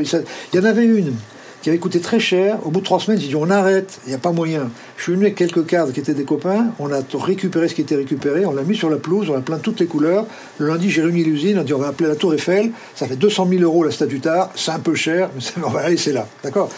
Il 0.52 0.56
y 0.56 0.59
en 0.61 0.64
avait 0.64 0.85
une 0.85 1.14
qui 1.62 1.70
avait 1.70 1.78
coûté 1.78 2.00
très 2.00 2.20
cher. 2.20 2.58
Au 2.64 2.70
bout 2.70 2.80
de 2.80 2.84
trois 2.84 3.00
semaines, 3.00 3.20
j'ai 3.20 3.28
dit 3.28 3.36
on 3.36 3.50
arrête, 3.50 4.00
il 4.06 4.10
n'y 4.10 4.14
a 4.14 4.18
pas 4.18 4.32
moyen. 4.32 4.70
Je 4.96 5.02
suis 5.02 5.12
venu 5.12 5.24
avec 5.24 5.36
quelques 5.36 5.66
cadres 5.66 5.92
qui 5.92 6.00
étaient 6.00 6.14
des 6.14 6.24
copains, 6.24 6.66
on 6.78 6.92
a 6.92 7.00
récupéré 7.14 7.68
ce 7.68 7.74
qui 7.74 7.80
était 7.80 7.96
récupéré, 7.96 8.46
on 8.46 8.52
l'a 8.52 8.62
mis 8.62 8.76
sur 8.76 8.90
la 8.90 8.96
pelouse, 8.96 9.30
on 9.30 9.36
a 9.36 9.40
plein 9.40 9.58
toutes 9.58 9.80
les 9.80 9.86
couleurs. 9.86 10.26
Le 10.58 10.68
lundi, 10.68 10.90
j'ai 10.90 11.02
réuni 11.02 11.24
l'usine, 11.24 11.58
on 11.58 11.60
a 11.62 11.64
dit 11.64 11.74
on 11.74 11.78
va 11.78 11.88
appeler 11.88 12.08
la 12.08 12.16
Tour 12.16 12.34
Eiffel, 12.34 12.70
ça 12.94 13.06
fait 13.06 13.16
200 13.16 13.48
000 13.50 13.62
euros 13.62 13.84
la 13.84 13.90
statutaire, 13.90 14.48
c'est 14.54 14.70
un 14.70 14.78
peu 14.78 14.94
cher, 14.94 15.30
mais 15.34 15.64
on 15.64 15.70
va 15.70 15.88
la 15.88 16.12
là, 16.12 16.26
d'accord? 16.42 16.70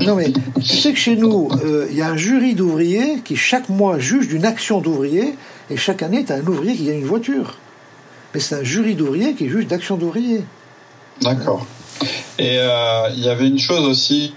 Non 0.00 0.14
mais 0.14 0.32
tu 0.32 0.76
sais 0.76 0.92
que 0.92 0.98
chez 0.98 1.16
nous, 1.16 1.48
euh, 1.64 1.86
il 1.90 1.96
y 1.96 2.02
a 2.02 2.08
un 2.08 2.16
jury 2.16 2.54
d'ouvriers 2.54 3.20
qui 3.24 3.36
chaque 3.36 3.68
mois 3.68 3.98
juge 3.98 4.28
d'une 4.28 4.44
action 4.44 4.80
d'ouvrier, 4.80 5.34
et 5.70 5.76
chaque 5.76 6.02
année, 6.02 6.24
tu 6.24 6.32
as 6.32 6.36
un 6.36 6.46
ouvrier 6.46 6.74
qui 6.74 6.84
gagne 6.84 7.00
une 7.00 7.06
voiture. 7.06 7.58
Mais 8.34 8.40
c'est 8.40 8.56
un 8.56 8.62
jury 8.62 8.94
d'ouvriers 8.94 9.34
qui 9.34 9.48
juge 9.48 9.66
d'action 9.66 9.96
d'ouvrier. 9.96 10.42
D'accord. 11.22 11.66
Et 12.38 12.58
euh, 12.58 13.08
il 13.14 13.24
y 13.24 13.28
avait 13.28 13.46
une 13.46 13.58
chose 13.58 13.86
aussi 13.86 14.34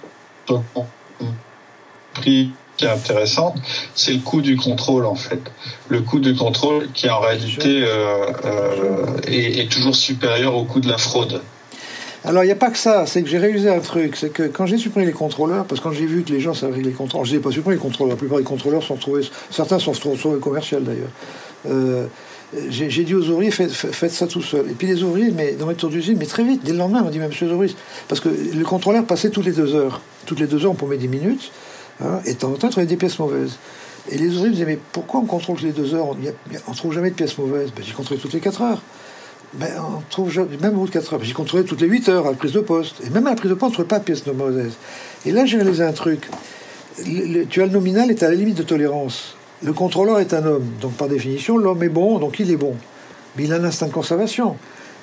qui 2.21 2.51
est 2.81 2.85
intéressante, 2.85 3.55
c'est 3.95 4.13
le 4.13 4.19
coût 4.19 4.41
du 4.41 4.57
contrôle 4.57 5.05
en 5.05 5.15
fait. 5.15 5.39
Le 5.87 6.01
coût 6.01 6.19
du 6.19 6.35
contrôle 6.35 6.91
qui 6.93 7.09
en 7.09 7.19
réalité 7.19 7.83
euh, 7.83 8.25
euh, 8.45 9.05
est, 9.27 9.71
toujours 9.71 9.95
supérieur 9.95 10.55
au 10.55 10.65
coût 10.65 10.79
de 10.79 10.89
la 10.89 10.97
fraude. 10.97 11.41
Alors, 12.25 12.43
il 12.43 12.47
n'y 12.47 12.53
a 12.53 12.57
pas 12.57 12.71
que 12.71 12.77
ça, 12.77 13.05
c'est 13.05 13.21
que 13.21 13.27
j'ai 13.27 13.37
réalisé 13.37 13.69
un 13.69 13.81
truc, 13.81 14.15
c'est 14.15 14.31
que 14.31 14.43
quand 14.43 14.65
j'ai 14.65 14.77
supprimé 14.77 15.05
les 15.05 15.11
contrôleurs, 15.11 15.65
parce 15.65 15.81
que 15.81 15.83
quand 15.83 15.91
j'ai 15.91 16.05
vu 16.05 16.23
que 16.23 16.31
les 16.31 16.39
gens 16.39 16.53
savaient 16.53 16.81
les 16.81 16.91
contrôleurs, 16.91 17.25
je 17.25 17.35
n'ai 17.35 17.41
pas 17.41 17.51
supprimé 17.51 17.75
les 17.75 17.81
contrôleurs, 17.81 18.15
la 18.15 18.17
plupart 18.17 18.37
des 18.37 18.45
contrôleurs 18.45 18.81
sont 18.81 18.95
retrouvés, 18.95 19.29
certains 19.49 19.77
sont 19.77 19.91
retrouvés 19.91 20.39
commerciaux 20.39 20.79
d'ailleurs 20.79 21.09
j'ai 22.69 23.03
dit 23.03 23.15
aux 23.15 23.27
ouvriers, 23.29 23.51
faites, 23.51 24.11
ça 24.11 24.27
tout 24.27 24.41
seul. 24.41 24.69
Et 24.69 24.73
puis 24.73 24.87
les 24.87 25.03
ouvriers, 25.03 25.31
mais 25.31 25.53
dans 25.53 25.65
mes 25.65 25.75
tours 25.75 25.89
d'usine, 25.89 26.17
mais 26.17 26.25
très 26.25 26.43
vite, 26.43 26.63
dès 26.63 26.71
le 26.71 26.77
lendemain, 26.77 27.03
on 27.05 27.09
dit, 27.09 27.19
mais 27.19 27.27
monsieur 27.27 27.47
Zoris, 27.47 27.75
parce 28.07 28.21
que 28.21 28.29
le 28.29 28.63
contrôleur 28.63 29.05
passait 29.05 29.29
toutes 29.29 29.45
les 29.45 29.51
deux 29.51 29.75
heures. 29.75 30.01
Toutes 30.25 30.39
les 30.39 30.47
deux 30.47 30.63
heures, 30.63 30.71
on 30.71 30.75
pouvait 30.75 30.97
10 30.97 31.07
minutes, 31.07 31.51
hein, 32.03 32.19
et 32.25 32.33
de 32.33 32.37
temps 32.37 32.49
en 32.49 32.55
temps, 32.55 32.67
il 32.67 32.71
trouvait 32.71 32.85
des 32.85 32.97
pièces 32.97 33.19
mauvaises. 33.19 33.57
Et 34.11 34.17
les 34.17 34.27
ouvriers 34.35 34.49
me 34.49 34.53
disaient, 34.53 34.65
mais 34.65 34.79
pourquoi 34.91 35.21
on 35.21 35.25
contrôle 35.25 35.57
toutes 35.57 35.65
les 35.65 35.71
deux 35.71 35.93
heures? 35.93 36.07
On 36.67 36.71
ne 36.71 36.75
trouve 36.75 36.93
jamais 36.93 37.09
de 37.09 37.15
pièces 37.15 37.37
mauvaises. 37.37 37.71
Ben, 37.75 37.83
j'ai 37.85 37.93
contrôlé 37.93 38.19
toutes 38.19 38.33
les 38.33 38.39
4 38.39 38.61
heures. 38.61 38.81
Ben, 39.53 39.69
on 39.79 40.01
trouve 40.09 40.35
même 40.61 40.73
au 40.75 40.81
bout 40.81 40.87
de 40.87 40.91
4 40.91 41.13
heures. 41.13 41.19
Ben, 41.19 41.25
j'ai 41.25 41.33
contrôlé 41.33 41.63
toutes 41.63 41.81
les 41.81 41.87
8 41.87 42.09
heures 42.09 42.27
à 42.27 42.31
la 42.31 42.35
prise 42.35 42.51
de 42.51 42.59
poste. 42.59 42.97
Et 43.05 43.09
même 43.09 43.27
à 43.27 43.31
la 43.31 43.35
prise 43.37 43.49
de 43.49 43.55
poste, 43.55 43.63
on 43.63 43.67
ne 43.69 43.73
trouvait 43.73 43.87
pas 43.87 43.99
de 43.99 44.03
pièces 44.03 44.25
mauvaises. 44.25 44.73
Et 45.25 45.31
là, 45.31 45.45
j'ai 45.45 45.57
réalisé 45.57 45.83
un 45.83 45.93
truc. 45.93 46.29
tu 47.49 47.61
as 47.61 47.65
le 47.65 47.71
nominal 47.71 48.11
est 48.11 48.23
à 48.23 48.29
la 48.29 48.35
limite 48.35 48.57
de 48.57 48.63
tolérance. 48.63 49.35
Le 49.63 49.71
contrôleur 49.71 50.19
est 50.19 50.33
un 50.33 50.45
homme, 50.45 50.65
donc 50.81 50.93
par 50.93 51.07
définition, 51.07 51.57
l'homme 51.57 51.81
est 51.83 51.89
bon, 51.89 52.19
donc 52.19 52.37
il 52.39 52.51
est 52.51 52.57
bon. 52.57 52.75
Mais 53.37 53.45
il 53.45 53.53
a 53.53 53.55
un 53.55 53.63
instinct 53.63 53.87
de 53.87 53.93
conservation. 53.93 54.57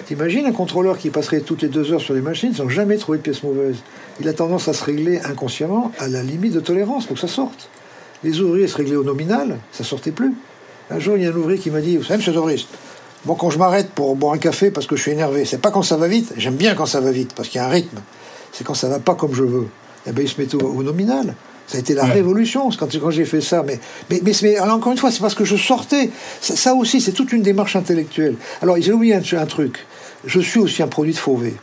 T'imagines 0.07 0.44
un 0.44 0.53
contrôleur 0.53 0.99
qui 0.99 1.09
passerait 1.09 1.40
toutes 1.40 1.62
les 1.62 1.68
deux 1.68 1.92
heures 1.92 2.01
sur 2.01 2.14
les 2.14 2.20
machines 2.20 2.55
sans 2.55 2.68
jamais 2.68 2.99
trouver 2.99 3.18
de 3.18 3.23
pièces 3.23 3.42
mauvaises 3.42 3.77
Il 4.20 4.29
a 4.29 4.35
tendance 4.35 4.68
à 4.68 4.75
se 4.75 4.85
régler 4.85 5.20
inconsciemment 5.25 5.92
à 5.99 6.09
la 6.09 6.23
limite 6.23 6.53
de 6.53 6.61
tolérance 6.61 7.07
pour 7.07 7.14
que 7.14 7.20
ça 7.20 7.29
sorte. 7.29 7.70
Les 8.23 8.40
ouvriers 8.40 8.66
se 8.66 8.77
réglaient 8.77 8.96
au 8.96 9.05
nominal, 9.05 9.57
ça 9.73 9.83
sortait 9.83 10.11
plus. 10.11 10.35
Un 10.90 10.99
jour, 10.99 11.16
il 11.16 11.23
y 11.23 11.27
a 11.27 11.31
un 11.31 11.35
ouvrier 11.35 11.59
qui 11.59 11.70
m'a 11.70 11.81
dit 11.81 11.96
Vous 11.96 12.05
savez, 12.05 12.18
monsieur 12.18 12.33
Doris, 12.33 12.66
moi, 13.25 13.37
quand 13.38 13.49
je 13.49 13.59
m'arrête 13.59 13.90
pour 13.90 14.14
boire 14.16 14.35
un 14.35 14.38
café 14.38 14.70
parce 14.70 14.87
que 14.87 14.96
je 14.96 15.03
suis 15.03 15.12
énervé, 15.12 15.44
c'est 15.44 15.61
pas 15.61 15.70
quand 15.70 15.83
ça 15.83 15.96
va 15.96 16.07
vite, 16.07 16.33
j'aime 16.37 16.57
bien 16.57 16.75
quand 16.75 16.87
ça 16.87 17.01
va 17.01 17.12
vite, 17.12 17.33
parce 17.35 17.49
qu'il 17.49 17.61
y 17.61 17.64
a 17.64 17.66
un 17.66 17.70
rythme. 17.70 17.99
C'est 18.53 18.64
quand 18.64 18.75
ça 18.75 18.88
va 18.88 18.99
pas 18.99 19.14
comme 19.14 19.35
je 19.35 19.44
veux. 19.44 19.68
Eh 20.07 20.12
bien, 20.12 20.25
il 20.25 20.29
se 20.29 20.40
met 20.40 20.55
au 20.55 20.83
nominal. 20.83 21.35
Ça 21.70 21.76
a 21.76 21.80
été 21.80 21.94
la 21.94 22.04
révolution 22.04 22.68
quand, 22.76 22.98
quand 22.98 23.11
j'ai 23.11 23.24
fait 23.24 23.40
ça. 23.40 23.62
Mais, 23.62 23.78
mais, 24.11 24.20
mais, 24.42 24.56
alors 24.56 24.74
encore 24.74 24.90
une 24.90 24.98
fois, 24.98 25.12
c'est 25.12 25.20
parce 25.20 25.37
que 25.37 25.44
je 25.44 25.54
sortais. 25.54 26.11
Ça, 26.40 26.74
aussi, 26.74 27.00
c'est 27.00 27.12
toute 27.12 27.33
une 27.33 27.42
démarche 27.42 27.76
intellectuelle. 27.76 28.35
Alors, 28.61 28.76
j'ai 28.80 28.90
oublié 28.90 29.14
un, 29.14 29.22
un, 29.38 29.46
truc. 29.46 29.87
Je 30.24 30.40
suis 30.40 30.59
aussi 30.59 30.83
un 30.83 30.88
produit 30.88 31.12
de 31.12 31.18
Fauvé. 31.18 31.54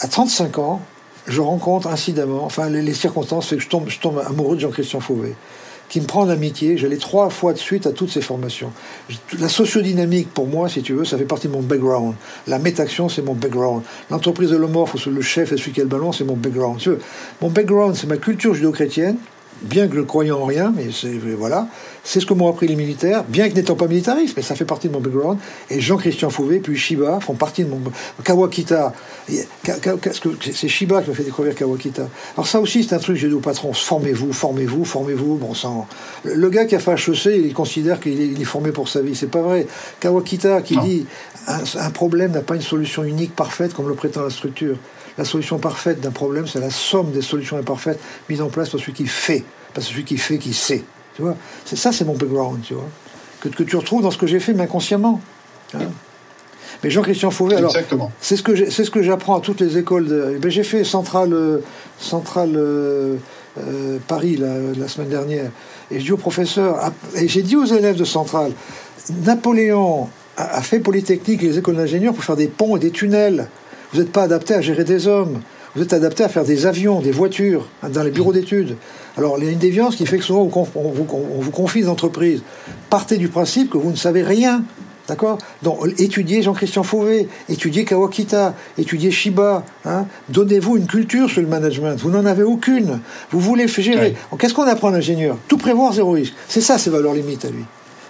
À 0.00 0.08
35 0.08 0.58
ans, 0.58 0.80
je 1.26 1.42
rencontre 1.42 1.88
incidemment, 1.88 2.44
enfin, 2.44 2.70
les, 2.70 2.94
circonstances 2.94 3.46
fait 3.46 3.56
que 3.56 3.62
je 3.62 3.68
tombe, 3.68 3.90
je 3.90 4.00
tombe 4.00 4.22
amoureux 4.26 4.56
de 4.56 4.62
Jean-Christian 4.62 5.00
Fauvé 5.00 5.34
qui 5.90 6.00
me 6.00 6.06
prend 6.06 6.24
d'amitié. 6.24 6.78
J'allais 6.78 6.96
trois 6.96 7.28
fois 7.28 7.52
de 7.52 7.58
suite 7.58 7.86
à 7.86 7.92
toutes 7.92 8.08
ces 8.08 8.22
formations. 8.22 8.72
La 9.38 9.50
sociodynamique, 9.50 10.32
pour 10.32 10.46
moi, 10.46 10.70
si 10.70 10.80
tu 10.80 10.94
veux, 10.94 11.04
ça 11.04 11.18
fait 11.18 11.26
partie 11.26 11.48
de 11.48 11.52
mon 11.52 11.60
background. 11.60 12.14
La 12.46 12.58
métaction, 12.58 13.10
c'est 13.10 13.20
mon 13.20 13.34
background. 13.34 13.82
L'entreprise 14.10 14.48
de 14.48 14.56
l'homorphe, 14.56 15.06
le 15.06 15.20
chef 15.20 15.52
est 15.52 15.58
celui 15.58 15.72
qui 15.72 15.80
a 15.80 15.82
le 15.82 15.90
ballon, 15.90 16.10
c'est 16.10 16.24
mon 16.24 16.36
background. 16.36 16.78
Tu 16.78 16.88
veux, 16.88 16.98
mon 17.42 17.50
background, 17.50 17.94
c'est 17.94 18.06
ma 18.06 18.16
culture 18.16 18.54
judéo-chrétienne, 18.54 19.18
bien 19.62 19.88
que 19.88 19.94
je 19.94 20.00
ne 20.00 20.04
croyais 20.04 20.30
en 20.30 20.44
rien, 20.44 20.72
mais 20.74 20.88
c'est, 20.92 21.12
voilà, 21.36 21.68
c'est 22.04 22.20
ce 22.20 22.26
que 22.26 22.34
m'ont 22.34 22.48
appris 22.48 22.66
les 22.66 22.76
militaires, 22.76 23.24
bien 23.24 23.48
que 23.48 23.54
n'étant 23.54 23.76
pas 23.76 23.86
militariste, 23.86 24.34
mais 24.36 24.42
ça 24.42 24.54
fait 24.54 24.64
partie 24.64 24.88
de 24.88 24.92
mon 24.92 25.00
background. 25.00 25.38
Et 25.70 25.80
Jean-Christian 25.80 26.30
Fouvé, 26.30 26.58
puis 26.58 26.76
Shiba 26.76 27.20
font 27.20 27.34
partie 27.34 27.64
de 27.64 27.70
mon 27.70 27.80
Kawakita. 28.24 28.92
C'est 29.28 30.68
Shiba 30.68 31.02
qui 31.02 31.10
m'a 31.10 31.16
fait 31.16 31.24
découvrir 31.24 31.54
Kawakita. 31.54 32.08
Alors 32.36 32.46
ça 32.46 32.60
aussi, 32.60 32.84
c'est 32.84 32.94
un 32.94 32.98
truc 32.98 33.16
que 33.16 33.22
j'ai 33.22 33.28
dit 33.28 33.34
au 33.34 33.40
patron 33.40 33.72
formez-vous, 33.72 34.32
formez-vous, 34.32 34.84
formez-vous. 34.84 35.36
Bon 35.36 35.54
sang. 35.54 35.86
Le 36.24 36.50
gars 36.50 36.64
qui 36.64 36.74
a 36.74 36.78
fait 36.78 36.92
HEC, 36.92 37.26
il 37.26 37.54
considère 37.54 38.00
qu'il 38.00 38.40
est, 38.40 38.44
formé 38.44 38.72
pour 38.72 38.88
sa 38.88 39.00
vie. 39.00 39.14
C'est 39.14 39.30
pas 39.30 39.42
vrai. 39.42 39.66
Kawakita 40.00 40.62
qui 40.62 40.76
dit 40.78 41.06
un, 41.46 41.60
un 41.78 41.90
problème 41.90 42.32
n'a 42.32 42.40
pas 42.40 42.56
une 42.56 42.62
solution 42.62 43.04
unique, 43.04 43.34
parfaite, 43.34 43.74
comme 43.74 43.88
le 43.88 43.94
prétend 43.94 44.22
la 44.22 44.30
structure. 44.30 44.76
La 45.18 45.24
solution 45.24 45.58
parfaite 45.58 46.00
d'un 46.00 46.10
problème, 46.10 46.46
c'est 46.46 46.60
la 46.60 46.70
somme 46.70 47.10
des 47.12 47.22
solutions 47.22 47.58
imparfaites 47.58 48.00
mises 48.28 48.40
en 48.40 48.48
place 48.48 48.70
par 48.70 48.80
celui 48.80 48.92
qui 48.92 49.06
fait, 49.06 49.44
pas 49.74 49.80
celui 49.80 50.04
qui 50.04 50.16
fait 50.16 50.38
qui 50.38 50.54
sait. 50.54 50.82
Tu 51.16 51.22
vois? 51.22 51.36
C'est 51.64 51.76
ça, 51.76 51.92
c'est 51.92 52.04
mon 52.04 52.14
background, 52.14 52.62
tu 52.62 52.74
vois. 52.74 52.88
Que, 53.40 53.48
que 53.48 53.62
tu 53.62 53.76
retrouves 53.76 54.02
dans 54.02 54.10
ce 54.10 54.18
que 54.18 54.26
j'ai 54.26 54.40
fait, 54.40 54.54
mais 54.54 54.62
inconsciemment. 54.62 55.20
Hein. 55.74 55.80
mais 56.82 56.90
Jean-Christian 56.90 57.30
Fauvet, 57.30 57.56
alors, 57.56 57.74
c'est 58.20 58.36
ce 58.36 58.42
que 58.42 58.70
c'est 58.70 58.84
ce 58.84 58.90
que 58.90 59.02
j'apprends 59.02 59.38
à 59.38 59.40
toutes 59.40 59.60
les 59.60 59.78
écoles. 59.78 60.06
De, 60.06 60.38
ben, 60.40 60.50
j'ai 60.50 60.62
fait 60.62 60.84
Centrale, 60.84 61.60
Centrale 61.98 62.52
euh, 62.56 63.16
euh, 63.58 63.98
Paris 64.06 64.36
la, 64.36 64.88
semaine 64.88 65.08
dernière, 65.08 65.50
et 65.90 65.98
je 65.98 66.04
dis 66.04 66.12
au 66.12 66.16
professeur, 66.16 66.92
et 67.16 67.28
j'ai 67.28 67.42
dit 67.42 67.56
aux 67.56 67.64
élèves 67.64 67.96
de 67.96 68.04
Centrale, 68.04 68.52
Napoléon 69.24 70.08
a, 70.36 70.58
a 70.58 70.62
fait 70.62 70.78
Polytechnique 70.78 71.42
et 71.42 71.48
les 71.48 71.58
écoles 71.58 71.76
d'ingénieurs 71.76 72.14
pour 72.14 72.24
faire 72.24 72.36
des 72.36 72.48
ponts 72.48 72.76
et 72.76 72.80
des 72.80 72.90
tunnels. 72.90 73.48
Vous 73.92 74.00
n'êtes 74.00 74.12
pas 74.12 74.22
adapté 74.22 74.54
à 74.54 74.60
gérer 74.60 74.84
des 74.84 75.06
hommes. 75.06 75.40
Vous 75.74 75.82
êtes 75.82 75.92
adapté 75.92 76.22
à 76.24 76.28
faire 76.28 76.44
des 76.44 76.66
avions, 76.66 77.00
des 77.00 77.10
voitures, 77.10 77.66
dans 77.82 78.02
les 78.02 78.10
bureaux 78.10 78.32
d'études. 78.32 78.76
Alors, 79.16 79.36
il 79.38 79.44
y 79.44 79.48
a 79.48 79.50
une 79.50 79.58
déviance 79.58 79.96
qui 79.96 80.06
fait 80.06 80.18
que 80.18 80.24
souvent, 80.24 80.50
on 80.74 80.90
vous, 80.90 81.50
confie 81.50 81.82
des 81.82 81.88
entreprises. 81.88 82.42
Partez 82.90 83.16
du 83.16 83.28
principe 83.28 83.70
que 83.70 83.78
vous 83.78 83.90
ne 83.90 83.96
savez 83.96 84.22
rien. 84.22 84.64
D'accord? 85.08 85.38
Donc, 85.62 85.78
étudiez 85.98 86.42
Jean-Christian 86.42 86.82
Fauvé, 86.82 87.28
étudiez 87.48 87.84
Kawakita, 87.84 88.54
étudiez 88.78 89.10
Shiba. 89.10 89.64
Hein. 89.84 90.06
Donnez-vous 90.28 90.76
une 90.76 90.86
culture 90.86 91.28
sur 91.28 91.42
le 91.42 91.48
management. 91.48 91.96
Vous 91.98 92.10
n'en 92.10 92.24
avez 92.24 92.44
aucune. 92.44 93.00
Vous 93.30 93.40
voulez 93.40 93.66
gérer. 93.66 94.14
Qu'est-ce 94.38 94.54
qu'on 94.54 94.66
apprend 94.66 94.88
à 94.88 94.92
l'ingénieur? 94.92 95.36
Tout 95.48 95.58
prévoir, 95.58 95.92
zéro 95.92 96.12
risque. 96.12 96.34
C'est 96.48 96.60
ça 96.60 96.78
ses 96.78 96.90
valeurs 96.90 97.14
limites 97.14 97.44
à 97.44 97.50
lui. 97.50 97.64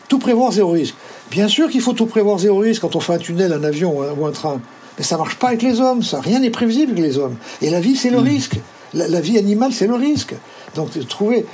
Tout 0.09 0.19
prévoir, 0.19 0.53
zéro 0.53 0.73
risque. 0.73 0.95
Bien 1.31 1.49
sûr 1.49 1.71
qu'il 1.71 1.81
faut 1.81 1.95
tout 1.95 2.07
prévoir, 2.07 2.39
zéro 2.39 2.59
risque 2.59 2.83
quand 2.83 2.95
on 2.95 3.01
fait 3.01 3.15
un 3.15 3.19
tunnel, 3.19 3.53
un 3.53 3.65
avion 3.65 3.99
ou 4.19 4.27
un 4.27 4.33
train. 4.33 4.61
Mais 4.99 5.05
ça 5.05 5.17
marche 5.17 5.37
pas 5.37 5.49
avec 5.49 5.63
les 5.63 5.81
hommes, 5.81 6.03
ça. 6.03 6.21
Rien 6.21 6.41
n'est 6.41 6.51
prévisible 6.51 6.93
avec 6.93 7.05
les 7.05 7.19
hommes. 7.19 7.37
Et 7.61 7.71
la 7.71 7.81
vie, 7.81 7.97
c'est 7.97 8.11
le 8.11 8.21
hmm. 8.21 8.25
risque. 8.25 8.61
La, 8.95 9.23
vie 9.23 9.39
animale, 9.39 9.73
c'est 9.73 9.87
le 9.87 9.95
risque. 9.95 10.35
Donc, 10.75 10.91
trouver, 11.09 11.47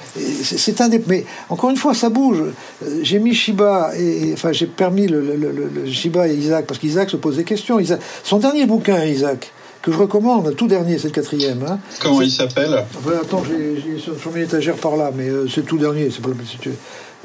c'est 0.43 0.81
un 0.81 0.89
des. 0.89 1.01
Mais 1.07 1.25
encore 1.49 1.71
une 1.71 1.77
fois, 1.77 1.95
ça 1.95 2.09
bouge. 2.09 2.43
Euh, 2.43 3.01
j'ai 3.03 3.21
mis 3.21 3.33
Shiba, 3.33 3.93
et, 3.97 4.33
enfin, 4.33 4.51
j'ai 4.51 4.67
permis 4.67 5.07
le, 5.07 5.87
Shiba 5.87 6.27
et 6.27 6.35
Isaac, 6.35 6.67
parce 6.67 6.81
qu'Isaac 6.81 7.09
se 7.11 7.17
pose 7.17 7.37
des 7.37 7.45
questions. 7.45 7.79
son 8.25 8.39
dernier 8.39 8.67
bouquin, 8.67 9.05
Isaac, 9.05 9.53
que 9.83 9.93
je 9.93 9.97
recommande, 9.97 10.47
le 10.49 10.55
tout 10.55 10.67
dernier, 10.67 10.99
c'est 10.99 11.09
le 11.09 11.13
quatrième. 11.13 11.65
Hein. 11.69 11.79
Comment 12.01 12.23
il 12.23 12.31
s'appelle? 12.31 12.85
Attends, 13.23 13.45
j'ai 13.45 13.99
sur, 14.01 14.33
mes 14.33 14.43
étagères 14.43 14.77
par 14.77 14.97
là, 14.97 15.13
mais 15.15 15.29
euh, 15.29 15.47
c'est 15.49 15.61
le 15.61 15.67
tout 15.67 15.79
dernier, 15.79 16.11
c'est 16.11 16.23
pas 16.23 16.31
le. 16.31 16.73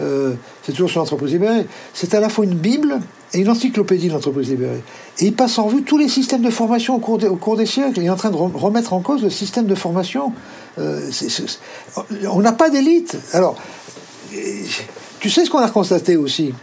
Euh, 0.02 0.34
c'est 0.64 0.72
toujours 0.72 0.90
sur 0.90 1.00
l'entreprise 1.00 1.32
libérée. 1.32 1.66
C'est 1.94 2.14
à 2.14 2.20
la 2.20 2.30
fois 2.30 2.46
une 2.46 2.56
Bible 2.56 3.00
et 3.34 3.40
une 3.40 3.50
encyclopédie 3.50 4.08
de 4.08 4.14
l'entreprise 4.14 4.50
libérée. 4.50 4.84
Et 5.20 5.26
il 5.26 5.34
passe 5.34 5.58
en 5.60 5.68
vue 5.68 5.84
tous 5.84 5.98
les 5.98 6.10
systèmes 6.10 6.42
de 6.42 6.50
formation 6.50 6.96
au 6.96 7.00
cours, 7.00 7.58
des 7.58 7.66
siècles. 7.66 8.00
Il 8.00 8.06
est 8.06 8.10
en 8.10 8.16
train 8.16 8.32
de 8.32 8.36
remettre 8.36 8.94
en 8.94 9.02
cause 9.02 9.22
le 9.22 9.30
système 9.30 9.66
de 9.66 9.76
formation. 9.76 10.34
Euh, 10.80 11.10
on 12.32 12.42
n'a 12.42 12.54
pas 12.54 12.70
d'élite. 12.70 13.18
Alors, 13.34 13.56
tu 15.20 15.30
sais 15.30 15.46
ce 15.46 15.50
qu'on 15.50 15.60
a 15.60 15.70
constaté 15.70 16.18
aussi? 16.18 16.54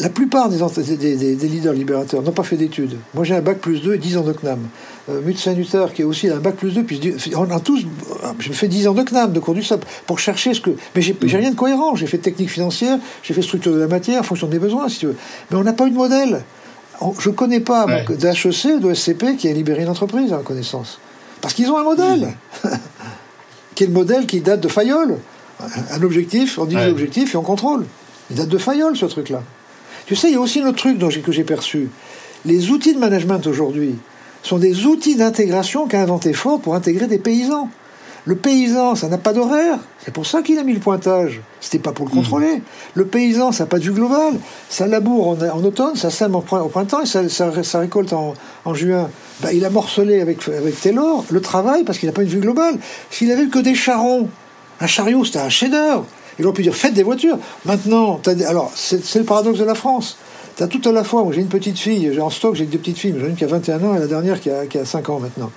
La 0.00 0.08
plupart 0.10 0.48
des, 0.48 0.58
des, 0.96 1.48
leaders 1.48 1.72
libérateurs 1.72 2.22
n'ont 2.22 2.32
pas 2.32 2.42
fait 2.42 2.56
d'études. 2.56 2.96
Moi, 3.14 3.24
j'ai 3.24 3.34
un 3.34 3.40
bac 3.40 3.58
plus 3.58 3.80
2 3.80 3.94
et 3.94 3.98
10 3.98 4.18
ans 4.18 4.22
de 4.22 4.32
CNAM. 4.32 4.58
Euh, 5.08 5.20
Luther, 5.54 5.92
qui 5.94 6.02
est 6.02 6.04
aussi 6.04 6.28
un 6.28 6.36
bac 6.36 6.56
plus 6.56 6.74
2, 6.74 6.84
puis 6.84 7.16
on 7.34 7.50
a 7.50 7.60
tous. 7.60 7.86
Je 8.38 8.48
me 8.50 8.54
fais 8.54 8.68
10 8.68 8.88
ans 8.88 8.94
de 8.94 9.02
CNAM, 9.02 9.32
de 9.32 9.40
cours 9.40 9.54
du 9.54 9.62
SAP, 9.62 9.84
pour 10.06 10.18
chercher 10.18 10.52
ce 10.52 10.60
que. 10.60 10.70
Mais 10.94 11.00
j'ai 11.00 11.36
rien 11.36 11.50
de 11.50 11.56
cohérent. 11.56 11.96
J'ai 11.96 12.06
fait 12.06 12.18
technique 12.18 12.50
financière, 12.50 12.98
j'ai 13.22 13.32
fait 13.32 13.42
structure 13.42 13.72
de 13.72 13.78
la 13.78 13.86
matière, 13.86 14.20
en 14.20 14.24
fonction 14.24 14.48
des 14.48 14.58
besoins, 14.58 14.88
si 14.88 14.98
tu 14.98 15.06
veux. 15.06 15.16
Mais 15.50 15.56
on 15.56 15.64
n'a 15.64 15.72
pas 15.72 15.86
eu 15.86 15.90
de 15.90 15.96
modèle. 15.96 16.42
Je 17.18 17.30
ne 17.30 17.34
connais 17.34 17.60
pas 17.60 17.86
ouais. 17.86 18.04
d'HEC, 18.04 18.80
de 18.80 18.92
SCP 18.92 19.36
qui 19.38 19.48
a 19.48 19.52
libéré 19.52 19.82
une 19.82 19.88
entreprise, 19.88 20.32
à 20.34 20.36
ma 20.36 20.42
connaissance. 20.42 20.98
Parce 21.40 21.54
qu'ils 21.54 21.70
ont 21.70 21.78
un 21.78 21.84
modèle. 21.84 22.34
qui 23.74 23.84
est 23.84 23.86
le 23.86 23.94
modèle 23.94 24.26
qui 24.26 24.40
date 24.40 24.60
de 24.60 24.68
Fayol. 24.68 25.16
Un 25.58 26.02
objectif, 26.02 26.58
on 26.58 26.66
dit 26.66 26.74
l'objectif 26.74 27.34
et 27.34 27.38
on 27.38 27.42
contrôle. 27.42 27.86
Il 28.30 28.36
date 28.36 28.48
de 28.48 28.58
Fayol, 28.58 28.94
ce 28.96 29.06
truc-là. 29.06 29.42
Tu 30.10 30.16
sais, 30.16 30.26
il 30.26 30.34
y 30.34 30.36
a 30.36 30.40
aussi 30.40 30.58
un 30.58 30.66
autre 30.66 30.78
truc 30.78 30.98
que 31.22 31.30
j'ai 31.30 31.44
perçu. 31.44 31.88
Les 32.44 32.72
outils 32.72 32.94
de 32.94 32.98
management 32.98 33.46
aujourd'hui 33.46 33.94
sont 34.42 34.58
des 34.58 34.84
outils 34.86 35.14
d'intégration 35.14 35.86
qu'a 35.86 36.02
inventé 36.02 36.32
Ford 36.32 36.60
pour 36.60 36.74
intégrer 36.74 37.06
des 37.06 37.20
paysans. 37.20 37.68
Le 38.24 38.34
paysan, 38.34 38.96
ça 38.96 39.06
n'a 39.06 39.18
pas 39.18 39.32
d'horaire. 39.32 39.78
C'est 40.04 40.12
pour 40.12 40.26
ça 40.26 40.42
qu'il 40.42 40.58
a 40.58 40.64
mis 40.64 40.72
le 40.72 40.80
pointage. 40.80 41.40
C'était 41.60 41.78
pas 41.78 41.92
pour 41.92 42.06
le 42.06 42.10
contrôler. 42.10 42.56
Mmh. 42.56 42.62
Le 42.94 43.06
paysan, 43.06 43.52
ça 43.52 43.62
n'a 43.62 43.68
pas 43.68 43.78
de 43.78 43.84
vue 43.84 43.92
globale. 43.92 44.34
Ça 44.68 44.88
laboure 44.88 45.38
en, 45.54 45.64
automne, 45.64 45.94
ça 45.94 46.10
sème 46.10 46.34
au 46.34 46.40
printemps 46.40 47.02
et 47.02 47.06
ça, 47.06 47.78
récolte 47.78 48.12
en, 48.12 48.34
juin. 48.74 49.08
Ben, 49.42 49.50
il 49.52 49.64
a 49.64 49.70
morcelé 49.70 50.20
avec, 50.20 50.48
avec 50.48 50.80
Taylor 50.80 51.24
le 51.30 51.40
travail 51.40 51.84
parce 51.84 52.00
qu'il 52.00 52.08
n'a 52.08 52.12
pas 52.12 52.22
une 52.22 52.28
vue 52.28 52.40
globale. 52.40 52.80
S'il 53.12 53.30
avait 53.30 53.46
que 53.46 53.60
des 53.60 53.76
charrons, 53.76 54.28
un 54.80 54.88
chariot, 54.88 55.24
c'était 55.24 55.38
un 55.38 55.50
chef-d'œuvre. 55.50 56.04
Ils 56.38 56.46
ont 56.46 56.52
pu 56.52 56.62
dire 56.62 56.74
faites 56.74 56.94
des 56.94 57.02
voitures. 57.02 57.38
Maintenant, 57.64 58.20
alors 58.46 58.72
c'est 58.74 59.18
le 59.18 59.24
paradoxe 59.24 59.58
de 59.58 59.64
la 59.64 59.74
France. 59.74 60.16
Tu 60.56 60.62
as 60.62 60.66
tout 60.66 60.80
à 60.88 60.92
la 60.92 61.04
fois, 61.04 61.22
moi 61.24 61.32
j'ai 61.32 61.40
une 61.40 61.48
petite 61.48 61.78
fille, 61.78 62.10
j'ai 62.12 62.20
en 62.20 62.30
stock, 62.30 62.54
j'ai 62.54 62.66
deux 62.66 62.78
petites 62.78 62.98
filles, 62.98 63.14
j'en 63.18 63.26
ai 63.26 63.30
une 63.30 63.36
qui 63.36 63.44
a 63.44 63.46
21 63.46 63.84
ans 63.84 63.94
et 63.96 63.98
la 63.98 64.06
dernière 64.06 64.40
qui 64.40 64.50
a, 64.50 64.66
qui 64.66 64.78
a 64.78 64.84
5 64.84 65.08
ans 65.08 65.20
maintenant. 65.20 65.50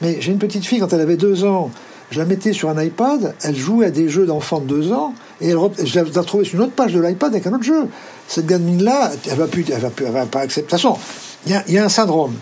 Mais 0.00 0.20
j'ai 0.20 0.32
une 0.32 0.38
petite 0.38 0.64
fille, 0.64 0.80
quand 0.80 0.92
elle 0.92 1.00
avait 1.00 1.16
2 1.16 1.44
ans, 1.44 1.70
je 2.10 2.18
la 2.18 2.24
mettais 2.24 2.52
sur 2.52 2.68
un 2.70 2.82
iPad, 2.82 3.34
elle 3.42 3.56
jouait 3.56 3.86
à 3.86 3.90
des 3.90 4.08
jeux 4.08 4.26
d'enfants 4.26 4.60
de 4.60 4.66
2 4.66 4.92
ans, 4.92 5.14
et 5.40 5.50
elle, 5.50 5.58
je 5.84 6.00
la 6.00 6.20
retrouvais 6.20 6.44
sur 6.44 6.56
une 6.56 6.62
autre 6.62 6.72
page 6.72 6.94
de 6.94 7.00
l'iPad 7.00 7.32
avec 7.32 7.46
un 7.46 7.52
autre 7.52 7.64
jeu. 7.64 7.86
Cette 8.26 8.46
gamine-là, 8.46 9.12
elle 9.30 9.36
va 9.36 9.46
plus, 9.46 9.64
elle 9.70 9.80
va 9.80 9.90
plus, 9.90 10.06
elle 10.06 10.12
va 10.12 10.26
pas 10.26 10.40
accepter. 10.40 10.62
De 10.62 10.70
toute 10.70 10.80
façon, 10.80 10.98
il 11.46 11.62
y, 11.68 11.72
y 11.72 11.78
a, 11.78 11.84
un 11.84 11.88
syndrome. 11.88 12.34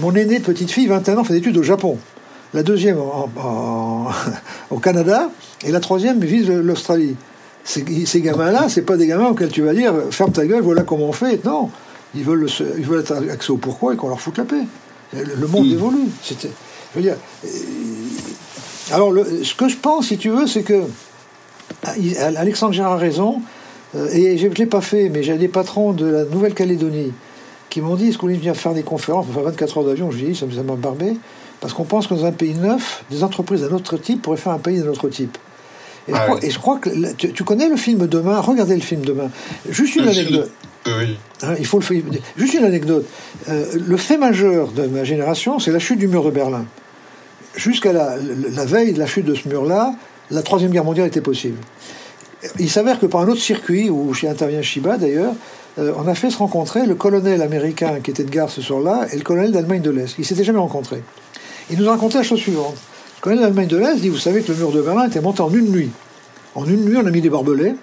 mon 0.00 0.14
aînée 0.14 0.40
petite 0.40 0.70
fille, 0.70 0.88
21 0.88 1.18
ans, 1.18 1.24
fait 1.24 1.34
des 1.34 1.38
études 1.38 1.56
au 1.56 1.62
Japon 1.62 1.98
la 2.54 2.62
deuxième 2.62 2.98
au 4.70 4.78
Canada, 4.78 5.30
et 5.64 5.72
la 5.72 5.80
troisième 5.80 6.20
vise 6.20 6.48
l'Australie. 6.48 7.16
Ces, 7.64 7.84
ces 8.06 8.20
gamins-là, 8.20 8.68
c'est 8.68 8.82
pas 8.82 8.96
des 8.96 9.06
gamins 9.06 9.28
auxquels 9.28 9.50
tu 9.50 9.62
vas 9.62 9.74
dire 9.74 9.94
ferme 10.10 10.32
ta 10.32 10.46
gueule, 10.46 10.62
voilà 10.62 10.82
comment 10.82 11.06
on 11.06 11.12
fait. 11.12 11.44
Non, 11.44 11.70
ils 12.14 12.24
veulent, 12.24 12.48
ils 12.78 12.84
veulent 12.84 13.00
être 13.00 13.14
accès 13.30 13.50
au 13.50 13.56
pourquoi 13.56 13.94
et 13.94 13.96
qu'on 13.96 14.08
leur 14.08 14.20
foute 14.20 14.38
la 14.38 14.44
paix. 14.44 14.64
Le, 15.12 15.46
monde 15.46 15.66
évolue. 15.66 16.08
je 16.28 16.34
veux 16.94 17.02
dire, 17.02 17.16
euh, 17.44 17.48
alors, 18.92 19.12
ce 19.42 19.54
que 19.54 19.68
je 19.68 19.76
pense, 19.76 20.06
si 20.06 20.18
tu 20.18 20.30
veux, 20.30 20.46
c'est 20.46 20.62
que 20.62 20.82
Alexandre 22.36 22.72
Gérard 22.72 22.92
a 22.92 22.96
raison, 22.96 23.40
euh, 23.96 24.08
et 24.12 24.38
je 24.38 24.46
ne 24.46 24.54
l'ai 24.54 24.66
pas 24.66 24.80
fait, 24.80 25.08
mais 25.08 25.22
j'ai 25.22 25.36
des 25.36 25.48
patrons 25.48 25.92
de 25.92 26.06
la 26.06 26.24
Nouvelle-Calédonie 26.24 27.12
qui 27.70 27.80
m'ont 27.80 27.94
dit 27.94 28.08
est-ce 28.08 28.18
qu'on 28.18 28.26
vient 28.26 28.54
faire 28.54 28.74
des 28.74 28.82
conférences, 28.82 29.26
on 29.30 29.32
fait 29.32 29.42
24 29.42 29.78
heures 29.78 29.84
d'avion, 29.84 30.10
je 30.10 30.24
dis 30.24 30.34
ça 30.34 30.46
m'a 30.62 30.74
barbé. 30.74 31.16
Parce 31.60 31.74
qu'on 31.74 31.84
pense 31.84 32.06
que 32.06 32.14
dans 32.14 32.24
un 32.24 32.32
pays 32.32 32.54
neuf, 32.54 33.04
des 33.10 33.22
entreprises 33.22 33.60
d'un 33.60 33.74
autre 33.74 33.96
type 33.98 34.22
pourraient 34.22 34.38
faire 34.38 34.52
un 34.52 34.58
pays 34.58 34.80
d'un 34.80 34.88
autre 34.88 35.08
type. 35.08 35.36
Et, 36.08 36.50
je, 36.50 36.58
crois, 36.58 36.78
que 36.78 36.90
tu, 37.12 37.44
connais 37.44 37.68
le 37.68 37.76
film 37.76 38.06
Demain, 38.06 38.40
regardez 38.40 38.74
le 38.74 38.80
film 38.80 39.02
Demain. 39.02 39.30
Juste 39.68 39.96
une 39.96 40.08
anecdote. 40.08 40.50
Oui. 40.86 41.18
Hein, 41.42 41.54
il 41.58 41.66
faut 41.66 41.78
le 41.78 42.02
Juste 42.36 42.54
une 42.54 42.64
anecdote. 42.64 43.06
Euh, 43.48 43.66
le 43.74 43.96
fait 43.96 44.16
majeur 44.16 44.68
de 44.72 44.86
ma 44.86 45.04
génération, 45.04 45.58
c'est 45.58 45.72
la 45.72 45.78
chute 45.78 45.98
du 45.98 46.08
mur 46.08 46.24
de 46.24 46.30
Berlin. 46.30 46.64
Jusqu'à 47.54 47.92
la, 47.92 48.16
veille 48.64 48.92
de 48.92 48.98
la 48.98 49.06
chute 49.06 49.26
de 49.26 49.34
ce 49.34 49.48
mur-là, 49.48 49.94
la 50.30 50.42
Troisième 50.42 50.70
Guerre 50.70 50.84
mondiale 50.84 51.08
était 51.08 51.20
possible. 51.20 51.58
Il 52.58 52.70
s'avère 52.70 52.98
que 52.98 53.06
par 53.06 53.20
un 53.20 53.28
autre 53.28 53.40
circuit, 53.40 53.90
où 53.90 54.12
intervient 54.22 54.62
Shiba 54.62 54.96
d'ailleurs, 54.96 55.34
euh, 55.78 55.92
on 55.96 56.08
a 56.08 56.14
fait 56.14 56.30
se 56.30 56.38
rencontrer 56.38 56.86
le 56.86 56.94
colonel 56.94 57.42
américain 57.42 58.00
qui 58.02 58.10
était 58.10 58.24
de 58.24 58.30
garde 58.30 58.50
ce 58.50 58.62
soir-là 58.62 59.06
et 59.12 59.16
le 59.16 59.22
colonel 59.22 59.52
d'Allemagne 59.52 59.82
de 59.82 59.90
l'Est. 59.90 60.14
Ils 60.18 60.24
s'étaient 60.24 60.44
jamais 60.44 60.58
rencontrés. 60.58 61.02
Il 61.70 61.78
nous 61.78 61.88
a 61.88 61.92
raconté 61.92 62.18
la 62.18 62.24
chose 62.24 62.40
suivante. 62.40 62.76
Le 63.20 63.24
colonel 63.24 63.42
d'Allemagne 63.42 63.68
de 63.68 63.76
l'Est 63.76 63.96
dit 63.96 64.08
Vous 64.08 64.16
savez 64.16 64.40
que 64.40 64.50
le 64.50 64.56
mur 64.56 64.72
de 64.72 64.80
Berlin 64.80 65.06
était 65.06 65.20
monté 65.20 65.42
en 65.42 65.52
une 65.52 65.70
nuit. 65.70 65.90
En 66.54 66.64
une 66.64 66.86
nuit, 66.86 66.96
on 66.96 67.04
a 67.04 67.10
mis 67.10 67.20
des 67.20 67.28
barbelés, 67.28 67.74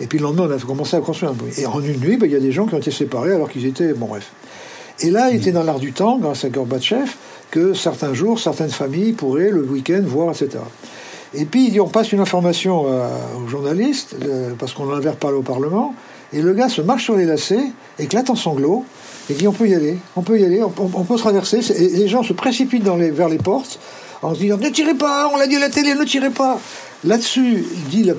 et 0.00 0.06
puis 0.06 0.18
le 0.18 0.24
lendemain, 0.24 0.46
on 0.50 0.54
a 0.54 0.58
commencé 0.58 0.94
à 0.96 1.00
construire 1.00 1.32
un 1.32 1.34
bruit. 1.34 1.54
Et 1.56 1.64
en 1.64 1.80
une 1.80 1.98
nuit, 1.98 2.18
ben, 2.18 2.26
il 2.26 2.32
y 2.32 2.36
a 2.36 2.40
des 2.40 2.52
gens 2.52 2.66
qui 2.66 2.74
ont 2.74 2.78
été 2.78 2.90
séparés 2.90 3.32
alors 3.32 3.48
qu'ils 3.48 3.64
étaient. 3.64 3.94
Bon, 3.94 4.04
bref. 4.04 4.32
Et 5.00 5.10
là, 5.10 5.30
il 5.30 5.36
était 5.36 5.52
dans 5.52 5.62
l'art 5.62 5.78
du 5.78 5.94
temps, 5.94 6.18
grâce 6.18 6.44
à 6.44 6.50
Gorbatchev, 6.50 7.10
que 7.50 7.72
certains 7.72 8.12
jours, 8.12 8.38
certaines 8.38 8.68
familles 8.68 9.12
pourraient, 9.12 9.48
le 9.48 9.62
week-end, 9.62 10.02
voir, 10.04 10.28
etc. 10.28 10.58
Et 11.32 11.46
puis, 11.46 11.68
il 11.68 11.70
dit 11.72 11.80
on 11.80 11.88
passe 11.88 12.12
une 12.12 12.20
information 12.20 12.84
euh, 12.86 13.08
aux 13.42 13.48
journalistes, 13.48 14.14
parce 14.58 14.74
qu'on 14.74 14.92
en 14.92 14.94
avait 14.94 15.08
reparlé 15.08 15.38
au 15.38 15.42
Parlement, 15.42 15.94
et 16.34 16.42
le 16.42 16.52
gars 16.52 16.68
se 16.68 16.82
marche 16.82 17.04
sur 17.04 17.16
les 17.16 17.24
lacets, 17.24 17.64
éclate 17.98 18.28
en 18.28 18.36
sanglots, 18.36 18.84
et 19.30 19.32
dit 19.32 19.48
on 19.48 19.52
peut 19.52 19.68
y 19.68 19.74
aller, 19.74 19.96
on 20.16 20.20
peut 20.20 20.38
y 20.38 20.44
aller, 20.44 20.62
on, 20.62 21.04
peut 21.04 21.16
traverser. 21.16 21.60
Et 21.80 21.96
les 21.96 22.08
gens 22.08 22.22
se 22.22 22.34
précipitent 22.34 22.84
vers 22.84 23.30
les 23.30 23.38
portes 23.38 23.78
en 24.22 24.34
se 24.34 24.40
disant 24.40 24.56
ne 24.58 24.68
tirez 24.68 24.94
pas, 24.94 25.30
on 25.32 25.36
l'a 25.36 25.46
dit 25.46 25.56
à 25.56 25.60
la 25.60 25.68
télé, 25.68 25.94
ne 25.94 26.04
tirez 26.04 26.30
pas. 26.30 26.58
Là-dessus, 27.04 27.64
dit 27.90 28.04
le, 28.04 28.14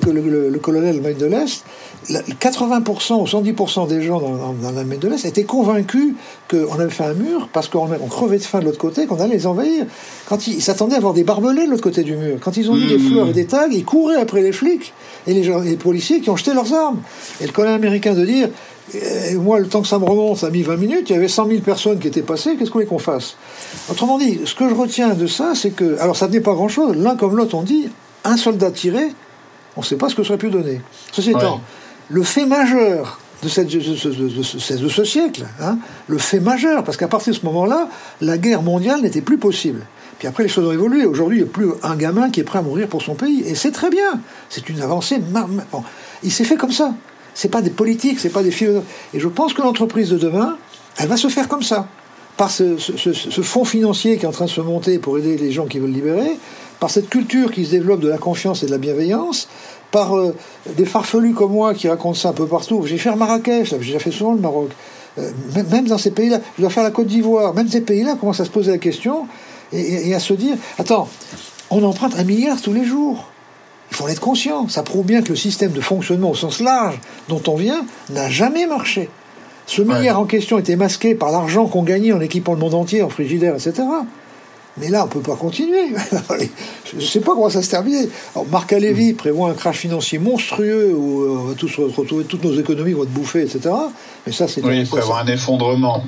le, 0.50 0.58
colonel 0.58 1.00
Maine 1.00 1.16
de 1.16 1.24
l'Est, 1.24 1.64
80% 2.10 3.14
ou 3.14 3.24
110% 3.24 3.88
des 3.88 4.02
gens 4.02 4.20
dans, 4.20 4.52
dans, 4.52 4.72
la 4.72 4.84
Maine 4.84 4.98
de 4.98 5.08
l'Est 5.08 5.24
étaient 5.24 5.44
convaincus 5.44 6.14
qu'on 6.50 6.78
avait 6.78 6.90
fait 6.90 7.04
un 7.04 7.14
mur 7.14 7.48
parce 7.50 7.68
qu'on 7.68 7.88
on 7.90 8.06
crevait 8.08 8.36
de 8.36 8.42
faim 8.42 8.60
de 8.60 8.66
l'autre 8.66 8.76
côté, 8.76 9.06
qu'on 9.06 9.18
allait 9.20 9.36
les 9.36 9.46
envahir. 9.46 9.86
Quand 10.28 10.46
ils 10.46 10.60
s'attendaient 10.60 10.96
à 10.96 11.00
voir 11.00 11.14
des 11.14 11.24
barbelés 11.24 11.64
de 11.64 11.70
l'autre 11.70 11.82
côté 11.82 12.02
du 12.02 12.14
mur. 12.14 12.36
Quand 12.42 12.58
ils 12.58 12.70
ont 12.70 12.74
vu 12.74 12.86
des 12.86 12.98
mmh. 12.98 13.10
fleurs 13.10 13.28
et 13.28 13.32
des 13.32 13.46
tags, 13.46 13.68
ils 13.70 13.86
couraient 13.86 14.20
après 14.20 14.42
les 14.42 14.52
flics 14.52 14.92
et 15.26 15.32
les, 15.32 15.50
les 15.64 15.76
policiers 15.76 16.20
qui 16.20 16.28
ont 16.28 16.36
jeté 16.36 16.52
leurs 16.52 16.74
armes. 16.74 17.00
Et 17.40 17.46
le 17.46 17.52
colonel 17.52 17.76
américain 17.76 18.12
de 18.12 18.26
dire 18.26 18.50
et 18.92 19.34
moi, 19.36 19.58
le 19.60 19.66
temps 19.66 19.80
que 19.80 19.88
ça 19.88 19.98
me 19.98 20.04
remonte, 20.04 20.38
ça 20.38 20.48
a 20.48 20.50
mis 20.50 20.62
20 20.62 20.76
minutes, 20.76 21.10
il 21.10 21.14
y 21.14 21.16
avait 21.16 21.28
100 21.28 21.48
000 21.48 21.60
personnes 21.60 21.98
qui 21.98 22.08
étaient 22.08 22.22
passées, 22.22 22.56
qu'est-ce 22.56 22.70
qu'on 22.70 22.78
voulait 22.78 22.86
qu'on 22.86 22.98
fasse? 22.98 23.36
Autrement 23.90 24.18
dit, 24.18 24.40
ce 24.44 24.54
que 24.54 24.68
je 24.68 24.74
retiens 24.74 25.14
de 25.14 25.26
ça, 25.26 25.52
c'est 25.54 25.70
que, 25.70 25.98
alors 26.00 26.16
ça 26.16 26.28
n'est 26.28 26.40
pas 26.40 26.52
grand-chose, 26.52 26.94
l'un 26.96 27.16
comme 27.16 27.34
l'autre, 27.34 27.54
on 27.54 27.62
dit, 27.62 27.88
un 28.24 28.36
soldat 28.36 28.70
tiré, 28.70 29.12
on 29.76 29.80
ne 29.80 29.86
sait 29.86 29.96
pas 29.96 30.08
ce 30.08 30.14
que 30.14 30.22
ça 30.22 30.30
aurait 30.30 30.38
pu 30.38 30.50
donner. 30.50 30.80
Ceci 31.12 31.30
étant, 31.30 31.60
le 32.10 32.22
fait 32.22 32.44
majeur 32.44 33.20
de, 33.42 33.48
cette, 33.48 33.68
de, 33.68 34.88
ce, 34.88 35.04
siècle, 35.04 35.46
hein, 35.60 35.78
le 36.06 36.18
fait 36.18 36.40
majeur, 36.40 36.84
parce 36.84 36.98
qu'à 36.98 37.08
partir 37.08 37.32
de 37.32 37.38
ce 37.38 37.46
moment-là, 37.46 37.88
la 38.20 38.36
guerre 38.36 38.62
mondiale 38.62 39.00
n'était 39.00 39.22
plus 39.22 39.38
possible. 39.38 39.86
Puis 40.18 40.28
après, 40.28 40.42
les 40.42 40.48
choses 40.48 40.66
ont 40.66 40.72
évolué. 40.72 41.06
Aujourd'hui, 41.06 41.38
il 41.38 41.42
n'y 41.42 41.48
a 41.48 41.52
plus 41.52 41.68
un 41.82 41.96
gamin 41.96 42.30
qui 42.30 42.40
est 42.40 42.44
prêt 42.44 42.60
à 42.60 42.62
mourir 42.62 42.86
pour 42.86 43.02
son 43.02 43.14
pays. 43.14 43.42
Et 43.46 43.54
c'est 43.54 43.72
très 43.72 43.90
bien. 43.90 44.20
C'est 44.48 44.68
une 44.68 44.80
avancée. 44.80 45.18
Bon, 45.18 45.82
il 46.22 46.30
s'est 46.30 46.44
fait 46.44 46.56
comme 46.56 46.70
ça 46.70 46.94
c'est 47.34 47.50
pas 47.50 47.62
des 47.62 47.70
politiques, 47.70 48.20
c'est 48.20 48.30
pas 48.30 48.42
des 48.42 48.50
philosophes. 48.50 48.84
Et 49.12 49.20
je 49.20 49.28
pense 49.28 49.52
que 49.52 49.62
l'entreprise 49.62 50.10
de 50.10 50.18
demain, 50.18 50.56
elle 50.98 51.08
va 51.08 51.16
se 51.16 51.28
faire 51.28 51.48
comme 51.48 51.62
ça. 51.62 51.86
Par 52.36 52.50
ce, 52.50 52.76
fonds 53.42 53.64
financier 53.64 54.16
qui 54.16 54.24
est 54.24 54.28
en 54.28 54.32
train 54.32 54.46
de 54.46 54.50
se 54.50 54.60
monter 54.60 54.98
pour 54.98 55.18
aider 55.18 55.36
les 55.36 55.52
gens 55.52 55.66
qui 55.66 55.78
veulent 55.78 55.92
libérer, 55.92 56.36
par 56.80 56.90
cette 56.90 57.08
culture 57.08 57.52
qui 57.52 57.64
se 57.64 57.70
développe 57.70 58.00
de 58.00 58.08
la 58.08 58.18
confiance 58.18 58.62
et 58.62 58.66
de 58.66 58.72
la 58.72 58.78
bienveillance, 58.78 59.48
par 59.92 60.16
euh, 60.16 60.34
des 60.76 60.84
farfelus 60.84 61.34
comme 61.34 61.52
moi 61.52 61.74
qui 61.74 61.88
racontent 61.88 62.18
ça 62.18 62.30
un 62.30 62.32
peu 62.32 62.46
partout. 62.46 62.84
J'ai 62.86 62.98
fait 62.98 63.14
Marrakech, 63.14 63.70
j'ai 63.70 63.78
déjà 63.78 63.98
fait 64.00 64.10
souvent 64.10 64.32
le 64.32 64.40
Maroc. 64.40 64.70
Euh, 65.18 65.30
même 65.70 65.86
dans 65.86 65.98
ces 65.98 66.10
pays-là, 66.10 66.40
je 66.56 66.62
dois 66.62 66.70
faire 66.70 66.82
la 66.82 66.90
Côte 66.90 67.06
d'Ivoire, 67.06 67.54
même 67.54 67.68
ces 67.68 67.82
pays-là 67.82 68.16
commencent 68.16 68.40
à 68.40 68.44
se 68.44 68.50
poser 68.50 68.72
la 68.72 68.78
question 68.78 69.26
et 69.72 70.14
à 70.14 70.20
se 70.20 70.34
dire, 70.34 70.56
attends, 70.78 71.08
on 71.70 71.82
emprunte 71.82 72.16
un 72.16 72.24
milliard 72.24 72.60
tous 72.60 72.72
les 72.72 72.84
jours. 72.84 73.28
Il 73.90 73.96
faut 73.96 74.04
en 74.04 74.08
être 74.08 74.20
conscient. 74.20 74.68
Ça 74.68 74.82
prouve 74.82 75.06
bien 75.06 75.22
que 75.22 75.28
le 75.28 75.36
système 75.36 75.72
de 75.72 75.80
fonctionnement 75.80 76.30
au 76.30 76.34
sens 76.34 76.60
large 76.60 76.98
dont 77.28 77.42
on 77.46 77.56
vient 77.56 77.84
n'a 78.10 78.28
jamais 78.28 78.66
marché. 78.66 79.08
Ce 79.66 79.82
milliard 79.82 80.20
en 80.20 80.26
question 80.26 80.58
était 80.58 80.76
masqué 80.76 81.14
par 81.14 81.30
l'argent 81.30 81.66
qu'on 81.66 81.82
gagnait 81.82 82.12
en 82.12 82.20
équipant 82.20 82.52
le 82.52 82.58
monde 82.58 82.74
entier, 82.74 83.02
en 83.02 83.08
frigidaire, 83.08 83.54
etc. 83.54 83.82
Mais 84.76 84.88
là, 84.88 85.04
on 85.04 85.06
ne 85.06 85.10
peut 85.10 85.20
pas 85.20 85.36
continuer. 85.36 85.94
Je 86.90 86.96
ne 86.96 87.00
sais 87.00 87.20
pas 87.20 87.32
comment 87.34 87.48
ça 87.48 87.62
se 87.62 87.70
termine. 87.70 88.08
Alors, 88.34 88.46
Marc 88.48 88.72
Alévi 88.72 89.12
mm. 89.12 89.16
prévoit 89.16 89.50
un 89.50 89.54
crash 89.54 89.78
financier 89.78 90.18
monstrueux 90.18 90.92
où 90.94 91.22
euh, 91.22 91.38
on 91.40 91.44
va 91.44 91.54
tous 91.54 91.76
retrouver, 91.78 92.24
toutes 92.24 92.44
nos 92.44 92.58
économies 92.58 92.92
vont 92.92 93.04
être 93.04 93.12
bouffées, 93.12 93.42
etc. 93.42 93.70
Mais 94.26 94.32
ça, 94.32 94.48
c'est. 94.48 94.62
Oui, 94.64 94.80
il 94.80 94.86
prévoit 94.86 95.20
un 95.20 95.26
effondrement. 95.26 96.02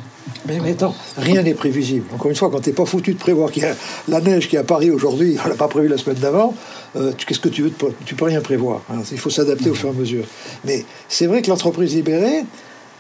Mais, 0.46 0.70
attends, 0.70 0.94
rien 1.16 1.42
n'est 1.42 1.54
prévisible. 1.54 2.06
Encore 2.14 2.30
une 2.30 2.36
fois, 2.36 2.50
quand 2.50 2.60
tu 2.60 2.70
n'es 2.70 2.74
pas 2.74 2.84
foutu 2.84 3.14
de 3.14 3.18
prévoir 3.18 3.50
qu'il 3.50 3.62
y 3.62 3.66
a 3.66 3.74
la 4.08 4.20
neige 4.20 4.48
qui 4.48 4.56
est 4.56 4.58
à 4.58 4.64
Paris 4.64 4.90
aujourd'hui, 4.90 5.36
on 5.44 5.48
l'a 5.48 5.54
pas 5.54 5.68
prévu 5.68 5.88
la 5.88 5.98
semaine 5.98 6.18
d'avant, 6.18 6.54
euh, 6.96 7.12
qu'est-ce 7.26 7.40
que 7.40 7.48
tu 7.48 7.62
veux 7.62 7.72
Tu 8.04 8.14
peux 8.14 8.24
rien 8.24 8.40
prévoir. 8.40 8.82
Hein. 8.90 9.02
Il 9.12 9.18
faut 9.18 9.30
s'adapter 9.30 9.70
au 9.70 9.74
fur 9.74 9.88
et 9.88 9.92
à 9.92 9.94
mesure. 9.94 10.24
Mais 10.64 10.84
c'est 11.08 11.26
vrai 11.26 11.42
que 11.42 11.48
l'entreprise 11.48 11.94
libérée, 11.94 12.44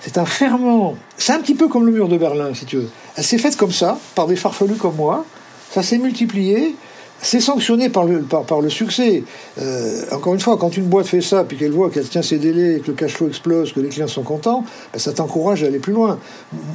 c'est 0.00 0.18
un 0.18 0.26
ferment. 0.26 0.96
C'est 1.16 1.32
un 1.32 1.40
petit 1.40 1.54
peu 1.54 1.68
comme 1.68 1.86
le 1.86 1.92
mur 1.92 2.08
de 2.08 2.16
Berlin, 2.16 2.52
si 2.54 2.64
tu 2.64 2.76
veux. 2.76 2.88
Elle 3.16 3.24
s'est 3.24 3.38
faite 3.38 3.56
comme 3.56 3.72
ça, 3.72 3.98
par 4.14 4.26
des 4.26 4.36
farfelus 4.36 4.76
comme 4.76 4.96
moi. 4.96 5.24
Ça 5.70 5.82
s'est 5.82 5.98
multiplié. 5.98 6.74
C'est 7.22 7.40
sanctionné 7.40 7.88
par 7.88 8.04
le, 8.04 8.20
par, 8.20 8.60
le 8.60 8.68
succès. 8.68 9.24
Euh, 9.60 10.02
encore 10.12 10.34
une 10.34 10.40
fois, 10.40 10.56
quand 10.58 10.76
une 10.76 10.84
boîte 10.84 11.06
fait 11.06 11.22
ça, 11.22 11.44
puis 11.44 11.56
qu'elle 11.56 11.72
voit 11.72 11.90
qu'elle 11.90 12.06
tient 12.06 12.22
ses 12.22 12.38
délais, 12.38 12.80
que 12.80 12.88
le 12.88 12.92
cash 12.92 13.14
flow 13.14 13.28
explose, 13.28 13.72
que 13.72 13.80
les 13.80 13.88
clients 13.88 14.06
sont 14.06 14.22
contents, 14.22 14.64
ben, 14.92 14.98
ça 14.98 15.12
t'encourage 15.12 15.64
à 15.64 15.66
aller 15.66 15.78
plus 15.78 15.92
loin. 15.92 16.18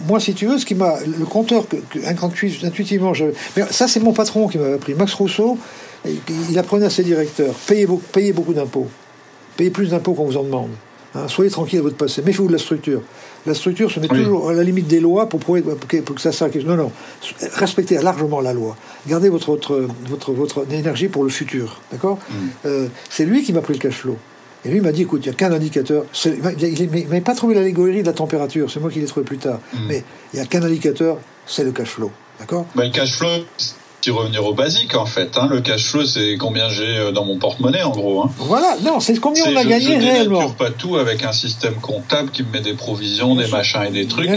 Moi, 0.07 0.19
si 0.19 0.33
tu 0.33 0.47
veux, 0.47 0.57
ce 0.57 0.65
qui 0.65 0.75
m'a. 0.75 0.95
Le 1.05 1.25
compteur, 1.25 1.65
intuitivement, 2.05 3.13
Mais 3.55 3.63
ça, 3.69 3.87
c'est 3.87 3.99
mon 3.99 4.13
patron 4.13 4.47
qui 4.47 4.57
m'avait 4.57 4.73
appris. 4.73 4.93
Max 4.95 5.13
Rousseau, 5.13 5.57
il 6.05 6.57
apprenait 6.57 6.87
à 6.87 6.89
ses 6.89 7.03
directeurs 7.03 7.53
payez, 7.67 7.85
beaucoup, 7.85 8.03
payez 8.11 8.33
beaucoup 8.33 8.53
d'impôts. 8.53 8.87
Payez 9.57 9.69
plus 9.69 9.89
d'impôts 9.89 10.13
qu'on 10.13 10.25
vous 10.25 10.37
en 10.37 10.43
demande. 10.43 10.71
Hein, 11.13 11.27
soyez 11.27 11.51
tranquille 11.51 11.79
à 11.79 11.81
votre 11.81 11.97
passé. 11.97 12.21
Méfiez-vous 12.21 12.47
de 12.47 12.53
la 12.53 12.59
structure. 12.59 13.01
La 13.45 13.53
structure 13.53 13.91
se 13.91 13.99
met 13.99 14.07
toujours 14.07 14.49
à 14.49 14.53
la 14.53 14.63
limite 14.63 14.87
des 14.87 14.99
lois 14.99 15.27
pour, 15.27 15.39
pour, 15.39 15.55
que 15.55 16.21
ça 16.21 16.31
serve 16.31 16.55
Non, 16.59 16.75
non. 16.75 16.91
Respectez 17.53 17.97
largement 17.97 18.39
la 18.39 18.53
loi. 18.53 18.75
Gardez 19.07 19.29
votre, 19.29 19.51
votre, 19.51 19.87
votre, 20.07 20.31
votre 20.31 20.71
énergie 20.71 21.07
pour 21.07 21.23
le 21.23 21.29
futur. 21.29 21.81
D'accord 21.91 22.19
mm. 22.29 22.33
euh, 22.65 22.87
C'est 23.09 23.25
lui 23.25 23.43
qui 23.43 23.53
m'a 23.53 23.61
pris 23.61 23.73
le 23.73 23.79
cash 23.79 23.95
flow. 23.95 24.17
Et 24.63 24.69
lui 24.69 24.79
m'a 24.79 24.91
dit 24.91 25.03
écoute, 25.03 25.21
il 25.25 25.29
n'y 25.29 25.33
a 25.33 25.37
qu'un 25.37 25.51
indicateur. 25.51 26.05
Il 26.23 26.91
n'avait 26.91 27.21
pas 27.21 27.33
trouvé 27.33 27.55
l'allégorie 27.55 28.01
de 28.01 28.07
la 28.07 28.13
température. 28.13 28.69
C'est 28.69 28.79
moi 28.79 28.91
qui 28.91 28.99
l'ai 28.99 29.07
trouvé 29.07 29.25
plus 29.25 29.39
tard. 29.39 29.59
Mm. 29.73 29.77
Mais 29.87 30.03
il 30.33 30.37
n'y 30.37 30.41
a 30.41 30.45
qu'un 30.45 30.61
indicateur 30.61 31.17
c'est 31.47 31.63
le 31.63 31.71
cash 31.71 31.89
flow. 31.89 32.11
D'accord 32.39 32.65
bah, 32.75 32.85
Le 32.85 32.91
cash 32.91 33.17
flow, 33.17 33.45
revenir 34.09 34.45
au 34.45 34.53
basique 34.53 34.95
en 34.95 35.05
fait. 35.05 35.37
Hein. 35.37 35.47
Le 35.49 35.61
cash 35.61 35.85
flow, 35.85 36.05
c'est 36.05 36.37
combien 36.39 36.69
j'ai 36.69 36.97
euh, 36.97 37.11
dans 37.11 37.25
mon 37.25 37.37
porte-monnaie 37.37 37.83
en 37.83 37.91
gros. 37.91 38.23
Hein. 38.23 38.31
Voilà, 38.37 38.77
non, 38.81 38.99
c'est 38.99 39.19
combien 39.19 39.43
on 39.47 39.55
a 39.55 39.63
gagné 39.63 39.99
je 39.99 40.05
réellement. 40.05 40.47
Je 40.47 40.53
pas 40.53 40.71
tout 40.71 40.97
avec 40.97 41.23
un 41.23 41.31
système 41.31 41.75
comptable 41.75 42.31
qui 42.31 42.43
me 42.43 42.51
met 42.51 42.61
des 42.61 42.73
provisions, 42.73 43.35
des 43.35 43.47
machins 43.47 43.83
et 43.87 43.91
des 43.91 44.07
trucs, 44.07 44.29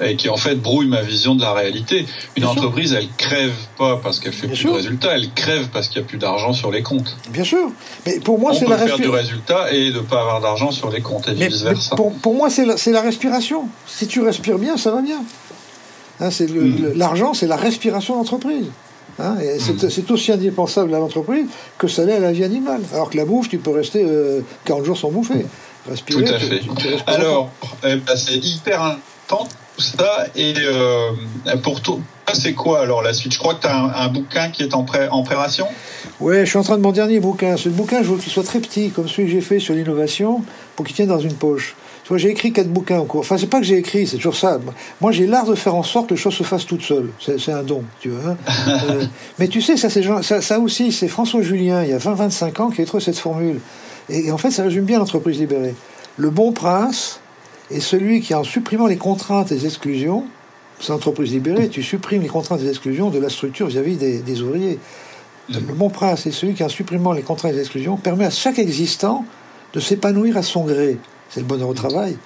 et 0.00 0.16
qui 0.16 0.28
en 0.28 0.36
fait 0.36 0.56
brouille 0.56 0.88
ma 0.88 1.02
vision 1.02 1.34
de 1.34 1.42
la 1.42 1.52
réalité. 1.52 2.06
Une 2.36 2.44
entreprise, 2.44 2.92
elle 2.94 3.08
crève 3.16 3.54
pas 3.78 4.00
parce 4.02 4.18
qu'elle 4.18 4.32
fait 4.32 4.48
plus 4.48 4.64
de 4.64 4.70
résultats, 4.70 5.14
elle 5.14 5.30
crève 5.30 5.68
parce 5.72 5.88
qu'il 5.88 6.00
n'y 6.00 6.06
a 6.06 6.08
plus 6.08 6.18
d'argent 6.18 6.52
sur 6.52 6.72
les 6.72 6.82
comptes. 6.82 7.16
Bien 7.30 7.44
sûr, 7.44 7.70
mais 8.06 8.18
pour 8.20 8.38
moi 8.38 8.52
c'est 8.54 8.66
la 8.66 8.78
faire 8.78 8.98
du 8.98 9.08
résultat 9.08 9.72
et 9.72 9.92
de 9.92 10.00
pas 10.00 10.20
avoir 10.20 10.40
d'argent 10.40 10.70
sur 10.70 10.90
les 10.90 11.00
comptes 11.00 11.28
et 11.28 11.34
vice 11.34 11.62
versa. 11.62 11.94
Pour, 11.96 12.12
pour, 12.14 12.34
moi 12.34 12.50
c'est 12.50 12.64
la, 12.64 12.74
la 12.86 13.00
respiration. 13.02 13.68
Si 13.86 14.06
tu 14.06 14.22
respires 14.22 14.58
bien, 14.58 14.76
ça 14.76 14.90
va 14.90 15.02
bien. 15.02 15.22
Hein, 16.20 16.28
hmm. 16.28 16.92
L'argent, 16.96 17.34
c'est 17.34 17.46
la 17.46 17.56
respiration 17.56 18.16
d'entreprise. 18.16 18.66
Hein, 19.18 19.36
c'est 19.58 20.10
aussi 20.10 20.32
indispensable 20.32 20.94
à 20.94 20.98
l'entreprise 20.98 21.46
que 21.78 21.88
ça 21.88 22.04
l'est 22.04 22.14
à 22.14 22.20
la 22.20 22.32
vie 22.32 22.44
animale. 22.44 22.80
Alors 22.92 23.10
que 23.10 23.16
la 23.16 23.24
bouffe, 23.24 23.48
tu 23.48 23.58
peux 23.58 23.70
rester 23.70 24.06
40 24.64 24.80
euh, 24.80 24.84
jours 24.84 24.98
sans 24.98 25.10
bouffer. 25.10 25.46
Respirer, 25.88 26.24
tout 26.24 26.34
à 26.34 26.38
fait. 26.38 26.60
Alors, 27.06 27.50
eh 27.84 27.96
ben, 27.96 28.16
c'est 28.16 28.36
hyper 28.36 28.82
important 28.82 29.48
tout 29.76 29.82
ça. 29.82 30.26
Et 30.36 30.54
euh, 30.58 31.12
pour 31.62 31.80
toi, 31.80 31.98
c'est 32.32 32.54
quoi 32.54 32.80
alors 32.80 33.02
la 33.02 33.12
suite? 33.12 33.32
Je 33.32 33.38
crois 33.38 33.54
que 33.54 33.62
tu 33.62 33.66
as 33.66 33.76
un, 33.76 34.08
bouquin 34.08 34.50
qui 34.50 34.62
est 34.62 34.74
en, 34.74 34.84
pré 34.84 35.08
en 35.08 35.22
préparation 35.22 35.66
Oui, 36.20 36.40
je 36.40 36.44
suis 36.44 36.58
en 36.58 36.62
train 36.62 36.76
de 36.76 36.82
mon 36.82 36.92
dernier 36.92 37.20
bouquin. 37.20 37.56
Ce 37.56 37.68
bouquin, 37.68 38.02
je 38.02 38.08
veux 38.08 38.18
qu'il 38.18 38.32
soit 38.32 38.42
très 38.42 38.60
petit, 38.60 38.90
comme 38.90 39.08
celui 39.08 39.28
que 39.28 39.32
j'ai 39.32 39.40
fait 39.40 39.58
sur 39.58 39.74
l'innovation, 39.74 40.42
pour 40.76 40.86
qu'il 40.86 40.94
tienne 40.94 41.08
dans 41.08 41.20
une 41.20 41.34
poche. 41.34 41.74
Tu 42.02 42.08
vois, 42.08 42.18
j'ai 42.18 42.30
écrit 42.30 42.52
quatre 42.52 42.68
bouquins 42.68 42.98
en 42.98 43.04
cours. 43.04 43.20
Enfin, 43.20 43.38
c'est 43.38 43.46
pas 43.46 43.60
que 43.60 43.66
j'ai 43.66 43.76
écrit, 43.76 44.08
c'est 44.08 44.16
toujours 44.16 44.34
ça. 44.34 44.58
Moi, 45.00 45.12
j'ai 45.12 45.26
l'art 45.26 45.46
de 45.46 45.54
faire 45.54 45.76
en 45.76 45.84
sorte 45.84 46.08
que 46.08 46.14
les 46.14 46.20
choses 46.20 46.34
se 46.34 46.42
fassent 46.42 46.66
toutes 46.66 46.82
seules. 46.82 47.10
C'est 47.20 47.52
un 47.52 47.62
don, 47.62 47.84
tu 48.00 48.10
vois. 48.10 48.32
Hein. 48.32 48.36
Euh, 48.90 49.04
mais 49.38 49.48
tu 49.48 49.60
sais, 49.60 49.76
ça, 49.76 49.88
ça, 49.90 50.40
ça 50.40 50.58
aussi, 50.58 50.92
c'est 50.92 51.06
François 51.06 51.42
Julien, 51.42 51.84
il 51.84 51.90
y 51.90 51.92
a 51.92 51.98
20-25 51.98 52.60
ans, 52.60 52.70
qui 52.70 52.82
a 52.82 52.84
trouvé 52.84 53.02
cette 53.02 53.18
formule. 53.18 53.60
Et, 54.08 54.32
en 54.32 54.38
fait, 54.38 54.50
ça 54.50 54.64
résume 54.64 54.84
bien 54.84 54.98
l'entreprise 54.98 55.38
libérée. 55.38 55.74
Le 56.16 56.30
bon 56.30 56.52
prince 56.52 57.20
est 57.70 57.80
celui 57.80 58.20
qui, 58.20 58.34
en 58.34 58.44
supprimant 58.44 58.86
les 58.86 58.96
contraintes 58.96 59.52
et 59.52 59.56
les 59.56 59.66
exclusions, 59.66 60.24
c'est 60.80 60.92
l'entreprise 60.92 61.32
libérée, 61.32 61.68
tu 61.68 61.82
supprimes 61.82 62.22
les 62.22 62.28
contraintes 62.28 62.60
et 62.60 62.64
les 62.64 62.70
exclusions 62.70 63.10
de 63.10 63.18
la 63.18 63.28
structure 63.28 63.68
vis-à-vis 63.68 63.96
des, 63.96 64.18
des, 64.18 64.42
ouvriers. 64.42 64.78
Mm. 65.48 65.54
Le 65.68 65.74
bon 65.74 65.90
prince 65.90 66.26
est 66.26 66.32
celui 66.32 66.54
qui, 66.54 66.64
en 66.64 66.68
supprimant 66.68 67.12
les 67.12 67.22
contraintes 67.22 67.52
et 67.52 67.56
les 67.56 67.60
exclusions, 67.60 67.96
permet 67.96 68.24
à 68.24 68.30
chaque 68.30 68.58
existant 68.58 69.24
de 69.74 69.80
s'épanouir 69.80 70.36
à 70.36 70.42
son 70.42 70.64
gré 70.64 70.98
c'est 71.32 71.40
le 71.40 71.46
bonheur 71.46 71.68
au 71.68 71.74
travail. 71.74 72.16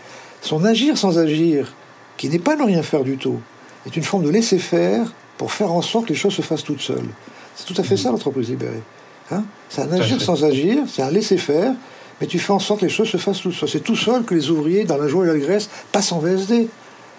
Son 0.43 0.65
agir 0.65 0.99
sans 0.99 1.19
agir, 1.19 1.73
qui 2.17 2.29
n'est 2.29 2.39
pas 2.39 2.57
ne 2.57 2.65
rien 2.65 2.83
faire 2.83 3.05
du 3.05 3.17
tout, 3.17 3.41
est 3.87 3.97
une 3.97 4.03
forme 4.03 4.25
de 4.25 4.31
laisser 4.31 4.59
faire 4.59 5.13
pour 5.39 5.53
faire 5.53 5.73
en 5.73 5.83
sorte 5.83 6.07
que 6.07 6.13
les 6.13 6.19
choses 6.19 6.35
se 6.35 6.43
fassent 6.43 6.65
toutes 6.65 6.81
seules. 6.81 7.09
C'est 7.55 7.67
tout 7.67 7.81
à 7.81 7.85
fait 7.85 7.97
ça 7.97 8.11
l'entreprise 8.11 8.51
libérée. 8.51 8.83
Hein? 9.31 9.45
C'est 9.69 9.83
un 9.83 9.93
agir 9.93 10.21
sans 10.21 10.45
agir, 10.45 10.79
c'est 10.89 11.03
un 11.03 11.11
laisser 11.11 11.37
faire, 11.37 11.73
mais 12.21 12.27
tu 12.27 12.39
fais 12.39 12.53
en 12.53 12.59
sorte 12.59 12.81
que 12.81 12.87
les 12.87 12.91
choses 12.91 13.09
se 13.09 13.17
fassent 13.17 13.41
toutes 13.41 13.55
seules. 13.55 13.69
C'est 13.69 13.85
tout 13.85 13.97
seul 13.97 14.25
que 14.25 14.35
les 14.35 14.51
ouvriers, 14.51 14.85
dans 14.85 14.97
la 14.97 15.09
joie 15.09 15.25
et 15.25 15.29
la 15.29 15.39
graisse, 15.39 15.69
passent 15.93 16.13
en 16.13 16.19
VSD. 16.19 16.69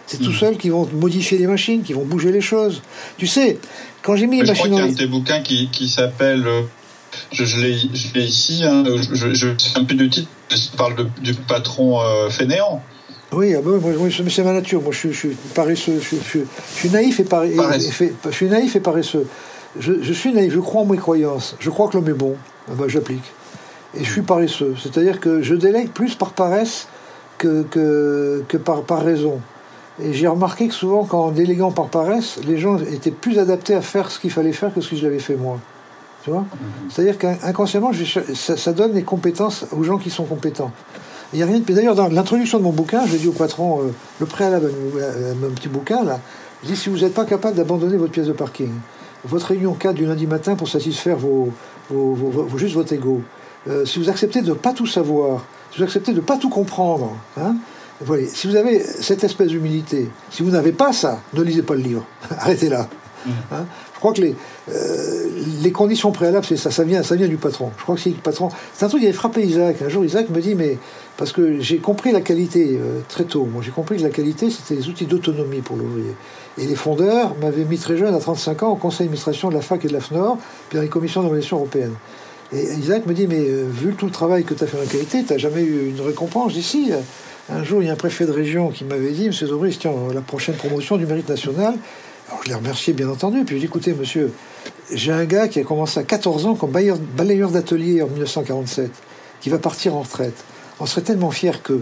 C'est 0.08 0.18
tout 0.18 0.30
hmm. 0.30 0.34
seul 0.34 0.58
qui 0.58 0.70
vont 0.70 0.88
modifier 0.94 1.38
les 1.38 1.48
machines, 1.48 1.84
qui 1.84 1.92
vont 1.94 2.06
bouger 2.06 2.32
les 2.32 2.42
choses. 2.42 2.82
Tu 3.18 3.28
sais, 3.28 3.60
quand 4.02 4.16
j'ai 4.16 4.26
mis 4.26 4.42
les 4.42 4.48
machines. 4.48 4.68
Crois 4.68 4.68
qu'il 4.70 4.78
y 4.78 4.82
a 4.82 4.86
un 4.86 4.94
de 4.94 4.98
tes 4.98 5.08
bouquins 5.08 5.42
qui, 5.42 5.70
qui 5.70 5.90
s'appelle 5.90 6.48
euh, 6.48 6.62
je, 7.32 7.46
je 7.46 7.60
l'ai 7.60 8.26
ici, 8.26 8.64
hein, 8.64 8.84
je, 8.86 9.34
je 9.34 9.48
un 9.76 9.84
peu 9.84 9.96
du 9.96 10.10
titre, 10.10 10.30
je 10.50 10.78
parle 10.78 11.10
du 11.22 11.34
patron 11.34 12.02
euh, 12.02 12.30
fainéant. 12.30 12.82
Oui, 13.34 13.54
ah 13.56 13.62
moi, 13.62 13.80
c'est 14.30 14.44
ma 14.44 14.54
nature. 14.54 14.82
Moi, 14.82 14.92
je, 14.94 15.10
suis 15.10 15.30
paresseux. 15.54 16.00
Je, 16.00 16.40
suis 16.76 16.90
naïf 16.90 17.20
et, 17.20 17.26
paresseux. 17.26 18.14
je 18.26 18.32
suis 18.32 18.48
naïf 18.48 18.76
et 18.76 18.80
paresseux. 18.80 19.28
Je, 19.78 20.14
suis 20.14 20.32
naïf. 20.32 20.54
Je 20.54 20.60
crois 20.60 20.82
en 20.82 20.86
mes 20.86 20.98
croyances. 20.98 21.56
Je 21.60 21.70
crois 21.70 21.90
que 21.90 21.98
l'homme 21.98 22.08
est 22.08 22.14
bon. 22.14 22.36
Ah 22.70 22.74
bah, 22.76 22.86
j'applique. 22.88 23.34
Et 23.96 24.04
je 24.04 24.10
suis 24.10 24.22
paresseux. 24.22 24.76
C'est-à-dire 24.82 25.20
que 25.20 25.42
je 25.42 25.56
délègue 25.56 25.90
plus 25.90 26.16
par 26.16 26.32
paresse 26.32 26.88
que, 27.38 27.64
que, 27.64 28.44
que 28.48 28.58
par, 28.58 28.84
par 28.84 29.04
raison. 29.04 29.42
Et 30.02 30.14
j'ai 30.14 30.28
remarqué 30.28 30.68
que 30.70 30.74
souvent, 30.74 31.04
quand 31.04 31.26
en 31.26 31.32
déléguant 31.32 31.72
par 31.72 31.88
paresse, 31.88 32.40
les 32.48 32.58
gens 32.58 32.78
étaient 32.78 33.12
plus 33.12 33.40
adaptés 33.40 33.74
à 33.74 33.82
faire 33.82 34.10
ce 34.10 34.20
qu'il 34.20 34.32
fallait 34.32 34.54
faire 34.54 34.74
que 34.74 34.80
ce 34.80 34.92
que 34.92 34.96
je 34.96 35.04
l'avais 35.04 35.20
fait 35.20 35.36
moi. 35.36 35.60
Tu 36.28 36.32
vois 36.32 36.44
C'est-à-dire 36.90 37.18
qu'inconsciemment, 37.18 37.92
ça, 38.36 38.58
ça, 38.58 38.74
donne 38.74 38.92
des 38.92 39.04
compétences 39.04 39.66
aux 39.72 39.84
gens 39.84 39.98
qui 39.98 40.10
sont 40.10 40.26
compétents. 40.26 40.74
Il 41.32 41.40
y 41.40 41.44
a 41.44 41.46
rien 41.46 41.60
de... 41.60 41.74
D'ailleurs, 41.74 41.96
dans 41.96 42.10
l'introduction 42.10 42.58
de 42.58 42.64
mon 42.66 42.74
bouquin, 42.74 43.06
j'ai 43.08 43.18
dit 43.18 43.30
au 43.30 43.32
patron, 43.32 43.80
euh, 43.80 43.94
le 44.20 44.26
préalable 44.26 44.70
à 45.00 45.36
mon 45.36 45.50
petit 45.52 45.70
bouquin, 45.70 46.04
là, 46.04 46.20
je 46.64 46.68
dis 46.68 46.76
si 46.76 46.90
vous 46.90 46.98
n'êtes 46.98 47.14
pas 47.14 47.24
capable 47.24 47.56
d'abandonner 47.56 47.96
votre 47.96 48.12
pièce 48.12 48.28
de 48.28 48.34
parking, 48.34 48.72
votre 49.24 49.48
réunion 49.48 49.74
4 49.74 49.96
du 49.96 50.06
lundi 50.06 50.28
matin 50.28 50.56
pour 50.56 50.68
satisfaire 50.68 51.16
vos, 51.16 51.48
vos, 51.90 52.58
juste 52.58 52.76
votre 52.76 52.92
ego, 52.92 53.22
euh, 53.70 53.86
si 53.86 53.98
vous 53.98 54.10
acceptez 54.10 54.42
de 54.42 54.50
ne 54.50 54.54
pas 54.54 54.74
tout 54.74 54.86
savoir, 54.86 55.46
si 55.72 55.78
vous 55.78 55.86
acceptez 55.86 56.12
de 56.12 56.18
ne 56.18 56.26
pas 56.26 56.36
tout 56.36 56.50
comprendre, 56.50 57.16
hein, 57.38 57.56
voyez, 58.02 58.28
si 58.28 58.48
vous 58.48 58.58
avez 58.58 58.82
cette 58.82 59.24
espèce 59.24 59.48
d'humilité, 59.48 60.10
si 60.30 60.44
vous 60.44 60.52
n'avez 60.52 60.74
pas 60.74 60.92
ça, 60.92 61.22
ne 61.34 61.42
lisez 61.42 61.64
pas 61.64 61.76
le 61.76 61.84
livre. 61.84 62.06
Arrêtez 62.32 62.68
là. 62.68 62.90
Mm. 63.26 63.30
Hein. 63.54 63.66
Je 63.98 64.00
crois 64.00 64.14
que 64.14 64.22
les, 64.22 64.36
euh, 64.70 65.28
les 65.64 65.72
conditions 65.72 66.12
préalables, 66.12 66.46
c'est 66.46 66.56
ça, 66.56 66.70
ça 66.70 66.84
vient, 66.84 67.02
ça 67.02 67.16
vient 67.16 67.28
du 67.28 67.38
patron. 67.38 67.72
Je 67.80 67.82
crois 67.82 67.96
que 67.96 68.02
c'est 68.02 68.12
le 68.12 68.16
patron. 68.18 68.50
C'est 68.76 68.86
un 68.86 68.90
truc 68.90 69.02
qui 69.02 69.08
avait 69.08 69.18
frappé 69.18 69.42
Isaac. 69.42 69.82
Un 69.82 69.90
jour, 69.90 70.06
Isaac 70.06 70.30
me 70.30 70.40
dit, 70.40 70.54
mais 70.54 70.78
parce 71.18 71.32
que 71.32 71.60
j'ai 71.60 71.80
compris 71.80 72.12
la 72.12 72.22
qualité 72.22 72.78
euh, 72.80 73.00
très 73.10 73.24
tôt. 73.24 73.48
Moi, 73.52 73.64
j'ai 73.66 73.72
compris 73.72 73.98
que 73.98 74.04
la 74.04 74.12
qualité, 74.12 74.52
c'était 74.52 74.76
les 74.80 74.88
outils 74.88 75.08
d'autonomie 75.08 75.62
pour 75.62 75.78
l'ouvrier. 75.78 76.14
Et 76.60 76.68
les 76.68 76.76
fondeurs 76.76 77.34
m'avaient 77.42 77.64
mis 77.64 77.80
très 77.80 77.98
jeune, 77.98 78.14
à 78.14 78.20
35 78.20 78.62
ans, 78.62 78.70
au 78.74 78.76
conseil 78.76 79.08
d'administration 79.08 79.50
de 79.50 79.56
la 79.56 79.62
FAC 79.62 79.86
et 79.86 79.88
de 79.88 79.94
la 79.94 80.00
FNOR, 80.00 80.38
puis 80.70 80.78
dans 80.78 80.84
les 80.84 80.90
commissions 80.90 81.22
d'organisation 81.22 81.58
européenne. 81.58 81.94
Et 82.54 82.62
Isaac 82.62 83.08
me 83.08 83.16
dit, 83.16 83.26
mais 83.26 83.48
euh, 83.48 83.66
vu 83.68 83.96
tout 83.96 84.06
le 84.06 84.12
travail 84.12 84.44
que 84.44 84.54
tu 84.54 84.64
as 84.64 84.68
fait 84.68 84.78
en 84.80 84.86
qualité, 84.86 85.24
tu 85.24 85.34
n'as 85.34 85.40
jamais 85.40 85.64
eu 85.64 85.90
une 85.90 86.02
récompense? 86.02 86.54
D'ici 86.54 86.92
Un 87.50 87.64
jour, 87.64 87.82
il 87.82 87.88
y 87.88 87.90
a 87.90 87.94
un 87.94 87.96
préfet 87.96 88.28
de 88.28 88.32
région 88.32 88.70
qui 88.70 88.86
m'avait 88.86 89.10
dit, 89.10 89.26
Monsieur 89.26 89.48
Zobris, 89.48 89.76
tiens, 89.80 89.94
la 90.14 90.22
prochaine 90.22 90.56
promotion 90.56 90.98
du 90.98 91.08
mérite 91.08 91.30
national. 91.30 91.74
Alors 92.28 92.42
je 92.44 92.50
l'ai 92.50 92.56
remercié, 92.56 92.94
bien 92.94 93.10
entendu. 93.10 93.44
Puis 93.44 93.48
je 93.48 93.54
lui 93.54 93.58
ai 93.58 93.60
dit, 93.62 93.66
écoutez, 93.66 93.94
monsieur, 93.94 94.32
j'ai 94.92 95.12
un 95.12 95.26
gars 95.26 95.48
qui 95.48 95.60
a 95.60 95.64
commencé 95.64 96.00
à 96.00 96.04
14 96.04 96.46
ans 96.46 96.56
comme 96.56 96.72
balayeur 96.72 97.52
d'atelier 97.52 98.02
en 98.02 98.08
1947, 98.08 98.92
qui 99.42 99.50
va 99.50 99.58
partir 99.58 99.96
en 99.96 100.02
retraite. 100.02 100.36
On 100.80 100.86
serait 100.86 101.02
tellement 101.02 101.32
fiers 101.32 101.62
que. 101.64 101.74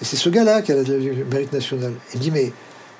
Et 0.00 0.04
c'est 0.04 0.16
ce 0.16 0.28
gars-là 0.28 0.62
qui 0.62 0.72
a 0.72 0.76
le 0.76 1.24
mérite 1.30 1.52
national. 1.52 1.92
Il 2.14 2.18
me 2.18 2.22
dit, 2.22 2.30
mais 2.30 2.52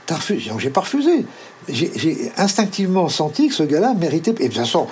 t'as 0.07 0.17
refusé 0.17 0.51
J'ai 0.59 0.71
pas 0.71 0.81
refusé. 0.81 1.25
J'ai 1.69 2.33
instinctivement 2.37 3.09
senti 3.09 3.49
que 3.49 3.55
ce 3.55 3.63
gars-là 3.63 3.95
méritait. 3.95 4.35
Et 4.41 4.49
bien 4.49 4.65
sûr, 4.65 4.89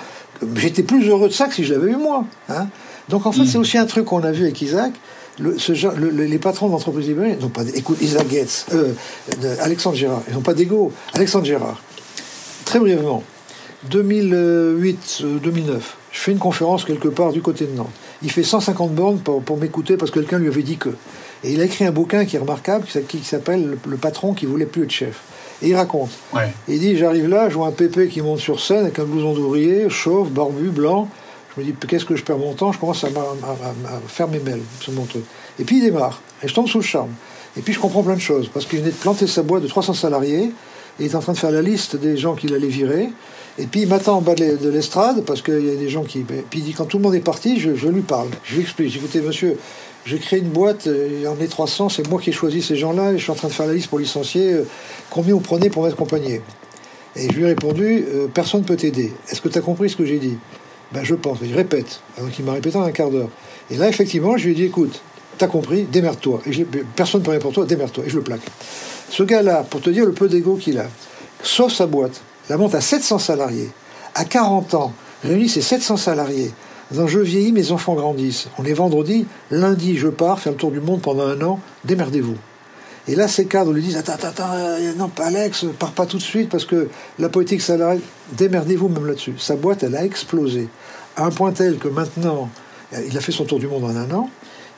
j'étais 0.55 0.83
plus 0.83 1.07
heureux 1.09 1.27
de 1.27 1.33
ça 1.33 1.47
que 1.47 1.55
si 1.55 1.65
je 1.65 1.73
l'avais 1.73 1.91
eu 1.91 1.97
moi. 1.97 2.23
Hein. 2.49 2.67
Donc 3.09 3.25
en 3.25 3.31
fait, 3.31 3.45
c'est 3.45 3.57
hmm. 3.57 3.61
aussi 3.61 3.77
un 3.77 3.85
truc 3.85 4.05
qu'on 4.05 4.23
a 4.23 4.31
vu 4.31 4.43
avec 4.43 4.61
Isaac. 4.61 4.93
Le, 5.39 5.59
ce 5.59 5.73
genre, 5.73 5.93
les 5.93 6.39
patrons 6.39 6.67
d'entreprises 6.69 7.07
libérées 7.07 7.37
n'ont 7.39 7.49
pas. 7.49 7.61
Écoute, 7.75 7.97
Isaac 8.01 8.27
Getz, 8.27 8.65
euh, 8.73 8.93
Alexandre 9.59 9.95
Gérard, 9.95 10.23
ils 10.27 10.33
n'ont 10.33 10.41
pas 10.41 10.55
d'ego. 10.55 10.91
Alexandre 11.13 11.45
Gérard, 11.45 11.79
très 12.67 12.79
brièvement, 12.79 13.23
2008-2009, 13.89 15.23
euh, 15.23 15.79
je 16.11 16.19
fais 16.19 16.33
une 16.33 16.37
conférence 16.37 16.83
quelque 16.83 17.07
part 17.07 17.31
du 17.31 17.41
côté 17.41 17.65
de 17.65 17.71
Nantes. 17.71 17.89
Il 18.21 18.29
fait 18.29 18.43
150 18.43 18.93
bornes 18.93 19.19
pour, 19.19 19.57
m'écouter 19.57 19.95
parce 19.95 20.11
que 20.11 20.19
quelqu'un 20.19 20.37
lui 20.37 20.49
avait 20.49 20.63
dit 20.63 20.75
que. 20.75 20.89
Et 21.45 21.53
il 21.53 21.61
a 21.61 21.63
écrit 21.63 21.85
un 21.85 21.91
bouquin 21.91 22.25
qui 22.25 22.35
est 22.35 22.39
remarquable, 22.39 22.85
qui, 23.07 23.23
s'appelle 23.23 23.77
le, 23.87 23.97
patron 23.97 24.33
qui 24.33 24.45
voulait 24.45 24.65
plus 24.65 24.83
être 24.83 24.91
chef. 24.91 25.21
Et 25.61 25.69
il 25.69 25.75
raconte. 25.75 26.09
Il 26.67 26.79
dit 26.79 26.97
J'arrive 26.97 27.29
là, 27.29 27.49
je 27.49 27.55
vois 27.55 27.67
un 27.67 27.71
pépé 27.71 28.09
qui 28.09 28.21
monte 28.21 28.39
sur 28.39 28.59
scène 28.59 28.83
avec 28.83 28.99
un 28.99 29.05
blouson 29.05 29.33
d'ouvrier, 29.33 29.89
chauve, 29.89 30.29
barbu, 30.29 30.69
blanc. 30.69 31.07
Je 31.55 31.61
me 31.61 31.65
dis 31.65 31.73
Qu'est-ce 31.87 32.05
que 32.05 32.17
je 32.17 32.23
perds 32.23 32.39
mon 32.39 32.53
temps? 32.53 32.73
Je 32.73 32.79
commence 32.79 33.05
à, 33.05 33.09
faire 34.07 34.27
mes 34.27 34.39
mails 34.39 34.63
sur 34.81 34.91
mon 34.91 35.05
truc. 35.05 35.23
Et 35.57 35.63
puis 35.63 35.77
il 35.77 35.83
démarre. 35.83 36.21
Et 36.43 36.49
je 36.49 36.53
tombe 36.53 36.67
sous 36.67 36.79
le 36.79 36.83
charme. 36.83 37.11
Et 37.55 37.61
puis 37.61 37.73
je 37.73 37.79
comprends 37.79 38.03
plein 38.03 38.15
de 38.15 38.21
choses. 38.21 38.49
Parce 38.53 38.65
qu'il 38.65 38.79
venait 38.79 38.91
de 38.91 38.95
planter 38.95 39.25
sa 39.25 39.43
boîte 39.43 39.63
de 39.63 39.67
300 39.69 39.93
salariés. 39.93 40.51
Il 40.99 41.05
est 41.05 41.15
en 41.15 41.19
train 41.19 41.33
de 41.33 41.37
faire 41.37 41.51
la 41.51 41.61
liste 41.61 41.95
des 41.95 42.17
gens 42.17 42.35
qu'il 42.35 42.53
allait 42.53 42.67
virer. 42.67 43.09
Et 43.59 43.65
puis 43.65 43.81
il 43.81 43.87
m'attend 43.87 44.17
en 44.17 44.21
bas 44.21 44.35
de 44.35 44.69
l'estrade, 44.69 45.23
parce 45.25 45.41
qu'il 45.41 45.65
y 45.65 45.71
a 45.71 45.75
des 45.75 45.89
gens 45.89 46.03
qui. 46.03 46.19
Puis 46.19 46.59
il 46.59 46.63
dit 46.63 46.73
quand 46.73 46.85
tout 46.85 46.97
le 46.97 47.03
monde 47.03 47.15
est 47.15 47.19
parti, 47.19 47.59
je, 47.59 47.87
lui 47.87 48.01
parle. 48.01 48.29
Je 48.43 48.55
lui 48.55 48.61
explique. 48.61 48.95
Écoutez, 48.95 49.21
monsieur, 49.21 49.57
j'ai 50.05 50.19
créé 50.19 50.39
une 50.39 50.49
boîte, 50.49 50.85
il 50.87 51.21
y 51.21 51.27
en 51.27 51.33
a 51.33 51.47
300, 51.47 51.89
c'est 51.89 52.07
moi 52.07 52.21
qui 52.21 52.29
ai 52.29 52.33
choisi 52.33 52.61
ces 52.61 52.75
gens-là, 52.75 53.13
et 53.13 53.17
je 53.17 53.23
suis 53.23 53.31
en 53.31 53.35
train 53.35 53.47
de 53.47 53.53
faire 53.53 53.67
la 53.67 53.73
liste 53.73 53.87
pour 53.87 53.99
licencier. 53.99 54.53
Euh, 54.53 54.63
combien 55.09 55.33
vous 55.33 55.39
prenez 55.39 55.69
pour 55.69 55.83
m'être 55.83 55.93
accompagné? 55.93 56.41
Et 57.15 57.29
je 57.31 57.33
lui 57.33 57.43
ai 57.43 57.47
répondu 57.47 58.05
euh, 58.07 58.27
personne 58.31 58.61
ne 58.61 58.65
peut 58.65 58.75
t'aider. 58.75 59.11
Est-ce 59.29 59.41
que 59.41 59.49
tu 59.49 59.57
as 59.57 59.61
compris 59.61 59.89
ce 59.89 59.95
que 59.95 60.05
j'ai 60.05 60.19
dit? 60.19 60.37
Ben 60.91 61.03
je 61.03 61.15
pense. 61.15 61.39
Je 61.41 61.55
répète. 61.55 61.99
Donc 62.19 62.37
il 62.37 62.45
m'a 62.45 62.53
répété 62.53 62.77
en 62.77 62.83
un 62.83 62.91
quart 62.91 63.09
d'heure. 63.09 63.29
Et 63.71 63.77
là, 63.77 63.89
effectivement, 63.89 64.37
je 64.37 64.45
lui 64.45 64.51
ai 64.51 64.55
dit 64.55 64.65
écoute, 64.65 65.01
t'as 65.37 65.47
compris, 65.47 65.83
démerde-toi. 65.83 66.41
Et 66.45 66.65
personne 66.95 67.21
ne 67.21 67.25
peut 67.25 67.31
rien 67.31 67.39
pour 67.39 67.53
toi, 67.53 67.65
démerde-toi. 67.65 68.03
Et 68.05 68.09
je 68.09 68.15
le 68.17 68.23
plaque. 68.23 68.41
Ce 69.09 69.23
gars-là, 69.23 69.63
pour 69.69 69.81
te 69.81 69.89
dire 69.89 70.05
le 70.05 70.11
peu 70.11 70.27
d'ego 70.27 70.55
qu'il 70.55 70.79
a, 70.79 70.87
sauf 71.41 71.73
sa 71.73 71.87
boîte, 71.87 72.21
la 72.49 72.57
monte 72.57 72.75
à 72.75 72.81
700 72.81 73.19
salariés. 73.19 73.69
À 74.15 74.25
40 74.25 74.73
ans, 74.73 74.93
réunit 75.23 75.49
ces 75.49 75.61
700 75.61 75.97
salariés. 75.97 76.51
Dans 76.91 77.07
Je 77.07 77.19
vieillis, 77.19 77.51
mes 77.51 77.71
enfants 77.71 77.95
grandissent. 77.95 78.47
On 78.57 78.65
est 78.65 78.73
vendredi, 78.73 79.25
lundi, 79.51 79.97
je 79.97 80.07
pars 80.07 80.39
faire 80.39 80.53
le 80.53 80.57
tour 80.57 80.71
du 80.71 80.79
monde 80.79 81.01
pendant 81.01 81.27
un 81.27 81.41
an, 81.41 81.59
démerdez-vous. 81.83 82.37
Et 83.09 83.15
là, 83.15 83.27
ces 83.27 83.45
cadres 83.45 83.71
lui 83.71 83.81
disent 83.81 83.97
Attends, 83.97 84.13
attends, 84.13 84.27
attends, 84.27 84.53
euh, 84.53 84.93
non, 84.97 85.07
pas 85.07 85.27
Alex, 85.27 85.65
pars 85.79 85.91
pas 85.91 86.05
tout 86.05 86.17
de 86.17 86.21
suite 86.21 86.49
parce 86.49 86.65
que 86.65 86.89
la 87.19 87.29
politique 87.29 87.61
salariale, 87.61 88.01
démerdez-vous 88.33 88.89
même 88.89 89.05
là-dessus. 89.05 89.35
Sa 89.37 89.55
boîte, 89.55 89.83
elle 89.83 89.95
a 89.95 90.03
explosé. 90.03 90.67
À 91.15 91.25
un 91.25 91.31
point 91.31 91.51
tel 91.51 91.77
que 91.77 91.87
maintenant, 91.87 92.49
il 93.07 93.17
a 93.17 93.21
fait 93.21 93.31
son 93.31 93.45
tour 93.45 93.59
du 93.59 93.67
monde 93.67 93.85
en 93.85 93.95
un 93.95 94.11
an. 94.11 94.29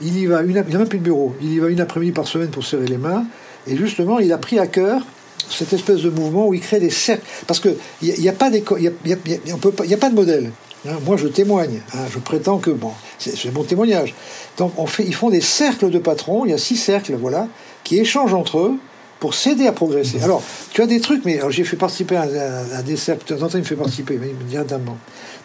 Il 0.02 0.18
y 0.18 0.26
va, 0.26 0.44
il 0.44 0.54
n'a 0.54 0.64
même 0.64 0.88
plus 0.88 1.00
de 1.00 1.04
bureau. 1.04 1.36
Il 1.42 1.54
y 1.54 1.60
va 1.60 1.70
une 1.70 1.82
après-midi 1.82 2.12
par 2.12 2.28
semaine 2.28 2.50
pour 2.50 2.64
serrer 2.64 2.88
les 2.88 2.98
mains. 2.98 3.26
Et 3.68 3.78
justement, 3.78 4.20
il 4.20 4.32
a 4.32 4.38
pris 4.38 4.60
à 4.60 4.68
cœur 4.68 5.02
cette 5.50 5.74
espèce 5.74 6.02
de 6.02 6.10
mouvement 6.10 6.48
où 6.48 6.54
il 6.54 6.62
crée 6.62 6.80
des 6.80 6.90
cercles. 6.90 7.26
Parce 7.48 7.60
qu'il 7.60 7.76
n'y 8.02 8.30
a, 8.30 8.34
pas 8.34 8.48
a, 8.48 8.50
a, 8.50 9.98
pas 9.98 10.10
de 10.10 10.16
modèle. 10.16 10.52
Hein. 10.88 10.98
moi, 11.06 11.18
je 11.18 11.28
témoigne. 11.28 11.82
Hein. 11.94 12.06
je 12.12 12.20
prétends 12.20 12.58
que, 12.58 12.72
bon, 12.72 12.92
c'est 13.18 13.54
mon 13.54 13.64
témoignage. 13.64 14.14
Donc, 14.58 14.74
on 14.78 14.86
fait, 14.86 15.04
ils 15.04 15.16
font 15.16 15.30
des 15.30 15.42
cercles 15.42 15.90
de 15.90 16.00
patrons. 16.00 16.46
Il 16.46 16.52
y 16.52 16.54
a 16.54 16.58
six 16.58 16.78
cercles, 16.78 17.16
voilà, 17.16 17.48
qui 17.84 18.00
échangent 18.00 18.34
entre 18.34 18.60
eux 18.60 18.76
pour 19.20 19.34
s'aider 19.34 19.68
à 19.68 19.74
progresser. 19.74 20.22
Alors, 20.24 20.42
tu 20.72 20.82
as 20.82 20.88
des 20.88 21.02
trucs, 21.02 21.26
mais 21.26 21.40
j'ai 21.50 21.64
fait 21.64 21.78
participer 21.78 22.16
à, 22.16 22.82
des 22.84 22.96
cercles. 22.96 23.34
De 23.34 23.40
temps 23.40 23.50
il 23.54 23.60
me 23.60 23.64
fait 23.64 23.76
participer, 23.76 24.18
mais 24.20 24.30
il 24.30 24.36
me 24.36 24.44
dit. 24.44 24.56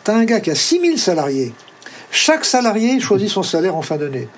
Tu 0.05 0.11
as 0.11 0.15
un 0.15 0.25
gars 0.25 0.41
qui 0.41 0.51
a 0.51 0.55
6000 0.55 0.99
salariés. 0.99 1.53
Chaque 2.11 2.45
salarié 2.45 3.01
choisit 3.01 3.29
son 3.29 3.43
salaire 3.43 3.75
en 3.75 3.83
fin 3.83 3.97
d'année. 3.97 4.29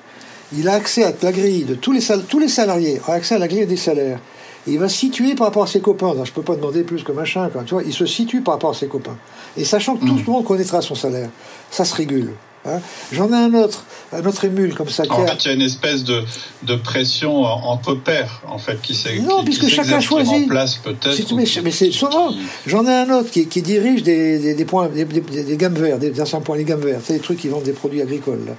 Il 0.56 0.68
a 0.68 0.74
accès 0.74 1.04
à 1.04 1.12
la 1.22 1.32
grille 1.32 1.64
de 1.64 1.74
tous 1.74 1.92
les, 1.92 2.00
tous 2.28 2.38
les 2.38 2.48
salariés, 2.48 3.00
ont 3.08 3.12
accès 3.12 3.34
à 3.34 3.38
la 3.38 3.48
grille 3.48 3.66
des 3.66 3.76
salaires 3.76 4.18
il 4.66 4.78
va 4.78 4.88
se 4.88 4.96
situer 4.98 5.34
par 5.34 5.46
rapport 5.46 5.62
à 5.62 5.66
ses 5.66 5.80
copains. 5.80 6.14
Je 6.18 6.24
je 6.24 6.32
peux 6.32 6.42
pas 6.42 6.56
demander 6.56 6.82
plus 6.82 7.02
que 7.02 7.12
machin. 7.12 7.48
Tu 7.66 7.74
vois, 7.74 7.82
il 7.82 7.92
se 7.92 8.04
situe 8.04 8.42
par 8.42 8.54
rapport 8.54 8.70
à 8.70 8.74
ses 8.74 8.88
copains. 8.88 9.16
Et 9.56 9.64
sachant 9.64 9.96
que 9.96 10.04
tout 10.04 10.14
hmm. 10.14 10.24
le 10.26 10.32
monde 10.32 10.44
connaîtra 10.44 10.82
son 10.82 10.94
salaire, 10.94 11.30
ça 11.70 11.84
se 11.84 11.94
régule. 11.94 12.32
Hein. 12.66 12.80
J'en 13.12 13.30
ai 13.32 13.36
un 13.36 13.54
autre, 13.54 13.84
un 14.12 14.24
autre 14.26 14.44
émule 14.44 14.74
comme 14.74 14.88
ça. 14.88 15.04
En 15.08 15.24
fait, 15.24 15.44
il 15.44 15.48
y 15.48 15.50
a 15.50 15.54
une 15.54 15.62
espèce 15.62 16.02
de, 16.02 16.24
de 16.64 16.74
pression 16.74 17.44
entre 17.44 17.94
pairs, 17.94 18.42
en 18.48 18.58
fait, 18.58 18.82
qui 18.82 18.94
s'est 18.94 19.20
Non, 19.20 19.44
puisque 19.44 19.68
chacun 19.68 20.00
choisit. 20.00 20.48
place 20.48 20.76
peut-être. 20.76 21.34
Mais, 21.34 21.70
c'est 21.70 21.92
souvent. 21.92 22.34
J'en 22.66 22.84
ai 22.86 22.92
un 22.92 23.10
autre 23.10 23.30
qui, 23.30 23.46
qui 23.46 23.62
dirige 23.62 24.02
des, 24.02 24.54
des, 24.54 24.64
points, 24.64 24.88
des, 24.88 25.04
des, 25.04 25.56
gammes 25.56 25.74
vertes, 25.74 26.00
des 26.00 26.20
anciens 26.20 26.40
points, 26.40 26.56
les 26.56 26.64
gammes 26.64 26.80
vertes. 26.80 27.02
C'est 27.06 27.14
des 27.14 27.20
trucs 27.20 27.38
qui 27.38 27.48
vendent 27.48 27.62
des 27.62 27.72
produits 27.72 28.02
agricoles. 28.02 28.56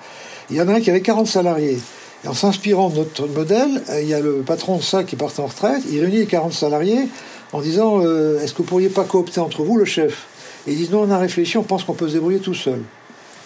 Il 0.49 0.55
y 0.55 0.61
en 0.61 0.67
a 0.67 0.75
un 0.75 0.79
qui 0.81 0.89
avait 0.89 1.01
40 1.01 1.27
salariés 1.27 1.79
en 2.25 2.33
s'inspirant 2.33 2.89
de 2.89 2.97
notre 2.97 3.27
modèle, 3.27 3.81
euh, 3.89 4.01
il 4.01 4.07
y 4.07 4.13
a 4.13 4.19
le 4.19 4.41
patron 4.45 4.77
de 4.77 4.81
ça 4.81 5.03
qui 5.03 5.15
part 5.15 5.31
en 5.39 5.45
retraite, 5.45 5.83
il 5.89 5.99
réunit 5.99 6.17
les 6.17 6.25
40 6.25 6.53
salariés 6.53 7.07
en 7.53 7.61
disant 7.61 8.01
euh, 8.01 8.41
Est-ce 8.41 8.53
que 8.53 8.59
vous 8.59 8.63
pourriez 8.63 8.89
pas 8.89 9.03
coopter 9.03 9.39
entre 9.39 9.63
vous 9.63 9.77
le 9.77 9.85
chef? 9.85 10.25
Et 10.65 10.71
ils 10.71 10.77
disent 10.77 10.91
Non, 10.91 11.03
on 11.03 11.11
a 11.11 11.17
réfléchi, 11.17 11.57
on 11.57 11.63
pense 11.63 11.83
qu'on 11.83 11.93
peut 11.93 12.07
se 12.07 12.13
débrouiller 12.13 12.39
tout 12.39 12.53
seul. 12.53 12.81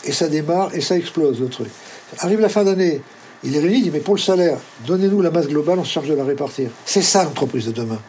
Et 0.05 0.11
ça 0.11 0.29
démarre 0.29 0.73
et 0.73 0.81
ça 0.81 0.97
explose 0.97 1.39
le 1.39 1.47
truc. 1.47 1.67
Arrive 2.19 2.39
la 2.39 2.49
fin 2.49 2.63
d'année, 2.63 3.01
il 3.43 3.55
est 3.55 3.59
réuni, 3.59 3.77
il 3.77 3.83
dit 3.83 3.91
Mais 3.91 3.99
pour 3.99 4.15
le 4.15 4.19
salaire, 4.19 4.57
donnez-nous 4.87 5.21
la 5.21 5.31
masse 5.31 5.47
globale, 5.47 5.79
on 5.79 5.83
se 5.83 5.91
charge 5.91 6.07
de 6.07 6.15
la 6.15 6.23
répartir. 6.23 6.69
C'est 6.85 7.01
ça 7.01 7.23
l'entreprise 7.23 7.65
de 7.65 7.71
demain. 7.71 7.99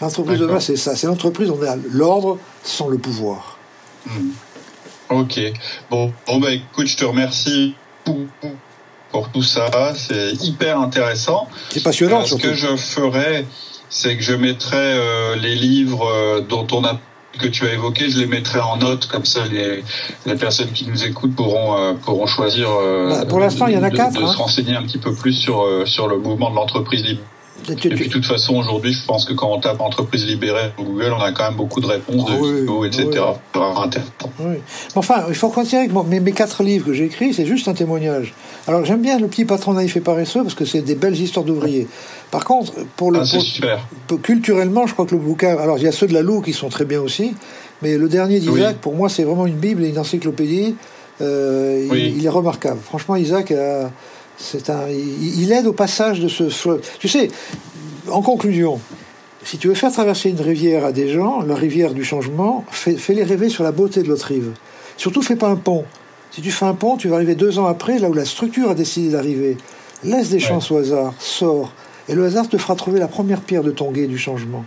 L'entreprise 0.00 0.38
de 0.38 0.46
demain, 0.46 0.60
c'est 0.60 0.76
ça. 0.76 0.96
C'est 0.96 1.06
l'entreprise, 1.06 1.50
on 1.50 1.62
a 1.62 1.76
l'ordre 1.90 2.38
sans 2.62 2.88
le 2.88 2.98
pouvoir. 2.98 3.58
Hmm. 4.06 4.30
Ok. 5.10 5.40
Bon, 5.90 6.12
bon 6.26 6.40
bah, 6.40 6.52
écoute, 6.52 6.86
je 6.86 6.96
te 6.96 7.04
remercie 7.04 7.74
pour 9.14 9.28
tout 9.28 9.42
ça. 9.42 9.70
C'est 9.94 10.32
hyper 10.42 10.80
intéressant. 10.80 11.48
C'est 11.70 11.84
passionnant. 11.84 12.22
Euh, 12.22 12.24
ce 12.24 12.34
que 12.34 12.52
je 12.52 12.74
ferai, 12.76 13.46
c'est 13.88 14.16
que 14.16 14.22
je 14.22 14.34
mettrai 14.34 14.76
euh, 14.76 15.36
les 15.36 15.54
livres 15.54 16.08
euh, 16.08 16.40
dont 16.40 16.66
on 16.72 16.84
a 16.84 16.98
que 17.40 17.46
tu 17.48 17.66
as 17.66 17.72
évoqué, 17.72 18.10
je 18.10 18.18
les 18.18 18.26
mettrai 18.26 18.60
en 18.60 18.76
note 18.76 19.06
comme 19.06 19.24
ça 19.24 19.40
les, 19.50 19.82
les 20.24 20.36
personnes 20.36 20.70
qui 20.70 20.86
nous 20.86 21.04
écoutent 21.04 21.34
pourront 21.34 21.96
pourront 21.96 22.26
choisir. 22.26 22.68
Bah, 23.08 23.26
pour 23.26 23.40
l'instant, 23.40 23.66
il 23.66 23.74
y 23.74 23.76
en 23.76 23.82
a 23.82 23.90
quatre. 23.90 24.14
De, 24.14 24.22
hein. 24.22 24.32
se 24.32 24.36
renseigner 24.36 24.76
un 24.76 24.82
petit 24.82 24.98
peu 24.98 25.12
plus 25.12 25.32
sur 25.32 25.66
sur 25.84 26.06
le 26.06 26.18
mouvement 26.18 26.50
de 26.50 26.54
l'entreprise 26.54 27.02
libre 27.02 27.22
et 27.70 27.74
puis, 27.74 28.06
de 28.08 28.12
toute 28.12 28.26
façon, 28.26 28.56
aujourd'hui, 28.56 28.92
je 28.92 29.04
pense 29.04 29.24
que 29.24 29.32
quand 29.32 29.50
on 29.50 29.60
tape 29.60 29.80
entreprise 29.80 30.26
libérée 30.26 30.70
sur 30.76 30.84
Google, 30.84 31.12
on 31.16 31.20
a 31.20 31.32
quand 31.32 31.44
même 31.44 31.56
beaucoup 31.56 31.80
de 31.80 31.86
réponses 31.86 32.24
de 32.24 32.32
ah 32.32 32.60
vidéos, 32.60 32.84
etc. 32.84 33.08
Oui. 34.40 34.56
Enfin, 34.94 35.24
il 35.28 35.34
faut 35.34 35.48
continuer 35.48 35.82
avec 35.82 36.08
mes, 36.08 36.20
mes 36.20 36.32
quatre 36.32 36.62
livres 36.62 36.86
que 36.86 36.92
j'ai 36.92 37.04
écrits, 37.04 37.34
c'est 37.34 37.46
juste 37.46 37.68
un 37.68 37.74
témoignage. 37.74 38.34
Alors, 38.66 38.84
j'aime 38.84 39.02
bien 39.02 39.18
le 39.18 39.28
petit 39.28 39.44
patron 39.44 39.74
naïf 39.74 39.96
et 39.96 40.00
paresseux 40.00 40.42
parce 40.42 40.54
que 40.54 40.64
c'est 40.64 40.82
des 40.82 40.94
belles 40.94 41.18
histoires 41.18 41.44
d'ouvriers. 41.44 41.86
Par 42.30 42.44
contre, 42.44 42.72
pour 42.96 43.10
le 43.10 43.20
ah, 43.20 43.24
super. 43.24 43.86
culturellement, 44.22 44.86
je 44.86 44.92
crois 44.92 45.06
que 45.06 45.14
le 45.14 45.20
bouquin. 45.20 45.56
Alors, 45.58 45.78
il 45.78 45.84
y 45.84 45.88
a 45.88 45.92
ceux 45.92 46.06
de 46.06 46.14
la 46.14 46.22
Loue 46.22 46.40
qui 46.40 46.52
sont 46.52 46.68
très 46.68 46.84
bien 46.84 47.00
aussi. 47.00 47.34
Mais 47.82 47.98
le 47.98 48.08
dernier 48.08 48.40
d'Isaac, 48.40 48.76
pour 48.76 48.94
moi, 48.94 49.08
c'est 49.08 49.24
vraiment 49.24 49.46
une 49.46 49.56
Bible 49.56 49.84
et 49.84 49.88
une 49.88 49.98
encyclopédie. 49.98 50.74
Euh, 51.20 51.86
il, 51.92 52.24
est 52.24 52.28
remarquable. 52.28 52.80
Franchement, 52.82 53.14
Isaac, 53.16 53.52
c'est 54.36 54.70
un, 54.70 54.88
il, 54.88 55.52
aide 55.52 55.66
au 55.66 55.72
passage 55.72 56.20
de 56.20 56.28
ce 56.28 56.44
Tu 56.98 57.08
sais, 57.08 57.30
en 58.10 58.22
conclusion, 58.22 58.80
si 59.44 59.58
tu 59.58 59.68
veux 59.68 59.74
faire 59.74 59.92
traverser 59.92 60.30
une 60.30 60.40
rivière 60.40 60.84
à 60.84 60.92
des 60.92 61.08
gens, 61.08 61.42
la 61.42 61.54
rivière 61.54 61.94
du 61.94 62.04
changement, 62.04 62.64
fais-les 62.70 63.24
rêver 63.24 63.48
sur 63.48 63.62
la 63.62 63.72
beauté 63.72 64.02
de 64.02 64.08
l'autre 64.08 64.26
rive. 64.26 64.52
Surtout, 64.96 65.22
fais 65.22 65.36
pas 65.36 65.48
un 65.48 65.56
pont. 65.56 65.84
Si 66.30 66.40
tu 66.40 66.50
fais 66.50 66.64
un 66.64 66.74
pont, 66.74 66.96
tu 66.96 67.08
vas 67.08 67.16
arriver 67.16 67.34
deux 67.34 67.58
ans 67.58 67.66
après, 67.66 67.98
là 67.98 68.08
où 68.08 68.14
la 68.14 68.24
structure 68.24 68.70
a 68.70 68.74
décidé 68.74 69.10
d'arriver. 69.10 69.56
Laisse 70.02 70.30
des 70.30 70.40
chances 70.40 70.70
au 70.70 70.78
hasard, 70.78 71.14
sors. 71.18 71.72
Et 72.08 72.14
le 72.14 72.24
hasard 72.24 72.48
te 72.48 72.58
fera 72.58 72.74
trouver 72.74 72.98
la 72.98 73.08
première 73.08 73.40
pierre 73.40 73.62
de 73.62 73.70
ton 73.70 73.92
guet 73.92 74.06
du 74.06 74.18
changement. 74.18 74.64